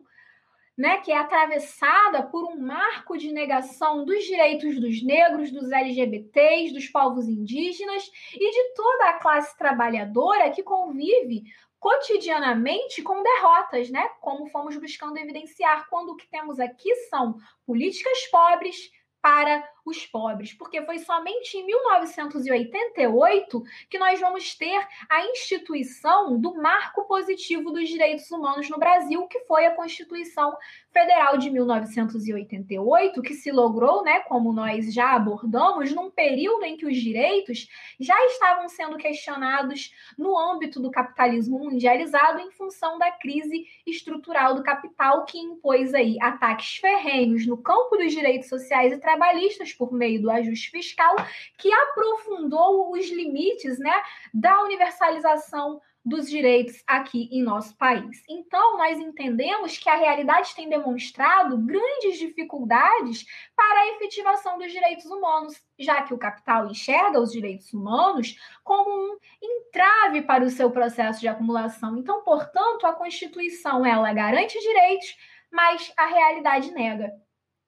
né, 0.80 0.96
que 0.96 1.12
é 1.12 1.18
atravessada 1.18 2.22
por 2.22 2.42
um 2.42 2.58
marco 2.58 3.18
de 3.18 3.30
negação 3.30 4.02
dos 4.02 4.24
direitos 4.24 4.80
dos 4.80 5.02
negros, 5.02 5.50
dos 5.50 5.70
LGBTs, 5.70 6.72
dos 6.72 6.88
povos 6.88 7.28
indígenas 7.28 8.10
e 8.32 8.50
de 8.50 8.74
toda 8.74 9.10
a 9.10 9.18
classe 9.18 9.58
trabalhadora 9.58 10.50
que 10.50 10.62
convive 10.62 11.42
cotidianamente 11.80 13.02
com 13.02 13.22
derrotas, 13.22 13.90
né? 13.90 14.06
Como 14.20 14.50
fomos 14.50 14.76
buscando 14.76 15.16
evidenciar, 15.16 15.88
quando 15.88 16.10
o 16.10 16.16
que 16.16 16.28
temos 16.28 16.60
aqui 16.60 16.94
são 17.08 17.38
políticas 17.66 18.26
pobres, 18.30 18.92
para 19.22 19.62
os 19.84 20.06
pobres, 20.06 20.52
porque 20.52 20.82
foi 20.82 20.98
somente 20.98 21.56
em 21.56 21.66
1988 21.66 23.62
que 23.88 23.98
nós 23.98 24.20
vamos 24.20 24.54
ter 24.54 24.86
a 25.08 25.26
instituição 25.26 26.38
do 26.38 26.54
Marco 26.54 27.04
Positivo 27.04 27.70
dos 27.70 27.88
Direitos 27.88 28.30
Humanos 28.30 28.68
no 28.68 28.78
Brasil, 28.78 29.26
que 29.26 29.40
foi 29.40 29.66
a 29.66 29.74
Constituição 29.74 30.56
Federal 30.92 31.38
de 31.38 31.50
1988, 31.50 33.22
que 33.22 33.34
se 33.34 33.50
logrou, 33.52 34.02
né, 34.02 34.20
como 34.20 34.52
nós 34.52 34.92
já 34.92 35.14
abordamos, 35.14 35.92
num 35.92 36.10
período 36.10 36.64
em 36.64 36.76
que 36.76 36.86
os 36.86 36.96
direitos 36.96 37.68
já 37.98 38.16
estavam 38.26 38.68
sendo 38.68 38.96
questionados 38.96 39.94
no 40.18 40.36
âmbito 40.36 40.80
do 40.80 40.90
capitalismo 40.90 41.58
mundializado 41.58 42.40
em 42.40 42.50
função 42.50 42.98
da 42.98 43.10
crise 43.12 43.66
estrutural 43.86 44.54
do 44.54 44.62
capital 44.62 45.24
que 45.24 45.38
impôs 45.38 45.94
aí 45.94 46.16
ataques 46.20 46.76
ferrenhos 46.76 47.46
no 47.46 47.56
campo 47.56 47.96
dos 47.96 48.12
direitos 48.12 48.48
sociais 48.48 48.92
e 48.92 48.98
trabalhistas 48.98 49.69
por 49.72 49.92
meio 49.92 50.22
do 50.22 50.30
ajuste 50.30 50.70
fiscal, 50.70 51.14
que 51.58 51.72
aprofundou 51.72 52.92
os 52.92 53.08
limites, 53.10 53.78
né, 53.78 53.94
da 54.32 54.62
universalização 54.62 55.80
dos 56.04 56.30
direitos 56.30 56.82
aqui 56.86 57.28
em 57.30 57.42
nosso 57.42 57.76
país. 57.76 58.22
Então, 58.28 58.78
nós 58.78 58.98
entendemos 58.98 59.76
que 59.76 59.88
a 59.88 59.96
realidade 59.96 60.54
tem 60.54 60.68
demonstrado 60.68 61.58
grandes 61.58 62.18
dificuldades 62.18 63.26
para 63.54 63.80
a 63.80 63.88
efetivação 63.88 64.58
dos 64.58 64.72
direitos 64.72 65.04
humanos, 65.06 65.62
já 65.78 66.02
que 66.02 66.14
o 66.14 66.18
capital 66.18 66.66
enxerga 66.66 67.20
os 67.20 67.32
direitos 67.32 67.72
humanos 67.72 68.36
como 68.64 68.90
um 68.90 69.18
entrave 69.42 70.22
para 70.22 70.44
o 70.44 70.50
seu 70.50 70.70
processo 70.70 71.20
de 71.20 71.28
acumulação. 71.28 71.98
Então, 71.98 72.22
portanto, 72.22 72.86
a 72.86 72.94
Constituição 72.94 73.84
ela 73.84 74.12
garante 74.12 74.58
direitos, 74.58 75.16
mas 75.52 75.92
a 75.96 76.06
realidade 76.06 76.70
nega. 76.70 77.12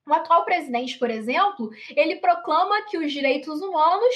O 0.05 0.13
atual 0.13 0.43
presidente, 0.45 0.97
por 0.97 1.09
exemplo, 1.09 1.69
ele 1.95 2.17
proclama 2.17 2.85
que 2.89 2.97
os 2.97 3.11
direitos 3.11 3.61
humanos 3.61 4.15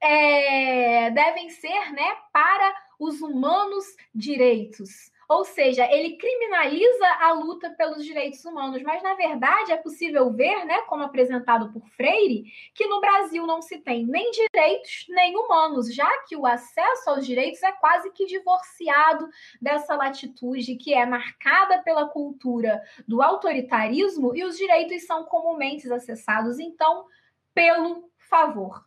é, 0.00 1.10
devem 1.10 1.48
ser 1.50 1.92
né, 1.92 2.16
para 2.32 2.74
os 2.98 3.20
humanos 3.20 3.84
direitos. 4.14 5.11
Ou 5.32 5.46
seja, 5.46 5.90
ele 5.90 6.18
criminaliza 6.18 7.06
a 7.20 7.32
luta 7.32 7.70
pelos 7.70 8.04
direitos 8.04 8.44
humanos, 8.44 8.82
mas 8.82 9.02
na 9.02 9.14
verdade 9.14 9.72
é 9.72 9.78
possível 9.78 10.30
ver, 10.30 10.66
né, 10.66 10.82
como 10.82 11.02
apresentado 11.02 11.72
por 11.72 11.88
Freire, 11.88 12.44
que 12.74 12.86
no 12.86 13.00
Brasil 13.00 13.46
não 13.46 13.62
se 13.62 13.78
tem 13.78 14.04
nem 14.04 14.30
direitos 14.30 15.06
nem 15.08 15.34
humanos, 15.34 15.94
já 15.94 16.10
que 16.24 16.36
o 16.36 16.44
acesso 16.44 17.08
aos 17.08 17.24
direitos 17.24 17.62
é 17.62 17.72
quase 17.72 18.12
que 18.12 18.26
divorciado 18.26 19.26
dessa 19.58 19.96
latitude 19.96 20.76
que 20.76 20.92
é 20.92 21.06
marcada 21.06 21.82
pela 21.82 22.06
cultura 22.08 22.82
do 23.08 23.22
autoritarismo 23.22 24.36
e 24.36 24.44
os 24.44 24.58
direitos 24.58 25.06
são 25.06 25.24
comumente 25.24 25.90
acessados 25.90 26.58
então 26.58 27.06
pelo 27.54 28.10
favor. 28.28 28.84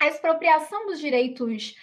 A 0.00 0.06
expropriação 0.06 0.86
dos 0.86 1.00
direitos 1.00 1.74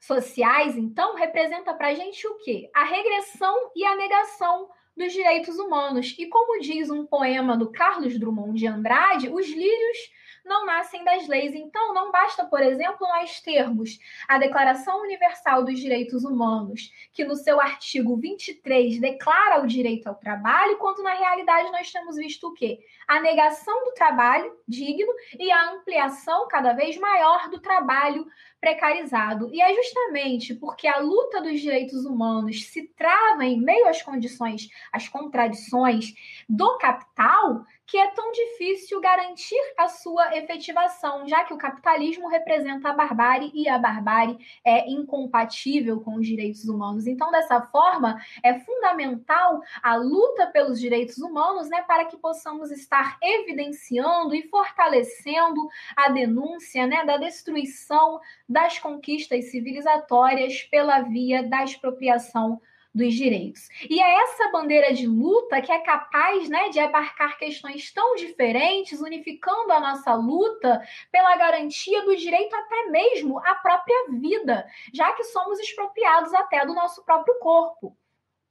sociais, 0.00 0.76
então, 0.76 1.16
representa 1.16 1.74
para 1.74 1.88
a 1.88 1.94
gente 1.94 2.26
o 2.26 2.36
quê? 2.38 2.70
A 2.74 2.84
regressão 2.84 3.70
e 3.74 3.84
a 3.84 3.96
negação 3.96 4.68
dos 4.96 5.12
direitos 5.12 5.58
humanos. 5.58 6.14
E 6.18 6.26
como 6.26 6.60
diz 6.60 6.90
um 6.90 7.06
poema 7.06 7.56
do 7.56 7.70
Carlos 7.70 8.18
Drummond 8.18 8.58
de 8.58 8.66
Andrade, 8.66 9.28
os 9.28 9.46
lírios 9.46 9.98
não 10.44 10.64
nascem 10.66 11.04
das 11.04 11.28
leis. 11.28 11.54
Então, 11.54 11.94
não 11.94 12.10
basta, 12.10 12.44
por 12.44 12.60
exemplo, 12.60 13.06
nós 13.06 13.40
termos 13.40 13.98
a 14.26 14.38
Declaração 14.38 15.02
Universal 15.02 15.64
dos 15.64 15.78
Direitos 15.78 16.24
Humanos, 16.24 16.90
que 17.12 17.24
no 17.24 17.36
seu 17.36 17.60
artigo 17.60 18.16
23 18.16 18.98
declara 18.98 19.62
o 19.62 19.66
direito 19.66 20.08
ao 20.08 20.14
trabalho, 20.14 20.78
quando 20.78 21.02
na 21.02 21.14
realidade 21.14 21.70
nós 21.70 21.92
temos 21.92 22.16
visto 22.16 22.48
o 22.48 22.54
quê? 22.54 22.80
A 23.08 23.20
negação 23.20 23.84
do 23.84 23.92
trabalho 23.92 24.54
digno 24.68 25.12
e 25.38 25.50
a 25.50 25.72
ampliação 25.72 26.46
cada 26.46 26.74
vez 26.74 26.96
maior 26.98 27.48
do 27.48 27.58
trabalho 27.58 28.26
precarizado. 28.60 29.48
E 29.52 29.60
é 29.60 29.72
justamente 29.74 30.54
porque 30.54 30.86
a 30.86 30.98
luta 30.98 31.40
dos 31.40 31.60
direitos 31.60 32.04
humanos 32.04 32.64
se 32.64 32.88
trava 32.96 33.44
em 33.44 33.60
meio 33.60 33.88
às 33.88 34.02
condições, 34.02 34.68
às 34.92 35.08
contradições 35.08 36.12
do 36.48 36.76
capital, 36.78 37.64
que 37.86 37.96
é 37.96 38.08
tão 38.08 38.30
difícil 38.32 39.00
garantir 39.00 39.58
a 39.78 39.88
sua 39.88 40.36
efetivação, 40.36 41.26
já 41.26 41.44
que 41.44 41.54
o 41.54 41.58
capitalismo 41.58 42.28
representa 42.28 42.90
a 42.90 42.92
barbárie 42.92 43.50
e 43.54 43.66
a 43.66 43.78
barbárie 43.78 44.36
é 44.62 44.90
incompatível 44.90 46.00
com 46.00 46.16
os 46.16 46.26
direitos 46.26 46.68
humanos. 46.68 47.06
Então, 47.06 47.30
dessa 47.30 47.62
forma, 47.62 48.20
é 48.42 48.58
fundamental 48.58 49.62
a 49.82 49.96
luta 49.96 50.48
pelos 50.48 50.78
direitos 50.78 51.16
humanos, 51.16 51.70
né, 51.70 51.80
para 51.82 52.04
que 52.04 52.18
possamos 52.18 52.70
estar 52.70 52.97
evidenciando 53.22 54.34
e 54.34 54.48
fortalecendo 54.48 55.68
a 55.96 56.08
denúncia, 56.08 56.86
né, 56.86 57.04
da 57.04 57.16
destruição 57.16 58.20
das 58.48 58.78
conquistas 58.78 59.50
civilizatórias 59.50 60.62
pela 60.64 61.00
via 61.00 61.42
da 61.42 61.64
expropriação 61.64 62.60
dos 62.94 63.14
direitos. 63.14 63.68
E 63.88 64.02
é 64.02 64.22
essa 64.22 64.50
bandeira 64.50 64.92
de 64.92 65.06
luta 65.06 65.60
que 65.60 65.70
é 65.70 65.78
capaz 65.80 66.48
né, 66.48 66.68
de 66.70 66.80
abarcar 66.80 67.38
questões 67.38 67.92
tão 67.92 68.14
diferentes, 68.16 69.00
unificando 69.00 69.72
a 69.72 69.80
nossa 69.80 70.14
luta 70.14 70.82
pela 71.12 71.36
garantia 71.36 72.04
do 72.04 72.16
direito 72.16 72.54
até 72.54 72.86
mesmo 72.86 73.38
à 73.38 73.54
própria 73.54 74.10
vida, 74.10 74.66
já 74.92 75.12
que 75.12 75.24
somos 75.24 75.58
expropriados 75.60 76.34
até 76.34 76.66
do 76.66 76.74
nosso 76.74 77.04
próprio 77.04 77.38
corpo. 77.38 77.96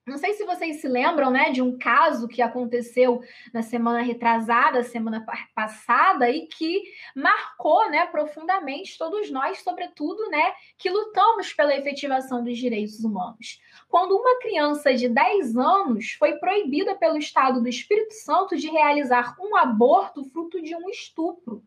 Não 0.08 0.18
sei 0.18 0.34
se 0.36 0.46
vocês 0.46 0.80
se 0.80 0.88
lembram, 0.88 1.30
né, 1.30 1.50
de 1.50 1.62
um 1.62 1.78
caso 1.78 2.30
que 2.30 2.42
aconteceu 2.42 3.22
na 3.54 3.62
semana 3.62 4.02
retrasada, 4.02 4.82
semana 4.82 5.26
passada, 5.54 6.30
e 6.30 6.48
que 6.48 6.82
marcou, 7.14 7.90
né, 7.90 8.06
profundamente 8.06 8.98
todos 8.98 9.30
nós, 9.30 9.60
sobretudo, 9.60 10.30
né, 10.30 10.54
que 10.78 10.90
lutamos 10.90 11.52
pela 11.52 11.76
efetivação 11.76 12.42
dos 12.42 12.58
direitos 12.58 13.04
humanos. 13.04 13.60
Quando 13.90 14.16
uma 14.16 14.40
criança 14.40 14.94
de 14.94 15.10
10 15.10 15.58
anos 15.58 16.14
foi 16.14 16.38
proibida 16.38 16.96
pelo 16.96 17.18
Estado 17.18 17.62
do 17.62 17.68
Espírito 17.68 18.14
Santo 18.14 18.56
de 18.56 18.70
realizar 18.70 19.36
um 19.38 19.58
aborto 19.58 20.24
fruto 20.24 20.62
de 20.62 20.74
um 20.74 20.90
estupro. 20.90 21.62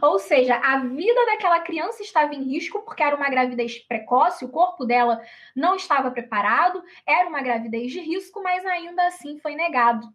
Ou 0.00 0.18
seja, 0.18 0.56
a 0.56 0.78
vida 0.78 1.26
daquela 1.26 1.60
criança 1.60 2.02
estava 2.02 2.34
em 2.34 2.42
risco 2.42 2.80
porque 2.82 3.02
era 3.02 3.16
uma 3.16 3.28
gravidez 3.28 3.78
precoce, 3.78 4.44
o 4.44 4.48
corpo 4.48 4.84
dela 4.84 5.20
não 5.54 5.76
estava 5.76 6.10
preparado, 6.10 6.82
era 7.06 7.28
uma 7.28 7.42
gravidez 7.42 7.92
de 7.92 8.00
risco, 8.00 8.42
mas 8.42 8.64
ainda 8.64 9.06
assim 9.06 9.38
foi 9.38 9.54
negado. 9.54 10.08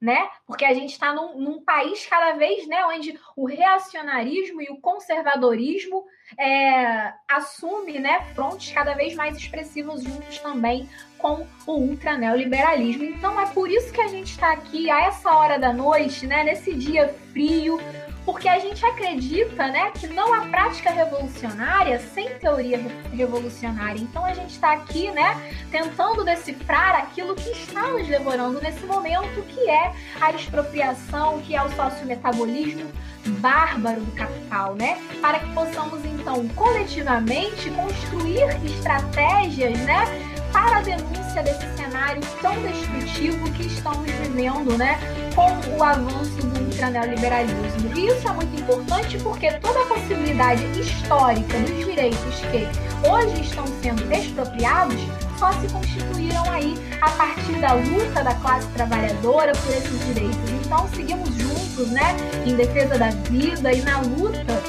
Né? 0.00 0.28
Porque 0.44 0.64
a 0.64 0.74
gente 0.74 0.90
está 0.90 1.12
num, 1.12 1.38
num, 1.38 1.64
país 1.64 2.04
cada 2.06 2.32
vez, 2.32 2.66
né, 2.66 2.84
onde 2.86 3.16
o 3.36 3.46
reacionarismo 3.46 4.60
e 4.60 4.68
o 4.68 4.80
conservadorismo 4.80 6.04
é, 6.38 7.12
assume, 7.28 7.98
né, 7.98 8.26
frontes 8.34 8.72
cada 8.72 8.94
vez 8.94 9.14
mais 9.14 9.36
expressivos 9.36 10.02
juntos 10.02 10.38
também 10.38 10.88
com 11.18 11.46
o 11.66 11.72
ultra 11.72 12.18
neoliberalismo. 12.18 13.04
Então 13.04 13.40
é 13.40 13.46
por 13.46 13.70
isso 13.70 13.92
que 13.92 14.00
a 14.00 14.08
gente 14.08 14.32
está 14.32 14.52
aqui 14.52 14.90
a 14.90 15.04
essa 15.06 15.30
hora 15.30 15.58
da 15.58 15.72
noite, 15.72 16.26
né, 16.26 16.42
nesse 16.42 16.74
dia 16.74 17.14
frio, 17.32 17.80
porque 18.24 18.48
a 18.48 18.58
gente 18.58 18.84
acredita, 18.84 19.68
né, 19.68 19.90
que 19.92 20.06
não 20.06 20.32
há 20.32 20.42
prática 20.42 20.90
revolucionária 20.90 21.98
sem 21.98 22.28
teoria 22.38 22.78
revolucionária. 23.12 24.00
Então 24.00 24.24
a 24.24 24.34
gente 24.34 24.50
está 24.50 24.72
aqui, 24.72 25.10
né, 25.10 25.36
tentando 25.70 26.24
decifrar 26.24 26.96
aquilo 26.96 27.34
que 27.34 27.50
está 27.50 27.88
nos 27.88 28.06
devorando 28.06 28.60
nesse 28.60 28.84
momento, 28.84 29.42
que 29.42 29.68
é 29.68 29.92
a 30.20 30.30
expropriação, 30.32 31.40
que 31.40 31.54
é 31.54 31.62
o 31.62 31.70
sociometabolismo 31.70 32.90
bárbaro 33.30 34.00
do 34.00 34.12
capital, 34.12 34.74
né, 34.74 34.98
para 35.20 35.38
que 35.38 35.52
possamos 35.54 36.04
então 36.04 36.46
coletivamente 36.48 37.70
construir 37.70 38.44
estratégias, 38.64 39.78
né, 39.80 40.04
para 40.52 40.78
a 40.78 40.82
denúncia 40.82 41.42
desse 41.42 41.66
cenário 41.76 42.20
tão 42.42 42.54
destrutivo 42.62 43.50
que 43.52 43.66
estamos 43.66 44.04
vivendo, 44.10 44.76
né, 44.76 44.98
com 45.34 45.76
o 45.76 45.82
avanço 45.82 46.46
do 46.46 46.60
ultraneoliberalismo. 46.60 47.90
E 47.96 48.08
isso 48.08 48.28
é 48.28 48.32
muito 48.32 48.60
importante 48.60 49.18
porque 49.18 49.50
toda 49.54 49.80
a 49.82 49.86
possibilidade 49.86 50.64
histórica 50.78 51.58
dos 51.60 51.84
direitos 51.84 52.34
que 52.50 52.68
hoje 53.08 53.42
estão 53.42 53.64
sendo 53.82 54.12
expropriados 54.12 55.00
só 55.38 55.52
se 55.52 55.66
constituíram 55.72 56.48
aí 56.50 56.74
a 57.00 57.10
partir 57.10 57.54
da 57.60 57.72
luta 57.72 58.22
da 58.22 58.34
classe 58.36 58.68
trabalhadora 58.68 59.52
por 59.52 59.70
esses 59.72 60.06
direitos. 60.06 60.50
Então 60.64 60.88
seguimos 60.94 61.34
juntos, 61.34 61.51
né, 61.80 62.16
em 62.46 62.54
defesa 62.54 62.98
da 62.98 63.10
vida 63.10 63.72
e 63.72 63.80
na 63.82 64.00
luta 64.00 64.62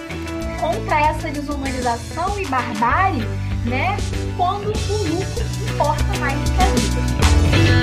contra 0.60 0.99
essa 1.01 1.30
desumanização 1.30 2.39
e 2.39 2.45
barbárie, 2.47 3.28
né, 3.66 3.97
quando 4.38 4.68
o 4.68 4.97
lucro 5.04 5.43
importa 5.70 6.18
mais 6.20 6.39
do 6.39 6.51
que 6.51 6.62
a 6.62 6.66
vida. 6.66 7.83